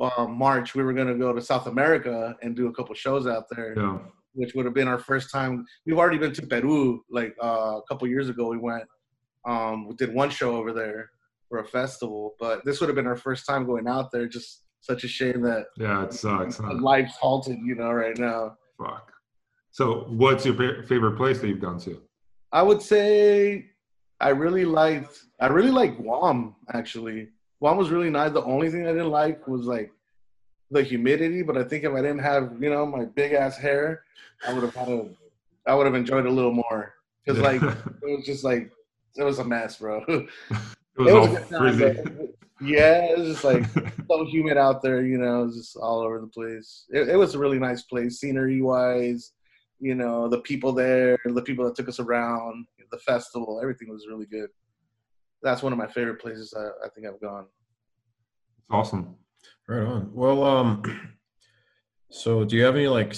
uh, 0.00 0.26
march 0.26 0.74
we 0.74 0.82
were 0.82 0.92
going 0.92 1.08
to 1.08 1.14
go 1.14 1.32
to 1.32 1.40
south 1.42 1.66
america 1.66 2.34
and 2.42 2.56
do 2.56 2.68
a 2.68 2.72
couple 2.72 2.94
shows 2.94 3.26
out 3.26 3.44
there 3.50 3.74
Yeah. 3.76 3.98
which 4.32 4.54
would 4.54 4.64
have 4.64 4.74
been 4.74 4.88
our 4.88 4.98
first 4.98 5.30
time 5.30 5.66
we've 5.84 5.98
already 5.98 6.18
been 6.18 6.32
to 6.32 6.46
peru 6.46 7.02
like 7.10 7.34
uh, 7.42 7.74
a 7.78 7.82
couple 7.88 8.08
years 8.08 8.28
ago 8.28 8.48
we 8.48 8.58
went 8.58 8.84
um, 9.48 9.88
we 9.88 9.94
did 9.94 10.12
one 10.14 10.30
show 10.30 10.56
over 10.56 10.72
there 10.72 11.10
for 11.48 11.58
a 11.58 11.64
festival 11.64 12.34
but 12.38 12.64
this 12.64 12.80
would 12.80 12.88
have 12.88 12.96
been 12.96 13.06
our 13.06 13.16
first 13.16 13.46
time 13.46 13.64
going 13.66 13.88
out 13.88 14.12
there 14.12 14.26
just 14.26 14.64
such 14.80 15.04
a 15.04 15.08
shame 15.08 15.42
that 15.42 15.66
Yeah, 15.76 16.04
it 16.04 16.12
sucks. 16.12 16.58
Huh? 16.58 16.74
life's 16.74 17.16
halted, 17.16 17.58
you 17.64 17.74
know, 17.74 17.90
right 17.92 18.16
now. 18.16 18.56
Fuck. 18.78 19.12
So, 19.70 20.06
what's 20.08 20.44
your 20.46 20.54
favorite 20.84 21.16
place 21.16 21.40
that 21.40 21.48
you've 21.48 21.60
gone 21.60 21.78
to? 21.80 22.00
I 22.52 22.62
would 22.62 22.80
say 22.80 23.66
I 24.20 24.30
really 24.30 24.64
liked 24.64 25.24
I 25.40 25.46
really 25.48 25.70
like 25.70 25.96
Guam 25.96 26.56
actually. 26.72 27.28
Guam 27.60 27.76
was 27.76 27.90
really 27.90 28.10
nice. 28.10 28.32
The 28.32 28.42
only 28.42 28.70
thing 28.70 28.86
I 28.86 28.92
didn't 28.92 29.10
like 29.10 29.46
was 29.46 29.66
like 29.66 29.92
the 30.70 30.82
humidity, 30.82 31.42
but 31.42 31.56
I 31.56 31.64
think 31.64 31.84
if 31.84 31.92
I 31.92 32.00
didn't 32.00 32.20
have, 32.20 32.52
you 32.60 32.70
know, 32.70 32.86
my 32.86 33.04
big 33.04 33.32
ass 33.32 33.56
hair, 33.56 34.04
I 34.46 34.52
would 34.52 34.62
have 34.62 34.74
had 34.74 34.88
a 34.88 35.08
I 35.66 35.74
would 35.74 35.86
have 35.86 35.94
enjoyed 35.94 36.24
it 36.24 36.30
a 36.30 36.32
little 36.32 36.54
more. 36.54 36.94
Cause 37.26 37.38
like 37.38 37.62
it 38.02 38.16
was 38.16 38.24
just 38.24 38.44
like 38.44 38.70
it 39.16 39.22
was 39.22 39.38
a 39.38 39.44
mess, 39.44 39.78
bro. 39.78 40.02
it 40.08 40.28
was 40.96 41.08
It 41.08 41.16
all 41.16 41.28
was 41.28 41.32
a 41.32 41.40
good 41.40 41.48
time, 41.50 41.78
frizzy. 41.78 42.34
yeah, 42.60 43.04
it 43.04 43.18
was 43.18 43.28
just 43.28 43.44
like 43.44 43.64
so 44.10 44.24
humid 44.26 44.56
out 44.56 44.82
there, 44.82 45.02
you 45.04 45.18
know, 45.18 45.42
it 45.42 45.46
was 45.46 45.56
just 45.56 45.76
all 45.76 46.00
over 46.00 46.20
the 46.20 46.26
place. 46.26 46.86
It, 46.90 47.08
it 47.08 47.16
was 47.16 47.34
a 47.34 47.38
really 47.38 47.58
nice 47.58 47.82
place, 47.82 48.20
scenery 48.20 48.60
wise, 48.60 49.32
you 49.80 49.94
know, 49.94 50.28
the 50.28 50.40
people 50.40 50.72
there, 50.72 51.18
the 51.24 51.42
people 51.42 51.64
that 51.64 51.76
took 51.76 51.88
us 51.88 52.00
around, 52.00 52.66
the 52.90 52.98
festival, 52.98 53.60
everything 53.62 53.88
was 53.90 54.06
really 54.08 54.26
good. 54.26 54.48
That's 55.42 55.62
one 55.62 55.72
of 55.72 55.78
my 55.78 55.86
favorite 55.86 56.20
places 56.20 56.54
I, 56.56 56.66
I 56.84 56.88
think 56.94 57.06
I've 57.06 57.20
gone. 57.20 57.46
It's 58.58 58.66
awesome. 58.70 59.14
Right 59.68 59.82
on. 59.84 60.10
Well, 60.12 60.42
um, 60.42 60.82
so 62.10 62.44
do 62.44 62.56
you 62.56 62.64
have 62.64 62.74
any 62.74 62.88
like 62.88 63.14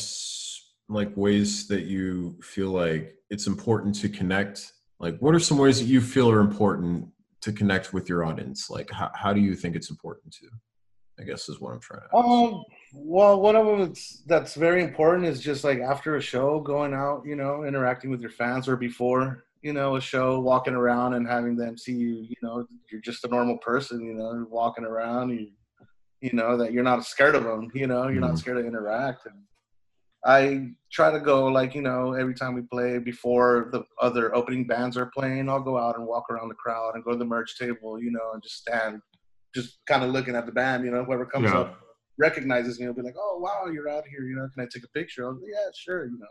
like 0.89 1.17
ways 1.17 1.69
that 1.69 1.85
you 1.85 2.37
feel 2.43 2.71
like 2.71 3.15
it's 3.31 3.47
important 3.47 3.95
to 4.01 4.09
connect? 4.09 4.73
Like, 5.01 5.19
what 5.19 5.35
are 5.35 5.41
some 5.41 5.59
ways 5.59 5.81
that 5.81 5.87
you 5.87 6.01
feel 6.01 6.31
are 6.31 6.41
important 6.41 7.09
to 7.41 7.53
connect 7.53 7.93
with 7.95 8.09
your 8.09 8.25
audience? 8.25 8.69
Like, 8.69 8.91
how 8.91 9.11
how 9.15 9.33
do 9.33 9.41
you 9.41 9.55
think 9.57 9.75
it's 9.75 9.91
important 9.91 10.33
to? 10.35 10.47
I 11.19 11.25
guess 11.25 11.49
is 11.49 11.61
what 11.61 11.73
I'm 11.73 11.81
trying 11.81 12.01
to. 12.01 12.07
Ask. 12.07 12.25
Um, 12.25 12.63
well, 12.95 13.41
one 13.41 13.57
of 13.57 13.67
them 13.67 13.79
that's, 13.81 14.23
that's 14.27 14.55
very 14.55 14.83
important 14.83 15.27
is 15.27 15.41
just 15.41 15.65
like 15.65 15.81
after 15.81 16.17
a 16.17 16.21
show, 16.21 16.61
going 16.61 16.95
out, 16.95 17.25
you 17.27 17.37
know, 17.37 17.65
interacting 17.65 18.11
with 18.11 18.21
your 18.21 18.31
fans, 18.31 18.69
or 18.69 18.77
before, 18.77 19.45
you 19.63 19.73
know, 19.73 19.97
a 19.97 20.01
show, 20.01 20.41
walking 20.41 20.75
around 20.75 21.15
and 21.15 21.27
having 21.27 21.57
them 21.57 21.77
see 21.77 21.93
you. 21.93 22.27
You 22.29 22.37
know, 22.43 22.67
you're 22.91 23.01
just 23.03 23.25
a 23.25 23.29
normal 23.29 23.59
person. 23.59 24.01
You 24.03 24.15
know, 24.15 24.47
walking 24.51 24.85
around, 24.85 25.31
you, 25.31 25.49
you 26.21 26.33
know, 26.33 26.57
that 26.59 26.73
you're 26.73 26.83
not 26.83 27.05
scared 27.05 27.35
of 27.35 27.45
them. 27.45 27.71
You 27.75 27.87
know, 27.87 28.09
you're 28.09 28.23
Mhm. 28.23 28.29
not 28.29 28.39
scared 28.39 28.59
to 28.59 28.67
interact. 28.67 29.27
And 29.27 29.35
I 30.25 30.71
try 30.93 31.11
to 31.11 31.21
go 31.21 31.47
like 31.47 31.75
you 31.75 31.83
know 31.83 32.13
every 32.13 32.35
time 32.35 32.55
we 32.55 32.63
play 32.63 32.99
before 32.99 33.69
the 33.73 33.85
other 34.01 34.35
opening 34.35 34.67
bands 34.67 34.97
are 34.97 35.11
playing, 35.17 35.49
I'll 35.49 35.63
go 35.63 35.79
out 35.79 35.97
and 35.97 36.07
walk 36.07 36.31
around 36.31 36.49
the 36.49 36.55
crowd 36.55 36.95
and 36.95 37.05
go 37.05 37.13
to 37.13 37.17
the 37.17 37.25
merch 37.25 37.59
table, 37.59 38.03
you 38.03 38.11
know, 38.11 38.33
and 38.35 38.43
just 38.43 38.57
stand, 38.59 39.01
just 39.55 39.79
kind 39.87 40.05
of 40.05 40.11
looking 40.11 40.37
at 40.37 40.47
the 40.47 40.53
band. 40.53 40.85
You 40.85 40.91
know, 40.91 41.05
whoever 41.05 41.25
comes 41.25 41.51
Yeah. 41.51 41.61
up 41.61 41.81
recognizes 42.19 42.79
me, 42.79 42.87
will 42.87 42.95
be 42.95 43.03
like, 43.03 43.15
"Oh 43.19 43.39
wow, 43.39 43.71
you're 43.73 43.89
out 43.89 44.05
here. 44.07 44.25
You 44.25 44.37
know, 44.37 44.49
can 44.55 44.63
I 44.65 44.69
take 44.73 44.85
a 44.85 44.89
picture?" 44.89 45.25
I'll 45.25 45.35
be, 45.35 45.47
"Yeah, 45.49 45.71
sure." 45.75 46.05
You 46.05 46.19
know, 46.19 46.27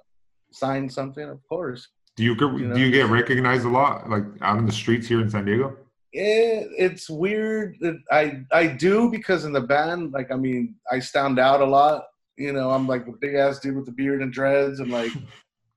sign 0.52 0.88
something, 0.90 1.28
of 1.28 1.40
course. 1.48 1.88
Do 2.16 2.24
you, 2.24 2.36
You 2.36 2.68
know? 2.68 2.76
do 2.76 2.82
you 2.82 2.92
get 2.92 3.08
recognized 3.10 3.66
a 3.66 3.70
lot, 3.70 4.10
like 4.10 4.24
out 4.42 4.58
in 4.60 4.66
the 4.66 4.72
streets 4.72 5.08
here 5.08 5.22
in 5.22 5.30
San 5.30 5.46
Diego? 5.46 5.78
It, 6.12 6.68
it's 6.78 7.10
weird. 7.10 7.78
I 8.12 8.44
I 8.52 8.68
do 8.68 9.10
because 9.10 9.46
in 9.46 9.54
the 9.54 9.62
band, 9.62 10.12
like 10.12 10.32
I 10.32 10.36
mean, 10.36 10.76
I 10.92 11.00
stand 11.00 11.40
out 11.40 11.62
a 11.62 11.66
lot. 11.66 12.04
You 12.40 12.54
know, 12.54 12.72
I'm 12.72 12.88
like 12.88 13.06
the 13.06 13.14
big 13.20 13.36
ass 13.36 13.60
dude 13.60 13.76
with 13.76 13.86
the 13.86 13.92
beard 13.92 14.22
and 14.22 14.32
dreads, 14.32 14.80
and 14.80 14.92
like 14.92 15.12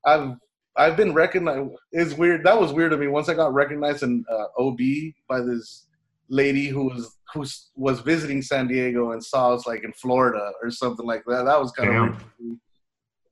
I've 0.07 0.37
I've 0.77 0.97
been 0.97 1.13
recognized. 1.13 1.71
It's 1.91 2.15
weird. 2.15 2.45
That 2.45 2.59
was 2.59 2.73
weird 2.73 2.93
to 2.93 2.97
me. 2.97 3.09
Once 3.09 3.29
I 3.29 3.35
got 3.35 3.53
recognized 3.53 4.03
in 4.03 4.25
uh, 4.31 4.63
OB 4.63 4.79
by 5.29 5.41
this 5.41 5.87
lady 6.29 6.69
who 6.69 6.85
was 6.85 7.19
who 7.35 7.45
was 7.77 8.01
visiting 8.01 8.43
San 8.43 8.69
Diego 8.69 9.13
and 9.13 9.25
saw 9.25 9.55
us 9.55 9.67
like 9.67 9.85
in 9.85 9.93
Florida 9.93 10.53
or 10.63 10.71
something 10.71 11.07
like 11.07 11.25
that. 11.27 11.45
That 11.45 11.61
was 11.61 11.73
kind 11.73 11.91
Damn. 11.91 12.09
of 12.09 12.25
weird. 12.39 12.59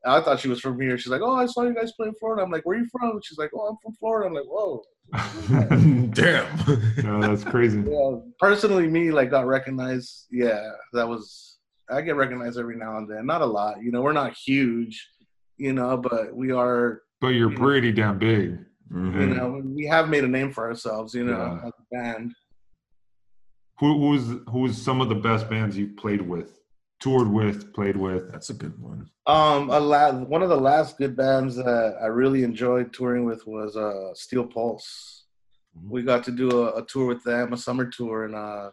I 0.05 0.20
thought 0.22 0.41
she 0.41 0.49
was 0.49 0.61
from 0.61 0.81
here. 0.81 0.97
She's 0.97 1.12
like, 1.12 1.20
"Oh, 1.20 1.35
I 1.35 1.47
saw 1.47 1.62
you 1.62 1.74
guys 1.74 1.93
play 1.93 2.09
in 2.09 2.14
Florida." 2.14 2.43
I'm 2.43 2.51
like, 2.51 2.64
"Where 2.64 2.76
are 2.76 2.81
you 2.81 2.89
from?" 2.91 3.20
She's 3.22 3.37
like, 3.39 3.51
"Oh, 3.55 3.68
I'm 3.68 3.76
from 3.83 3.93
Florida." 3.95 4.28
I'm 4.28 4.35
like, 4.35 4.47
"Whoa." 4.47 4.83
Damn. 6.14 6.57
no, 7.05 7.20
that's 7.20 7.45
crazy. 7.45 7.83
Yeah, 7.87 8.16
personally, 8.39 8.87
me 8.87 9.11
like 9.11 9.31
got 9.31 9.47
recognized. 9.47 10.26
Yeah, 10.31 10.70
that 10.95 11.07
was. 11.07 11.59
I 11.93 12.01
get 12.03 12.16
recognized 12.16 12.59
every 12.59 12.76
now 12.76 12.97
and 12.99 13.09
then. 13.09 13.26
Not 13.26 13.43
a 13.43 13.47
lot, 13.47 13.82
you 13.82 13.91
know. 13.91 14.03
We're 14.03 14.12
not 14.12 14.32
huge, 14.34 15.09
you 15.57 15.72
know, 15.72 15.97
but 15.97 16.34
we 16.34 16.53
are. 16.53 17.03
But 17.20 17.28
you're 17.28 17.51
Yeah. 17.53 17.59
pretty 17.59 17.93
damn 17.93 18.18
big. 18.18 18.59
Mhm. 18.93 19.20
You 19.20 19.26
know, 19.34 19.62
we 19.64 19.84
have 19.86 20.09
made 20.09 20.24
a 20.24 20.28
name 20.28 20.53
for 20.53 20.66
ourselves, 20.68 21.14
you 21.14 21.24
know, 21.24 21.32
Yeah. 21.62 21.68
as 21.68 21.72
a 21.78 21.95
band. 21.95 22.34
Who 23.78 23.99
who's 23.99 24.38
who's 24.51 24.80
some 24.80 25.01
of 25.01 25.09
the 25.09 25.14
best 25.14 25.49
bands 25.49 25.76
you've 25.76 25.97
played 25.97 26.20
with, 26.20 26.61
toured 27.01 27.28
with, 27.28 27.72
played 27.72 27.97
with? 27.97 28.30
That's 28.30 28.51
a 28.51 28.55
good 28.55 28.78
one. 28.80 29.09
Um, 29.26 29.70
a 29.70 29.78
la- 29.80 30.12
one 30.12 30.43
of 30.43 30.49
the 30.51 30.61
last 30.61 30.99
good 30.99 31.16
bands 31.16 31.57
that 31.57 31.97
I 32.01 32.07
really 32.07 32.43
enjoyed 32.43 32.93
touring 32.93 33.24
with 33.24 33.47
was 33.47 33.76
uh 33.76 34.12
Steel 34.14 34.45
Pulse. 34.47 35.24
We 35.88 36.03
got 36.03 36.24
to 36.24 36.32
do 36.32 36.51
a, 36.64 36.78
a 36.80 36.84
tour 36.84 37.07
with 37.07 37.22
them, 37.24 37.53
a 37.53 37.57
summer 37.57 37.86
tour, 37.86 38.24
and 38.24 38.34
uh, 38.34 38.70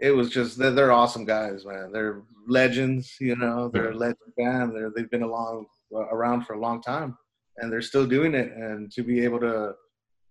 it 0.00 0.10
was 0.12 0.30
just 0.30 0.58
they're, 0.58 0.70
they're 0.70 0.92
awesome 0.92 1.24
guys, 1.24 1.64
man. 1.64 1.92
They're 1.92 2.22
legends, 2.48 3.16
you 3.20 3.36
know. 3.36 3.70
They're 3.72 3.90
a 3.90 3.96
legend 3.96 4.32
band. 4.36 4.74
They're 4.74 4.90
they've 4.94 5.10
been 5.10 5.22
along 5.22 5.66
uh, 5.94 5.98
around 5.98 6.46
for 6.46 6.54
a 6.54 6.60
long 6.60 6.80
time, 6.82 7.16
and 7.58 7.70
they're 7.70 7.82
still 7.82 8.06
doing 8.06 8.34
it. 8.34 8.52
And 8.52 8.90
to 8.92 9.02
be 9.02 9.22
able 9.22 9.40
to 9.40 9.74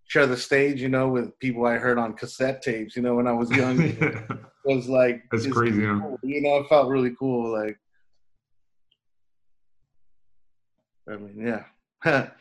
share 0.05 0.26
the 0.26 0.38
stage, 0.38 0.82
you 0.82 0.89
know, 0.89 1.07
with 1.07 1.38
people 1.39 1.65
I 1.65 1.76
heard 1.76 1.99
on 1.99 2.13
cassette 2.13 2.63
tapes, 2.63 2.95
you 2.95 3.03
know, 3.03 3.15
when 3.15 3.28
I 3.28 3.32
was 3.32 3.51
young, 3.51 3.78
was 4.65 4.89
like 4.89 5.24
That's 5.32 5.47
crazy, 5.47 5.82
cool. 5.82 6.20
You 6.24 6.41
know, 6.41 6.57
it 6.57 6.67
felt 6.67 6.89
really 6.89 7.15
cool. 7.17 7.51
Like, 7.51 7.78
I 11.07 11.17
mean, 11.17 11.63
yeah. 12.05 12.30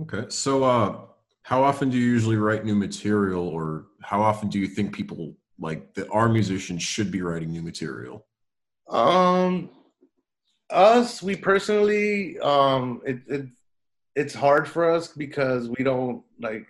Okay. 0.00 0.24
So, 0.30 0.64
uh, 0.64 0.96
how 1.42 1.62
often 1.62 1.90
do 1.90 1.98
you 1.98 2.06
usually 2.06 2.36
write 2.36 2.64
new 2.64 2.74
material, 2.74 3.46
or 3.46 3.88
how 4.00 4.22
often 4.22 4.48
do 4.48 4.58
you 4.58 4.66
think 4.66 4.94
people 4.94 5.36
like 5.60 5.94
that 5.94 6.08
our 6.10 6.28
musicians 6.28 6.82
should 6.82 7.10
be 7.10 7.22
writing 7.22 7.50
new 7.50 7.62
material? 7.62 8.26
um, 8.88 9.70
us, 10.70 11.22
we 11.22 11.36
personally, 11.36 12.38
um, 12.40 13.00
it, 13.04 13.18
it 13.26 13.46
it's 14.14 14.34
hard 14.34 14.68
for 14.68 14.90
us 14.90 15.08
because 15.08 15.68
we 15.68 15.84
don't 15.84 16.22
like 16.40 16.66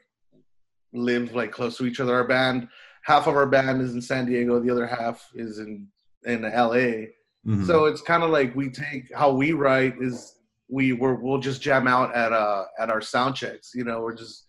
live 0.92 1.34
like 1.34 1.52
close 1.52 1.76
to 1.78 1.86
each 1.86 2.00
other. 2.00 2.14
Our 2.14 2.26
band, 2.26 2.68
half 3.02 3.26
of 3.26 3.36
our 3.36 3.46
band 3.46 3.82
is 3.82 3.94
in 3.94 4.02
San 4.02 4.26
Diego, 4.26 4.60
the 4.60 4.70
other 4.70 4.86
half 4.86 5.28
is 5.34 5.58
in 5.58 5.86
in 6.24 6.44
L.A. 6.44 7.10
Mhm. 7.46 7.66
So 7.66 7.86
it's 7.86 8.02
kind 8.02 8.22
of 8.22 8.30
like 8.30 8.54
we 8.54 8.70
take 8.70 9.14
how 9.14 9.32
we 9.32 9.52
write 9.52 9.94
is 10.00 10.34
we 10.68 10.92
we're, 10.92 11.14
we'll 11.14 11.38
just 11.38 11.62
jam 11.62 11.86
out 11.86 12.14
at 12.14 12.32
uh 12.32 12.64
at 12.78 12.90
our 12.90 13.00
sound 13.00 13.34
checks. 13.34 13.72
You 13.74 13.84
know, 13.84 14.00
we're 14.00 14.14
just 14.16 14.44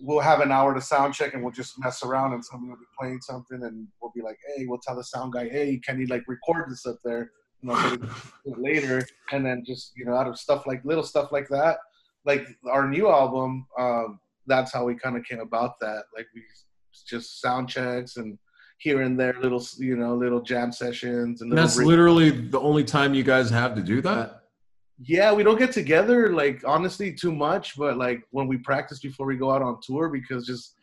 we'll 0.00 0.20
have 0.20 0.40
an 0.40 0.50
hour 0.50 0.74
to 0.74 0.80
sound 0.80 1.14
check 1.14 1.34
and 1.34 1.42
we'll 1.42 1.52
just 1.52 1.78
mess 1.78 2.02
around 2.02 2.32
and 2.32 2.44
somebody 2.44 2.70
will 2.70 2.78
be 2.78 2.84
playing 2.98 3.20
something 3.20 3.62
and 3.62 3.86
we'll 4.00 4.12
be 4.14 4.22
like, 4.22 4.38
hey, 4.46 4.66
we'll 4.66 4.80
tell 4.82 4.96
the 4.96 5.04
sound 5.04 5.32
guy, 5.32 5.48
hey, 5.48 5.80
can 5.84 6.00
you 6.00 6.06
like 6.06 6.22
record 6.26 6.70
this 6.70 6.86
up 6.86 6.96
there? 7.04 7.30
You 7.62 7.68
know, 7.68 7.76
so 7.76 7.90
we 7.90 7.98
can 7.98 8.08
do 8.08 8.52
it 8.52 8.58
later 8.58 9.06
and 9.32 9.44
then 9.44 9.62
just 9.66 9.92
you 9.96 10.06
know 10.06 10.14
out 10.14 10.26
of 10.26 10.38
stuff 10.38 10.66
like 10.66 10.84
little 10.84 11.04
stuff 11.04 11.30
like 11.32 11.48
that. 11.48 11.78
Like 12.24 12.46
our 12.70 12.88
new 12.88 13.08
album, 13.08 13.66
um, 13.78 14.20
that's 14.46 14.72
how 14.72 14.84
we 14.84 14.94
kind 14.94 15.16
of 15.16 15.24
came 15.24 15.40
about 15.40 15.78
that. 15.80 16.04
Like 16.16 16.26
we 16.34 16.42
just 17.06 17.40
sound 17.40 17.68
checks 17.68 18.16
and 18.16 18.38
here 18.78 19.02
and 19.02 19.20
there 19.20 19.36
little 19.40 19.64
you 19.78 19.96
know 19.96 20.16
little 20.16 20.40
jam 20.40 20.72
sessions 20.72 21.42
and 21.42 21.50
And 21.50 21.58
that's 21.58 21.76
re- 21.76 21.84
literally 21.84 22.30
the 22.30 22.60
only 22.60 22.84
time 22.84 23.12
you 23.12 23.22
guys 23.22 23.50
have 23.50 23.74
to 23.74 23.82
do 23.82 24.00
that. 24.02 24.39
Yeah 25.02 25.32
we 25.32 25.42
don't 25.42 25.58
get 25.58 25.72
together 25.72 26.30
like 26.32 26.62
honestly 26.66 27.12
too 27.12 27.32
much 27.32 27.76
but 27.76 27.96
like 27.96 28.22
when 28.30 28.46
we 28.46 28.58
practice 28.58 28.98
before 28.98 29.26
we 29.26 29.36
go 29.36 29.50
out 29.50 29.62
on 29.62 29.78
tour 29.82 30.08
because 30.10 30.46
just 30.46 30.74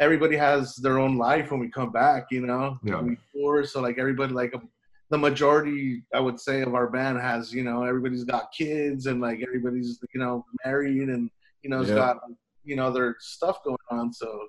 everybody 0.00 0.36
has 0.36 0.76
their 0.76 0.98
own 0.98 1.16
life 1.16 1.50
when 1.50 1.60
we 1.60 1.68
come 1.68 1.90
back 1.90 2.24
you 2.30 2.40
know 2.46 2.78
Yeah. 2.82 3.00
we 3.02 3.18
tour 3.34 3.64
so 3.64 3.80
like 3.80 3.98
everybody 3.98 4.32
like 4.32 4.54
um, 4.54 4.68
the 5.10 5.18
majority 5.18 6.02
i 6.14 6.20
would 6.20 6.40
say 6.40 6.62
of 6.62 6.74
our 6.74 6.88
band 6.88 7.18
has 7.20 7.52
you 7.52 7.62
know 7.62 7.82
everybody's 7.82 8.24
got 8.24 8.50
kids 8.52 9.06
and 9.06 9.20
like 9.20 9.40
everybody's 9.46 9.98
you 10.14 10.20
know 10.20 10.44
married 10.64 11.08
and 11.08 11.30
you 11.62 11.68
know 11.70 11.78
has 11.80 11.88
Yeah. 11.90 11.96
got 11.96 12.16
you 12.64 12.76
know 12.76 12.90
their 12.90 13.16
stuff 13.20 13.62
going 13.62 13.76
on 13.90 14.12
so 14.12 14.48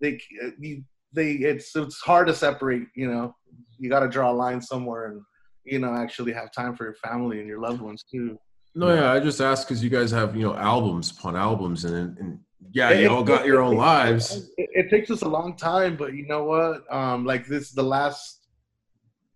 they 0.00 0.20
you, 0.58 0.84
they 1.14 1.32
it's 1.32 1.74
it's 1.74 2.00
hard 2.00 2.26
to 2.26 2.34
separate 2.34 2.88
you 2.94 3.10
know 3.10 3.34
you 3.78 3.88
got 3.88 4.00
to 4.00 4.08
draw 4.08 4.30
a 4.30 4.32
line 4.34 4.60
somewhere 4.60 5.06
and 5.06 5.22
you 5.64 5.78
know 5.78 5.94
actually 5.94 6.32
have 6.32 6.52
time 6.52 6.76
for 6.76 6.84
your 6.84 6.94
family 6.94 7.40
and 7.40 7.48
your 7.48 7.58
loved 7.60 7.80
ones 7.80 8.04
too 8.10 8.38
No, 8.78 8.94
yeah, 8.94 9.10
I 9.10 9.20
just 9.20 9.40
asked 9.40 9.66
because 9.66 9.82
you 9.82 9.88
guys 9.88 10.10
have 10.10 10.36
you 10.36 10.42
know 10.42 10.54
albums 10.54 11.10
upon 11.10 11.34
albums, 11.34 11.86
and 11.86 12.16
and 12.18 12.38
yeah, 12.72 12.90
It- 12.90 13.00
you 13.00 13.08
all 13.08 13.24
got 13.24 13.46
your 13.46 13.62
own 13.62 13.72
it- 13.74 13.78
lives. 13.78 14.50
It, 14.58 14.68
it 14.80 14.90
takes 14.90 15.10
us 15.10 15.22
a 15.22 15.28
long 15.28 15.56
time, 15.56 15.96
but 15.96 16.12
you 16.12 16.26
know 16.26 16.44
what? 16.44 16.84
Um, 16.92 17.24
like 17.24 17.46
this, 17.46 17.72
the 17.72 17.82
last 17.82 18.46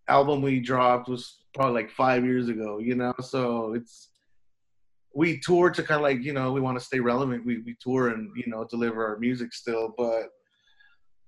album 0.08 0.42
we 0.42 0.60
dropped 0.60 1.08
was 1.08 1.38
probably 1.54 1.72
like 1.82 1.90
five 1.90 2.22
years 2.24 2.48
ago. 2.50 2.78
You 2.80 2.96
know, 2.96 3.14
so 3.20 3.72
it's 3.72 4.10
we 5.14 5.40
tour 5.40 5.70
to 5.70 5.82
kind 5.82 5.96
of 5.96 6.02
like 6.02 6.22
you 6.22 6.34
know 6.34 6.52
we 6.52 6.60
want 6.60 6.78
to 6.78 6.84
stay 6.84 7.00
relevant. 7.00 7.46
We 7.46 7.62
we 7.62 7.76
tour 7.80 8.08
and 8.10 8.30
you 8.36 8.44
know 8.46 8.66
deliver 8.68 9.06
our 9.06 9.18
music 9.18 9.54
still, 9.54 9.94
but 9.96 10.24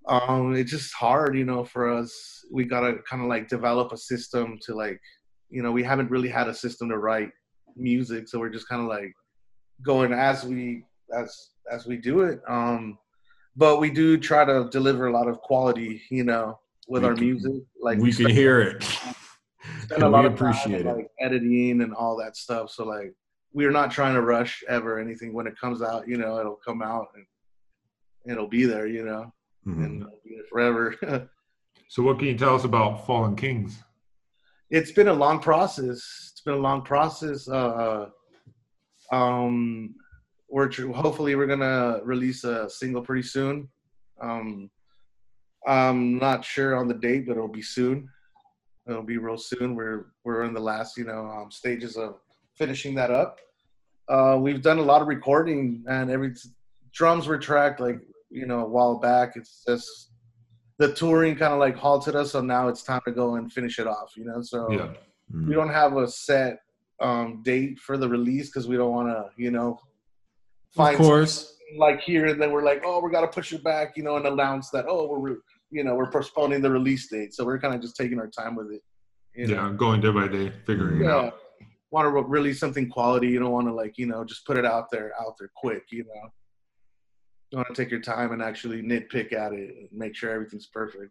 um, 0.07 0.55
it's 0.55 0.71
just 0.71 0.93
hard, 0.93 1.35
you 1.35 1.47
know, 1.47 1.65
for 1.65 1.89
us. 1.91 2.45
We 2.53 2.65
gotta 2.65 2.97
kind 3.09 3.23
of 3.23 3.29
like 3.29 3.49
develop 3.49 3.91
a 3.93 3.97
system 3.97 4.59
to 4.67 4.75
like, 4.75 5.01
you 5.49 5.63
know, 5.63 5.73
we 5.73 5.83
haven't 5.83 6.11
really 6.11 6.29
had 6.29 6.49
a 6.49 6.55
system 6.55 6.91
to 6.91 6.99
write 6.99 7.31
music, 7.77 8.29
so 8.29 8.39
we're 8.39 8.49
just 8.51 8.69
kind 8.69 8.83
of 8.83 8.89
like 8.89 9.13
going 9.83 10.13
as 10.13 10.45
we 10.45 10.85
as 11.17 11.51
as 11.71 11.87
we 11.87 11.97
do 11.97 12.21
it. 12.23 12.41
Um, 12.49 12.99
but 13.57 13.81
we 13.81 13.91
do 13.91 14.17
try 14.19 14.45
to 14.45 14.69
deliver 14.71 15.07
a 15.09 15.13
lot 15.13 15.29
of 15.29 15.39
quality, 15.41 16.03
you 16.11 16.25
know, 16.25 16.59
with 16.89 17.03
We 17.03 17.09
our 17.09 17.15
can- 17.15 17.25
music. 17.25 17.53
Like 17.81 17.99
we 17.99 18.13
can 18.13 18.31
hear 18.31 18.61
it. 18.61 18.83
spend 18.83 19.15
and 19.93 20.03
a 20.03 20.09
lot 20.09 20.21
we 20.23 20.27
of 20.29 20.39
time 20.39 20.49
appreciate 20.51 20.87
it. 20.87 20.97
like 20.97 21.09
editing 21.21 21.83
and 21.83 21.93
all 21.95 22.17
that 22.17 22.37
stuff. 22.37 22.71
So 22.71 22.85
like 22.85 23.13
we're 23.53 23.71
not 23.71 23.91
trying 23.91 24.15
to 24.15 24.23
rush 24.23 24.65
ever 24.69 24.99
anything. 24.99 25.33
When 25.35 25.47
it 25.47 25.59
comes 25.61 25.83
out, 25.83 26.09
you 26.09 26.17
know, 26.17 26.39
it'll 26.41 26.59
come 26.65 26.81
out 26.83 27.09
and 27.15 27.27
it'll 28.31 28.49
be 28.49 28.65
there, 28.65 28.87
you 28.87 29.05
know, 29.05 29.33
Mhm. 29.67 29.85
and 29.85 30.03
it'll 30.03 30.21
be 30.25 30.35
there 30.37 30.45
forever. 30.51 31.29
So 31.89 32.03
what 32.03 32.19
can 32.19 32.29
you 32.29 32.39
tell 32.39 32.55
us 32.55 32.65
about 32.65 33.07
Fallen 33.07 33.37
Kings? 33.37 33.79
it's 34.71 34.91
been 34.93 35.09
a 35.09 35.13
long 35.13 35.39
process. 35.41 36.32
It's 36.43 36.47
been 36.47 36.55
a 36.55 36.59
long 36.59 36.83
process. 36.83 37.49
Uh, 37.49 38.07
um, 39.13 39.95
we're 40.51 40.67
tr- 40.67 40.91
hopefully 40.91 41.37
we're 41.37 41.47
gonna 41.47 42.01
release 42.03 42.43
a 42.43 42.69
single 42.69 43.01
pretty 43.01 43.23
soon. 43.23 43.69
Um, 44.21 44.69
I'm 45.69 46.19
not 46.19 46.45
sure 46.45 46.75
on 46.75 46.89
the 46.89 46.95
date, 46.95 47.29
but 47.29 47.37
it'll 47.37 47.47
be 47.47 47.63
soon. 47.63 48.09
It'll 48.89 49.05
be 49.05 49.19
real 49.19 49.39
soon. 49.39 49.77
We're 49.77 50.07
we're 50.25 50.43
in 50.43 50.53
the 50.53 50.59
last 50.61 50.97
you 50.97 51.05
know 51.05 51.27
um, 51.27 51.53
stages 51.53 51.97
of 51.97 52.19
finishing 52.59 52.97
that 52.97 53.13
up. 53.13 53.39
Uh, 54.09 54.37
we've 54.41 54.63
done 54.63 54.79
a 54.79 54.83
lot 54.83 55.01
of 55.01 55.07
recording, 55.07 55.85
and 55.87 56.11
every 56.11 56.35
drums 56.93 57.29
were 57.29 57.39
tracked 57.39 57.79
like 57.79 58.01
you 58.31 58.47
know 58.47 58.67
a 58.67 58.69
while 58.69 58.99
back. 58.99 59.37
It's 59.37 59.63
just 59.65 60.11
the 60.79 60.93
touring 60.93 61.37
kind 61.37 61.53
of 61.53 61.61
like 61.61 61.77
halted 61.77 62.17
us, 62.17 62.33
so 62.33 62.41
now 62.41 62.67
it's 62.67 62.83
time 62.83 63.03
to 63.07 63.13
go 63.13 63.37
and 63.37 63.53
finish 63.53 63.79
it 63.79 63.87
off. 63.87 64.15
You 64.17 64.25
know, 64.25 64.43
so 64.43 64.69
Yeah. 64.73 64.93
Mhm. 65.33 65.47
we 65.49 65.55
don't 65.55 65.71
have 65.71 65.97
a 65.97 66.07
set 66.09 66.61
um, 67.01 67.43
date 67.43 67.79
for 67.81 67.97
the 67.97 68.09
release 68.09 68.49
because 68.49 68.69
we 68.69 68.77
don't 68.77 68.93
want 68.93 69.09
to, 69.09 69.31
you 69.37 69.51
know, 69.51 69.73
Of 69.73 70.75
find 70.75 70.97
course. 70.97 71.57
like 71.77 72.01
here 72.01 72.27
and 72.27 72.41
then 72.41 72.53
we're 72.53 72.63
like, 72.63 72.83
oh, 72.85 73.01
we 73.01 73.11
got 73.11 73.23
to 73.23 73.27
push 73.29 73.53
it 73.53 73.65
back, 73.65 73.97
you 73.97 74.03
know, 74.05 74.17
and 74.17 74.27
announce 74.27 74.71
that, 74.71 74.85
oh, 74.89 75.19
we're, 75.19 75.39
you 75.71 75.83
know, 75.85 75.95
we're 75.95 76.11
postponing 76.11 76.61
the 76.63 76.71
release 76.71 77.09
date. 77.09 77.35
So 77.35 77.45
we're 77.45 77.59
kind 77.59 77.75
of 77.75 77.81
just 77.81 77.97
taking 77.97 78.21
our 78.21 78.29
time 78.29 78.55
with 78.55 78.71
it. 78.71 78.83
You 79.35 79.49
know? 79.49 79.55
Yeah, 79.55 79.73
going 79.77 80.01
day 80.01 80.11
by 80.13 80.29
day, 80.29 80.53
figuring 80.67 81.03
it 81.03 81.07
out. 81.11 81.35
Want 81.91 82.07
to 82.07 82.23
release 82.23 82.61
something 82.61 82.89
quality. 82.89 83.29
You 83.29 83.39
don't 83.41 83.51
want 83.51 83.67
to 83.67 83.75
like, 83.75 83.99
you 83.99 84.07
know, 84.07 84.25
just 84.25 84.47
put 84.47 84.57
it 84.57 84.65
out 84.65 84.91
there, 84.91 85.13
out 85.21 85.35
there 85.39 85.51
quick. 85.57 85.85
You 85.91 86.05
know, 86.05 86.31
you 87.51 87.57
want 87.59 87.69
to 87.69 87.75
take 87.75 87.91
your 87.91 88.01
time 88.01 88.33
and 88.33 88.43
actually 88.43 88.81
nitpick 88.83 89.33
at 89.33 89.53
it 89.53 89.75
and 89.77 89.89
make 89.93 90.15
sure 90.15 90.31
everything's 90.31 90.67
perfect. 90.67 91.11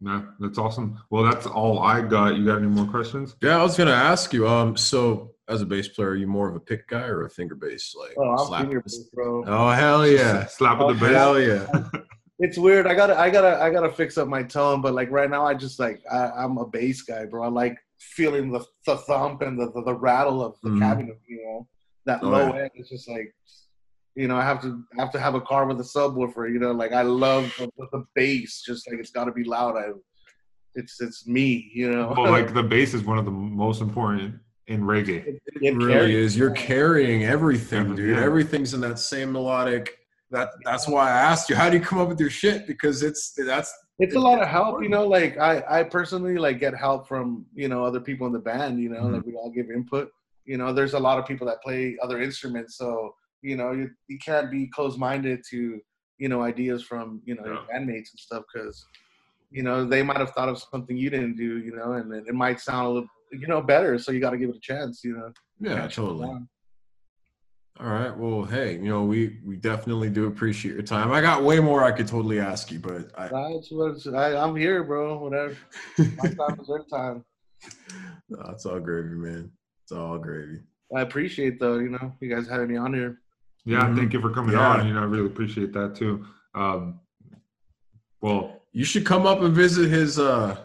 No, 0.00 0.26
that's 0.38 0.56
awesome. 0.58 0.98
Well, 1.10 1.24
that's 1.24 1.46
all 1.46 1.80
I 1.80 2.00
got. 2.00 2.36
You 2.36 2.46
got 2.46 2.58
any 2.58 2.68
more 2.68 2.86
questions? 2.86 3.36
Yeah, 3.42 3.58
I 3.58 3.62
was 3.62 3.76
gonna 3.76 3.90
ask 3.92 4.32
you. 4.32 4.48
Um, 4.48 4.76
so 4.76 5.34
as 5.48 5.60
a 5.62 5.66
bass 5.66 5.88
player, 5.88 6.10
are 6.10 6.16
you 6.16 6.26
more 6.26 6.48
of 6.48 6.56
a 6.56 6.60
pick 6.60 6.88
guy 6.88 7.02
or 7.06 7.24
a 7.26 7.30
finger 7.30 7.54
bass? 7.54 7.94
Like, 7.98 8.14
Oh, 8.16 8.30
I'm 8.30 8.46
slap- 8.46 8.60
finger 8.62 8.80
bass, 8.80 8.98
bro. 9.12 9.44
Oh 9.46 9.70
hell 9.70 10.06
yeah! 10.06 10.46
Slap 10.48 10.78
with 10.78 10.98
the 10.98 11.06
Oh, 11.06 11.08
bass. 11.08 11.16
Hell 11.18 11.40
yeah! 11.40 12.00
it's 12.38 12.56
weird. 12.56 12.86
I 12.86 12.94
gotta, 12.94 13.18
I 13.18 13.28
gotta, 13.28 13.60
I 13.62 13.68
gotta 13.70 13.90
fix 13.92 14.16
up 14.16 14.26
my 14.28 14.42
tone. 14.42 14.80
But 14.80 14.94
like 14.94 15.10
right 15.10 15.28
now, 15.28 15.44
I 15.44 15.52
just 15.54 15.78
like 15.78 16.00
I, 16.10 16.30
I'm 16.30 16.56
a 16.56 16.66
bass 16.66 17.02
guy, 17.02 17.26
bro. 17.26 17.44
I 17.44 17.48
like 17.48 17.76
feeling 17.98 18.50
the, 18.50 18.64
the 18.86 18.96
thump 18.96 19.42
and 19.42 19.60
the, 19.60 19.70
the, 19.72 19.82
the 19.84 19.94
rattle 19.94 20.42
of 20.42 20.54
the 20.62 20.70
Mhm. 20.70 20.78
cabinet. 20.78 21.20
You 21.28 21.44
know, 21.44 21.68
that 22.06 22.20
Oh, 22.22 22.30
low 22.30 22.54
yeah. 22.54 22.62
end. 22.62 22.70
It's 22.74 22.88
just 22.88 23.06
like, 23.10 23.34
you 24.16 24.28
know, 24.28 24.36
I 24.36 24.42
have 24.42 24.60
to 24.62 24.82
I 24.96 25.00
have 25.02 25.12
to 25.12 25.20
have 25.20 25.34
a 25.34 25.40
car 25.40 25.66
with 25.66 25.80
a 25.80 25.84
subwoofer. 25.84 26.52
You 26.52 26.58
know, 26.58 26.72
like 26.72 26.92
I 26.92 27.02
love 27.02 27.52
the, 27.58 27.70
the 27.92 28.04
bass. 28.14 28.62
Just 28.66 28.88
like 28.90 28.98
it's 29.00 29.10
got 29.10 29.24
to 29.24 29.32
be 29.32 29.44
loud. 29.44 29.76
I, 29.76 29.90
it's 30.74 31.00
it's 31.00 31.26
me. 31.26 31.70
You 31.74 31.90
know, 31.92 32.14
Well, 32.16 32.30
like 32.30 32.54
the 32.54 32.62
bass 32.62 32.94
is 32.94 33.04
one 33.04 33.18
of 33.18 33.24
the 33.24 33.30
most 33.30 33.80
important 33.80 34.34
in 34.66 34.82
reggae. 34.82 35.26
it, 35.26 35.42
It 35.46 35.62
it 35.62 35.76
really 35.76 35.92
carries. 35.92 36.14
is. 36.32 36.36
You're 36.36 36.52
carrying 36.52 37.24
everything, 37.24 37.80
Everything, 37.80 37.96
dude. 38.06 38.16
yeah. 38.16 38.22
Everything's 38.24 38.74
in 38.74 38.80
that 38.82 38.98
same 38.98 39.32
melodic. 39.32 39.96
That 40.30 40.50
that's 40.64 40.86
why 40.86 41.08
I 41.08 41.20
asked 41.30 41.50
you, 41.50 41.56
how 41.56 41.68
do 41.70 41.76
you 41.76 41.82
come 41.82 41.98
up 41.98 42.08
with 42.08 42.20
your 42.20 42.30
shit? 42.30 42.66
Because 42.66 43.02
it's 43.02 43.32
that's 43.36 43.72
it's 43.98 44.14
a 44.14 44.18
lot 44.20 44.40
of 44.40 44.46
help, 44.48 44.80
you 44.82 44.88
know. 44.88 45.06
Like 45.06 45.38
I, 45.38 45.62
I 45.68 45.82
personally 45.82 46.36
like 46.38 46.58
get 46.60 46.74
help 46.76 47.08
from 47.08 47.46
you 47.54 47.68
know 47.68 47.84
other 47.84 48.00
people 48.00 48.26
in 48.28 48.32
the 48.32 48.38
band. 48.38 48.78
You 48.80 48.90
know, 48.90 49.02
Mhm. 49.02 49.14
like 49.14 49.26
we 49.26 49.34
all 49.34 49.50
give 49.50 49.70
input. 49.70 50.08
You 50.46 50.56
know, 50.56 50.72
there's 50.72 50.94
a 50.94 50.98
lot 51.00 51.18
of 51.18 51.26
people 51.26 51.46
that 51.48 51.60
play 51.62 51.96
other 52.02 52.20
instruments, 52.22 52.76
so 52.76 53.14
you 53.42 53.56
know 53.56 53.72
you 53.72 53.90
you 54.08 54.18
can't 54.18 54.50
be 54.50 54.66
closed 54.68 54.98
minded 54.98 55.42
to 55.50 55.80
you 56.18 56.28
know 56.28 56.42
ideas 56.42 56.82
from 56.82 57.22
you 57.24 57.34
know 57.34 57.44
your 57.44 57.62
bandmates 57.72 58.10
and 58.12 58.18
stuff 58.18 58.44
because 58.52 58.84
you 59.50 59.62
know 59.62 59.84
they 59.84 60.02
might 60.02 60.18
have 60.18 60.30
thought 60.30 60.48
of 60.48 60.58
something 60.58 60.96
you 60.96 61.10
didn't 61.10 61.36
do. 61.36 61.58
You 61.58 61.76
know, 61.76 61.92
and 61.92 62.12
it, 62.12 62.24
it 62.28 62.34
might 62.34 62.60
sound 62.60 62.86
a 62.86 62.90
little 62.90 63.08
you 63.32 63.46
know 63.46 63.60
better. 63.60 63.98
So 63.98 64.12
you 64.12 64.20
got 64.20 64.30
to 64.30 64.38
give 64.38 64.50
it 64.50 64.56
a 64.56 64.60
chance. 64.60 65.02
You 65.02 65.16
know. 65.16 65.32
yeah, 65.60 65.86
totally. 65.88 66.28
All 67.80 67.86
right. 67.86 68.14
Well, 68.14 68.44
hey, 68.44 68.74
you 68.74 68.90
know, 68.90 69.04
we 69.04 69.38
we 69.42 69.56
definitely 69.56 70.10
do 70.10 70.26
appreciate 70.26 70.74
your 70.74 70.82
time. 70.82 71.10
I 71.12 71.22
got 71.22 71.42
way 71.42 71.60
more 71.60 71.82
I 71.82 71.92
could 71.92 72.06
totally 72.06 72.38
ask 72.38 72.70
you, 72.70 72.78
but 72.78 73.10
I, 73.16 73.28
That's 73.28 73.70
what 73.70 73.92
it's, 73.92 74.06
I, 74.06 74.36
I'm 74.36 74.54
here, 74.54 74.84
bro. 74.84 75.16
Whatever. 75.18 75.56
My 75.98 76.28
time 76.38 76.60
is 76.60 76.68
their 76.68 76.84
time. 76.92 77.24
no, 78.28 78.50
it's 78.50 78.66
all 78.66 78.80
gravy, 78.80 79.14
man. 79.14 79.50
It's 79.82 79.92
all 79.92 80.18
gravy. 80.18 80.58
I 80.94 81.00
appreciate 81.00 81.58
though. 81.58 81.78
You 81.78 81.90
know, 81.90 82.12
you 82.20 82.34
guys 82.34 82.46
had 82.46 82.68
me 82.68 82.76
on 82.76 82.92
here. 82.92 83.18
Yeah, 83.64 83.82
Mhm. 83.84 83.96
thank 83.96 84.12
you 84.12 84.20
for 84.20 84.30
coming 84.30 84.52
Yeah. 84.54 84.68
on. 84.70 84.86
You 84.86 84.94
know, 84.94 85.00
I 85.00 85.04
really 85.04 85.26
appreciate 85.26 85.72
that 85.74 85.94
too. 85.94 86.24
Um, 86.54 87.00
well, 88.20 88.56
You 88.72 88.84
should 88.84 89.04
come 89.04 89.26
up 89.26 89.40
and 89.42 89.52
visit 89.52 89.90
his 89.90 90.16
uh 90.20 90.56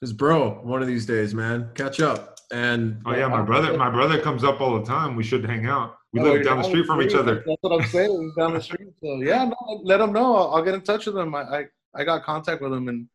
his 0.00 0.14
bro 0.14 0.52
one 0.62 0.80
of 0.80 0.88
these 0.88 1.04
days, 1.04 1.34
man. 1.34 1.68
Catch 1.74 2.00
up. 2.00 2.38
And 2.50 3.02
oh 3.04 3.14
yeah, 3.14 3.28
my 3.28 3.42
brother, 3.42 3.76
my 3.76 3.90
brother 3.90 4.18
comes 4.18 4.42
up 4.42 4.62
all 4.62 4.78
the 4.78 4.86
time. 4.86 5.16
We 5.16 5.22
should 5.22 5.44
hang 5.44 5.66
out. 5.66 5.96
We 6.14 6.20
Oh, 6.20 6.24
live 6.24 6.34
you're 6.36 6.42
down 6.44 6.56
the 6.58 6.64
street 6.64 6.86
from 6.86 7.02
each 7.02 7.14
other. 7.14 7.42
That's 7.46 7.58
what 7.62 7.78
I'm 7.78 7.86
saying. 7.88 8.32
Down 8.38 8.54
the 8.54 8.60
street. 8.68 8.88
So 9.02 9.16
yeah, 9.22 9.44
no, 9.44 9.80
let 9.84 9.98
them 9.98 10.14
know. 10.14 10.34
I'll, 10.34 10.54
I'll 10.54 10.62
get 10.64 10.72
in 10.72 10.80
touch 10.80 11.04
with 11.04 11.14
them. 11.14 11.34
I, 11.34 11.42
I 11.42 11.64
I 11.94 12.04
got 12.04 12.22
contact 12.24 12.62
with 12.62 12.72
them, 12.72 12.88
and 12.88 13.06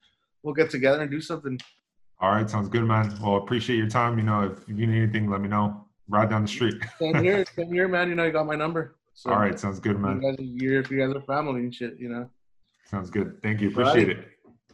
we'll 0.43 0.53
get 0.53 0.69
together 0.69 1.01
and 1.01 1.09
do 1.09 1.19
something. 1.19 1.59
All 2.19 2.29
right, 2.31 2.47
sounds 2.47 2.69
good, 2.69 2.83
man. 2.83 3.17
Well, 3.21 3.37
appreciate 3.37 3.77
your 3.77 3.89
time. 3.89 4.19
You 4.19 4.23
know, 4.25 4.43
if 4.43 4.67
you 4.69 4.75
need 4.85 4.95
anything, 5.01 5.31
let 5.31 5.41
me 5.41 5.47
know. 5.47 5.83
Right 6.09 6.29
down 6.29 6.43
the 6.43 6.47
street. 6.47 6.75
Same 6.99 7.15
here, 7.23 7.43
same 7.55 7.73
here, 7.73 7.87
man. 7.87 8.07
You 8.09 8.13
know, 8.15 8.25
you 8.25 8.31
got 8.31 8.45
my 8.45 8.55
number. 8.55 8.96
So 9.17 9.31
All 9.31 9.39
right, 9.39 9.59
sounds 9.59 9.79
good, 9.79 9.93
You 9.93 9.97
man. 9.97 10.19
guys, 10.19 10.35
you're, 10.39 10.83
you 10.83 10.99
guys 10.99 11.15
are 11.15 11.21
family 11.21 11.61
and 11.61 11.73
shit. 11.73 11.95
You 11.97 12.09
know. 12.09 12.29
Sounds 12.85 13.09
good. 13.09 13.41
Thank 13.41 13.61
you. 13.61 13.69
Appreciate 13.69 14.09
it. 14.09 14.27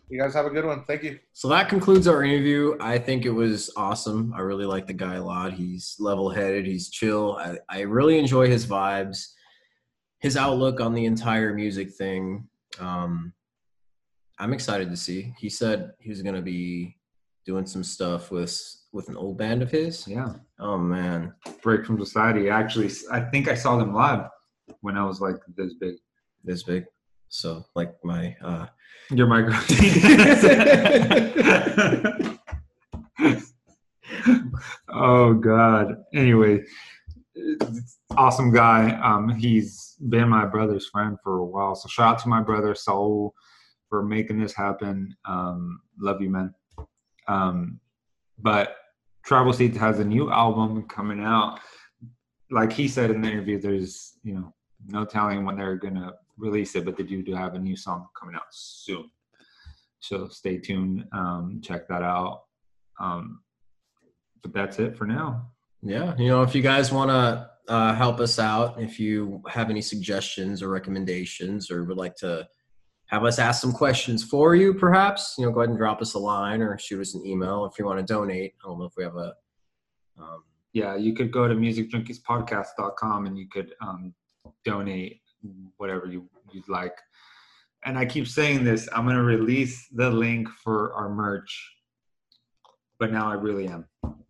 You 0.10 0.20
guys 0.20 0.34
have 0.34 0.46
a 0.46 0.50
good 0.50 0.66
one. 0.66 0.84
Thank 0.84 1.04
you. 1.04 1.18
So 1.32 1.48
that 1.48 1.70
concludes 1.70 2.10
our 2.10 2.24
interview. 2.24 2.76
I 2.82 2.98
think 2.98 3.26
it 3.26 3.30
was 3.32 3.72
awesome. 3.78 4.34
I 4.36 4.42
really 4.42 4.66
like 4.66 4.86
the 4.86 4.94
guy 4.94 5.16
a 5.16 5.24
lot. 5.24 5.54
He's 5.54 5.96
level 5.98 6.30
headed, 6.30 6.68
he's 6.68 6.90
chill. 6.90 7.38
I, 7.38 7.58
I 7.70 7.82
really 7.84 8.20
enjoy 8.20 8.50
his 8.50 8.66
vibes, 8.66 9.30
his 10.20 10.36
outlook 10.36 10.82
on 10.82 10.94
the 10.94 11.06
entire 11.06 11.54
music 11.54 11.94
thing. 11.94 12.50
Um, 12.82 13.32
I'm 14.40 14.52
excited 14.52 14.90
to 14.90 14.98
see. 14.98 15.34
He 15.38 15.50
said 15.50 15.94
he 16.00 16.10
was 16.10 16.22
going 16.22 16.36
to 16.36 16.42
be 16.42 16.98
doing 17.46 17.66
some 17.66 17.84
stuff 17.84 18.30
with 18.30 18.52
with 18.94 19.10
an 19.10 19.18
old 19.18 19.38
band 19.38 19.62
of 19.62 19.70
his. 19.72 20.08
Yeah. 20.08 20.36
Oh 20.60 20.78
man. 20.78 21.34
Break 21.62 21.86
from 21.86 22.00
Society. 22.00 22.50
Actually, 22.50 22.90
I 23.12 23.20
think 23.20 23.50
I 23.50 23.56
saw 23.56 23.78
them 23.78 23.94
live 23.94 24.30
when 24.82 24.96
I 24.96 25.04
was 25.04 25.20
like 25.20 25.36
this 25.58 25.74
big. 25.74 25.96
This 26.44 26.64
big. 26.64 26.86
So 27.28 27.66
like 27.76 27.94
my 28.04 28.36
uh 28.44 28.68
Your 29.10 29.28
micro. 29.28 29.54
oh 34.90 35.34
God. 35.34 36.04
Anyway, 36.14 36.64
awesome 38.16 38.54
guy. 38.54 38.92
Um, 39.02 39.30
he's 39.30 39.98
been 40.10 40.30
my 40.30 40.46
brother's 40.46 40.88
friend 40.88 41.18
for 41.24 41.40
a 41.40 41.46
while. 41.46 41.76
So 41.76 41.90
shout 41.90 42.16
out 42.16 42.20
to 42.20 42.30
my 42.30 42.42
brother 42.42 42.76
Saul 42.76 43.34
for 43.90 44.04
making 44.04 44.40
this 44.40 44.54
happen. 44.54 45.16
Um, 45.26 45.82
love 46.00 46.22
you, 46.22 46.30
man. 46.30 46.54
Um, 47.28 47.80
but 48.40 48.76
Tribal 49.24 49.54
Seeds 49.54 49.78
has 49.78 50.00
a 50.00 50.06
new 50.06 50.32
album 50.32 50.84
coming 50.84 51.24
out. 51.24 51.60
Like 52.52 52.72
he 52.72 52.88
said 52.88 53.10
in 53.10 53.22
the 53.22 53.30
interview, 53.30 53.60
there's 53.60 54.20
you 54.24 54.34
know 54.34 54.54
no 54.88 55.06
telling 55.06 55.46
when 55.46 55.58
they're 55.58 55.78
gonna 55.78 56.14
release 56.38 56.76
it, 56.76 56.86
but 56.86 56.98
they 56.98 57.04
do, 57.04 57.24
do 57.24 57.34
have 57.34 57.56
a 57.56 57.60
new 57.60 57.76
song 57.76 58.08
coming 58.20 58.36
out 58.36 58.48
soon. 58.52 59.10
So 60.00 60.28
stay 60.28 60.58
tuned. 60.58 61.06
Um, 61.14 61.62
check 61.64 61.88
that 61.88 62.04
out. 62.04 62.44
Um, 63.00 63.42
but 64.42 64.54
that's 64.54 64.80
it 64.80 64.98
for 64.98 65.06
now. 65.06 65.48
Yeah, 65.82 66.16
you 66.18 66.28
know, 66.28 66.44
if 66.44 66.54
you 66.54 66.62
guys 66.62 66.92
want 66.92 67.10
to 67.10 67.50
uh, 67.72 67.94
help 67.94 68.20
us 68.20 68.40
out, 68.40 68.82
if 68.82 69.00
you 69.00 69.42
have 69.48 69.70
any 69.70 69.82
suggestions 69.82 70.62
or 70.62 70.70
recommendations, 70.70 71.72
or 71.72 71.84
would 71.86 71.98
like 71.98 72.16
to 72.18 72.48
have 73.14 73.26
us 73.26 73.38
ask 73.38 73.62
some 73.62 73.72
questions 73.72 74.24
for 74.24 74.56
you, 74.56 74.74
perhaps, 74.74 75.36
you 75.38 75.46
know, 75.46 75.52
go 75.52 75.60
ahead 75.60 75.70
and 75.70 75.78
drop 75.78 76.02
us 76.02 76.16
a 76.16 76.20
line 76.20 76.64
or 76.64 76.80
shoot 76.80 77.00
us 77.00 77.14
an 77.14 77.24
email 77.26 77.66
if 77.66 77.78
you 77.78 77.86
want 77.86 78.00
to 78.00 78.14
donate. 78.14 78.56
I 78.64 78.68
don't 78.68 78.80
know 78.80 78.86
if 78.86 78.94
we 78.98 79.04
have 79.04 79.16
a. 79.16 79.34
Um, 80.20 80.44
Yeah, 80.74 80.96
you 80.96 81.14
could 81.14 81.32
go 81.32 81.48
to 81.48 81.54
musicjunkiespodcast.com 81.54 83.28
and 83.28 83.38
you 83.38 83.48
could 83.48 83.76
um, 83.82 84.16
donate 84.66 85.22
whatever 85.78 86.08
you, 86.08 86.28
you'd 86.52 86.68
like. 86.68 86.98
And 87.86 88.00
I 88.00 88.06
keep 88.06 88.28
saying 88.28 88.64
this, 88.64 88.90
I'm 88.96 89.06
going 89.06 89.18
to 89.18 89.24
release 89.24 89.88
the 89.90 90.10
link 90.10 90.50
for 90.50 90.94
our 90.94 91.10
merch. 91.10 91.72
But 92.98 93.12
now 93.12 93.30
I 93.30 93.36
really 93.36 93.68
am. 93.68 93.86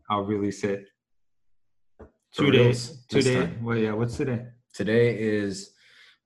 I'll 0.10 0.26
release 0.26 0.66
it 0.66 0.88
two 2.34 2.52
days. 2.52 3.06
Today. 3.08 3.36
time. 3.36 3.64
Well, 3.64 3.78
yeah, 3.78 3.94
what's 3.94 4.18
today? 4.18 4.48
today 4.74 5.18
is, 5.18 5.72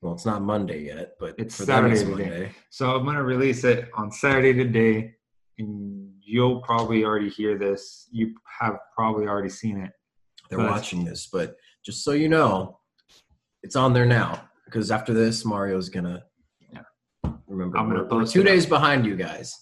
well, 0.01 0.13
it's 0.13 0.25
not 0.25 0.41
Monday 0.41 0.85
yet, 0.85 1.13
but 1.19 1.33
It's 1.37 1.57
them 1.57 1.85
it's 1.93 2.01
Saturday 2.01 2.23
today. 2.23 2.51
So 2.69 2.95
I'm 2.95 3.05
gonna 3.05 3.23
release 3.23 3.63
it 3.63 3.89
on 3.95 4.11
Saturday 4.11 4.53
today, 4.53 5.13
and 5.57 6.11
you'll 6.21 6.61
probably 6.61 7.03
already 7.03 7.29
hear 7.29 7.57
this. 7.57 8.07
You 8.11 8.35
have 8.59 8.77
probably 8.95 9.27
already 9.27 9.49
seen 9.49 9.77
it. 9.77 9.91
They're 10.49 10.59
Nice. 10.59 10.69
watching 10.71 11.03
this, 11.03 11.27
but 11.31 11.55
just 11.83 12.03
so 12.03 12.11
you 12.11 12.29
know, 12.29 12.79
it's 13.63 13.75
on 13.75 13.93
there 13.93 14.05
now 14.05 14.47
because 14.65 14.91
after 14.91 15.13
this, 15.13 15.43
Mario's 15.45 15.89
gonna. 15.89 16.23
Yeah. 16.71 16.81
Remember, 17.47 17.77
I'm 17.77 17.87
gonna 17.89 18.03
we're, 18.03 18.19
we're 18.19 18.25
two 18.27 18.41
it 18.41 18.47
up. 18.47 18.47
days 18.47 18.65
behind 18.65 19.05
you 19.05 19.15
guys. 19.15 19.53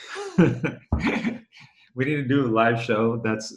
we 0.38 2.04
need 2.04 2.16
to 2.16 2.28
do 2.28 2.46
a 2.46 2.48
live 2.48 2.80
show. 2.80 3.20
That's 3.24 3.56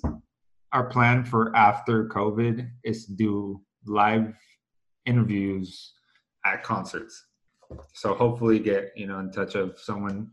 our 0.71 0.85
plan 0.85 1.25
for 1.25 1.53
after 1.55 2.07
COVID 2.07 2.69
is 2.85 3.05
to 3.07 3.13
do 3.13 3.61
live 3.85 4.33
interviews 5.05 5.91
at 6.45 6.63
concerts. 6.63 7.25
So 7.93 8.13
hopefully 8.13 8.59
get 8.59 8.91
you 8.95 9.07
know 9.07 9.19
in 9.19 9.31
touch 9.31 9.55
of 9.55 9.79
someone 9.79 10.31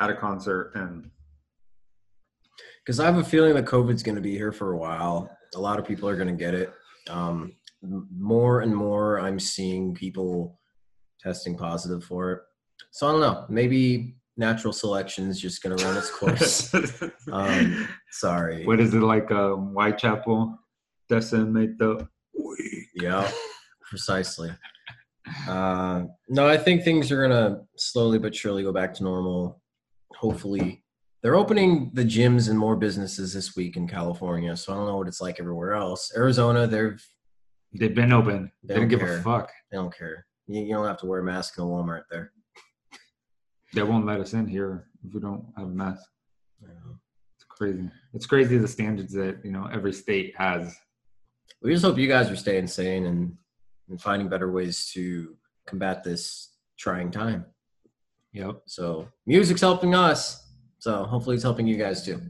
at 0.00 0.10
a 0.10 0.14
concert 0.14 0.72
and 0.74 1.10
because 2.84 3.00
I 3.00 3.06
have 3.06 3.18
a 3.18 3.24
feeling 3.24 3.54
that 3.54 3.64
COVID's 3.64 4.02
going 4.02 4.14
to 4.14 4.20
be 4.20 4.36
here 4.36 4.52
for 4.52 4.72
a 4.72 4.76
while. 4.76 5.28
A 5.56 5.60
lot 5.60 5.78
of 5.78 5.86
people 5.86 6.08
are 6.08 6.16
going 6.16 6.28
to 6.28 6.34
get 6.34 6.54
it. 6.54 6.72
Um, 7.10 7.52
more 7.82 8.60
and 8.60 8.74
more, 8.74 9.18
I'm 9.18 9.40
seeing 9.40 9.92
people 9.92 10.60
testing 11.20 11.56
positive 11.56 12.04
for 12.04 12.32
it. 12.32 12.40
So 12.92 13.08
I 13.08 13.12
don't 13.12 13.20
know. 13.20 13.44
Maybe 13.48 14.16
natural 14.36 14.72
selection 14.72 15.28
is 15.28 15.40
just 15.40 15.62
going 15.62 15.76
to 15.76 15.84
run 15.84 15.96
its 15.96 16.10
course. 16.10 16.72
um, 17.32 17.88
sorry. 18.12 18.64
what 18.64 18.80
is 18.80 18.94
it 18.94 19.00
like 19.00 19.30
um, 19.32 19.72
Whitechapel 19.72 20.56
decimate 21.08 21.78
the 21.78 22.08
Yeah, 22.94 23.28
precisely. 23.86 24.50
Uh, 25.48 26.04
no, 26.28 26.46
I 26.46 26.56
think 26.56 26.82
things 26.82 27.10
are 27.10 27.26
gonna 27.26 27.62
slowly 27.76 28.18
but 28.18 28.34
surely 28.34 28.62
go 28.62 28.72
back 28.72 28.94
to 28.94 29.02
normal. 29.04 29.60
Hopefully, 30.14 30.84
they're 31.22 31.34
opening 31.36 31.90
the 31.94 32.04
gyms 32.04 32.48
and 32.48 32.58
more 32.58 32.76
businesses 32.76 33.32
this 33.32 33.56
week 33.56 33.76
in 33.76 33.88
California. 33.88 34.56
So 34.56 34.72
I 34.72 34.76
don't 34.76 34.86
know 34.86 34.96
what 34.96 35.08
it's 35.08 35.20
like 35.20 35.40
everywhere 35.40 35.74
else. 35.74 36.12
Arizona, 36.16 36.66
they've 36.66 37.02
They've 37.78 37.94
been 37.94 38.12
open. 38.12 38.50
They 38.62 38.74
They, 38.74 38.80
don't 38.80 38.88
don't 38.88 38.98
give 39.00 39.08
a 39.08 39.20
fuck. 39.22 39.50
they 39.70 39.76
don't 39.76 39.94
care. 39.94 40.24
You, 40.46 40.62
you 40.62 40.74
don't 40.74 40.86
have 40.86 40.98
to 41.00 41.06
wear 41.06 41.20
a 41.20 41.24
mask 41.24 41.58
in 41.58 41.64
a 41.64 41.66
Walmart 41.66 42.02
there. 42.10 42.32
They 43.74 43.82
won't 43.82 44.06
let 44.06 44.20
us 44.20 44.32
in 44.32 44.46
here 44.46 44.86
if 45.06 45.12
we 45.12 45.20
don't 45.20 45.44
have 45.58 45.66
a 45.66 45.70
mask. 45.70 46.02
Yeah. 46.62 46.68
It's 47.36 47.44
crazy. 47.50 47.90
It's 48.14 48.24
crazy 48.26 48.56
the 48.56 48.68
standards 48.68 49.12
that 49.12 49.40
you 49.44 49.50
know 49.50 49.68
every 49.70 49.92
state 49.92 50.34
has. 50.38 50.74
We 51.60 51.72
just 51.72 51.84
hope 51.84 51.98
you 51.98 52.08
guys 52.08 52.30
are 52.30 52.36
staying 52.36 52.68
sane 52.68 53.06
and, 53.06 53.36
and 53.88 54.00
finding 54.00 54.28
better 54.28 54.50
ways 54.50 54.90
to 54.94 55.36
combat 55.66 56.02
this 56.04 56.54
trying 56.78 57.10
time. 57.10 57.44
Yep. 58.32 58.62
So 58.66 59.08
music's 59.26 59.60
helping 59.60 59.94
us. 59.94 60.44
So 60.78 61.04
hopefully 61.04 61.34
it's 61.36 61.42
helping 61.42 61.66
you 61.66 61.76
guys 61.76 62.04
too. 62.04 62.20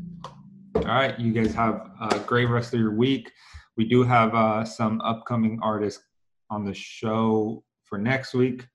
All 0.76 0.82
right, 0.82 1.18
you 1.18 1.32
guys 1.32 1.54
have 1.54 1.90
a 2.00 2.18
great 2.20 2.48
rest 2.48 2.74
of 2.74 2.80
your 2.80 2.94
week. 2.94 3.30
We 3.76 3.88
do 3.88 4.02
have 4.04 4.34
uh, 4.34 4.64
some 4.64 5.00
upcoming 5.00 5.58
artists 5.62 6.02
on 6.50 6.64
the 6.64 6.74
show 6.74 7.64
for 7.84 7.98
next 7.98 8.34
week. 8.34 8.66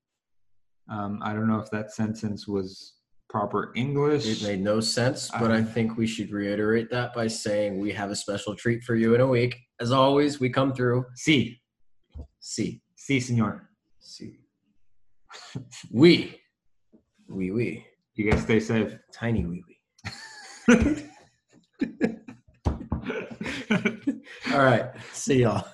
Um, 0.91 1.19
I 1.23 1.33
don't 1.33 1.47
know 1.47 1.59
if 1.59 1.69
that 1.71 1.93
sentence 1.93 2.47
was 2.47 2.95
proper 3.29 3.71
English. 3.75 4.25
It 4.25 4.45
made 4.45 4.61
no 4.61 4.81
sense, 4.81 5.29
but 5.39 5.51
I 5.51 5.59
Um, 5.59 5.65
think 5.65 5.95
we 5.95 6.05
should 6.05 6.31
reiterate 6.31 6.89
that 6.89 7.13
by 7.13 7.27
saying 7.27 7.79
we 7.79 7.93
have 7.93 8.11
a 8.11 8.15
special 8.15 8.55
treat 8.55 8.83
for 8.83 8.95
you 8.95 9.15
in 9.15 9.21
a 9.21 9.27
week. 9.27 9.55
As 9.79 9.91
always, 9.91 10.39
we 10.41 10.49
come 10.49 10.73
through. 10.73 11.05
Si, 11.15 11.60
See, 12.39 12.81
si, 12.95 13.19
senor. 13.19 13.69
see. 13.99 14.39
We, 15.91 16.39
we, 17.29 17.51
we. 17.51 17.85
You 18.15 18.29
guys 18.29 18.41
stay 18.41 18.59
safe. 18.59 18.97
Tiny 19.13 19.45
wee 19.45 19.63
wee. 19.67 19.79
All 24.53 24.59
right. 24.59 24.91
See 25.13 25.41
y'all. 25.41 25.65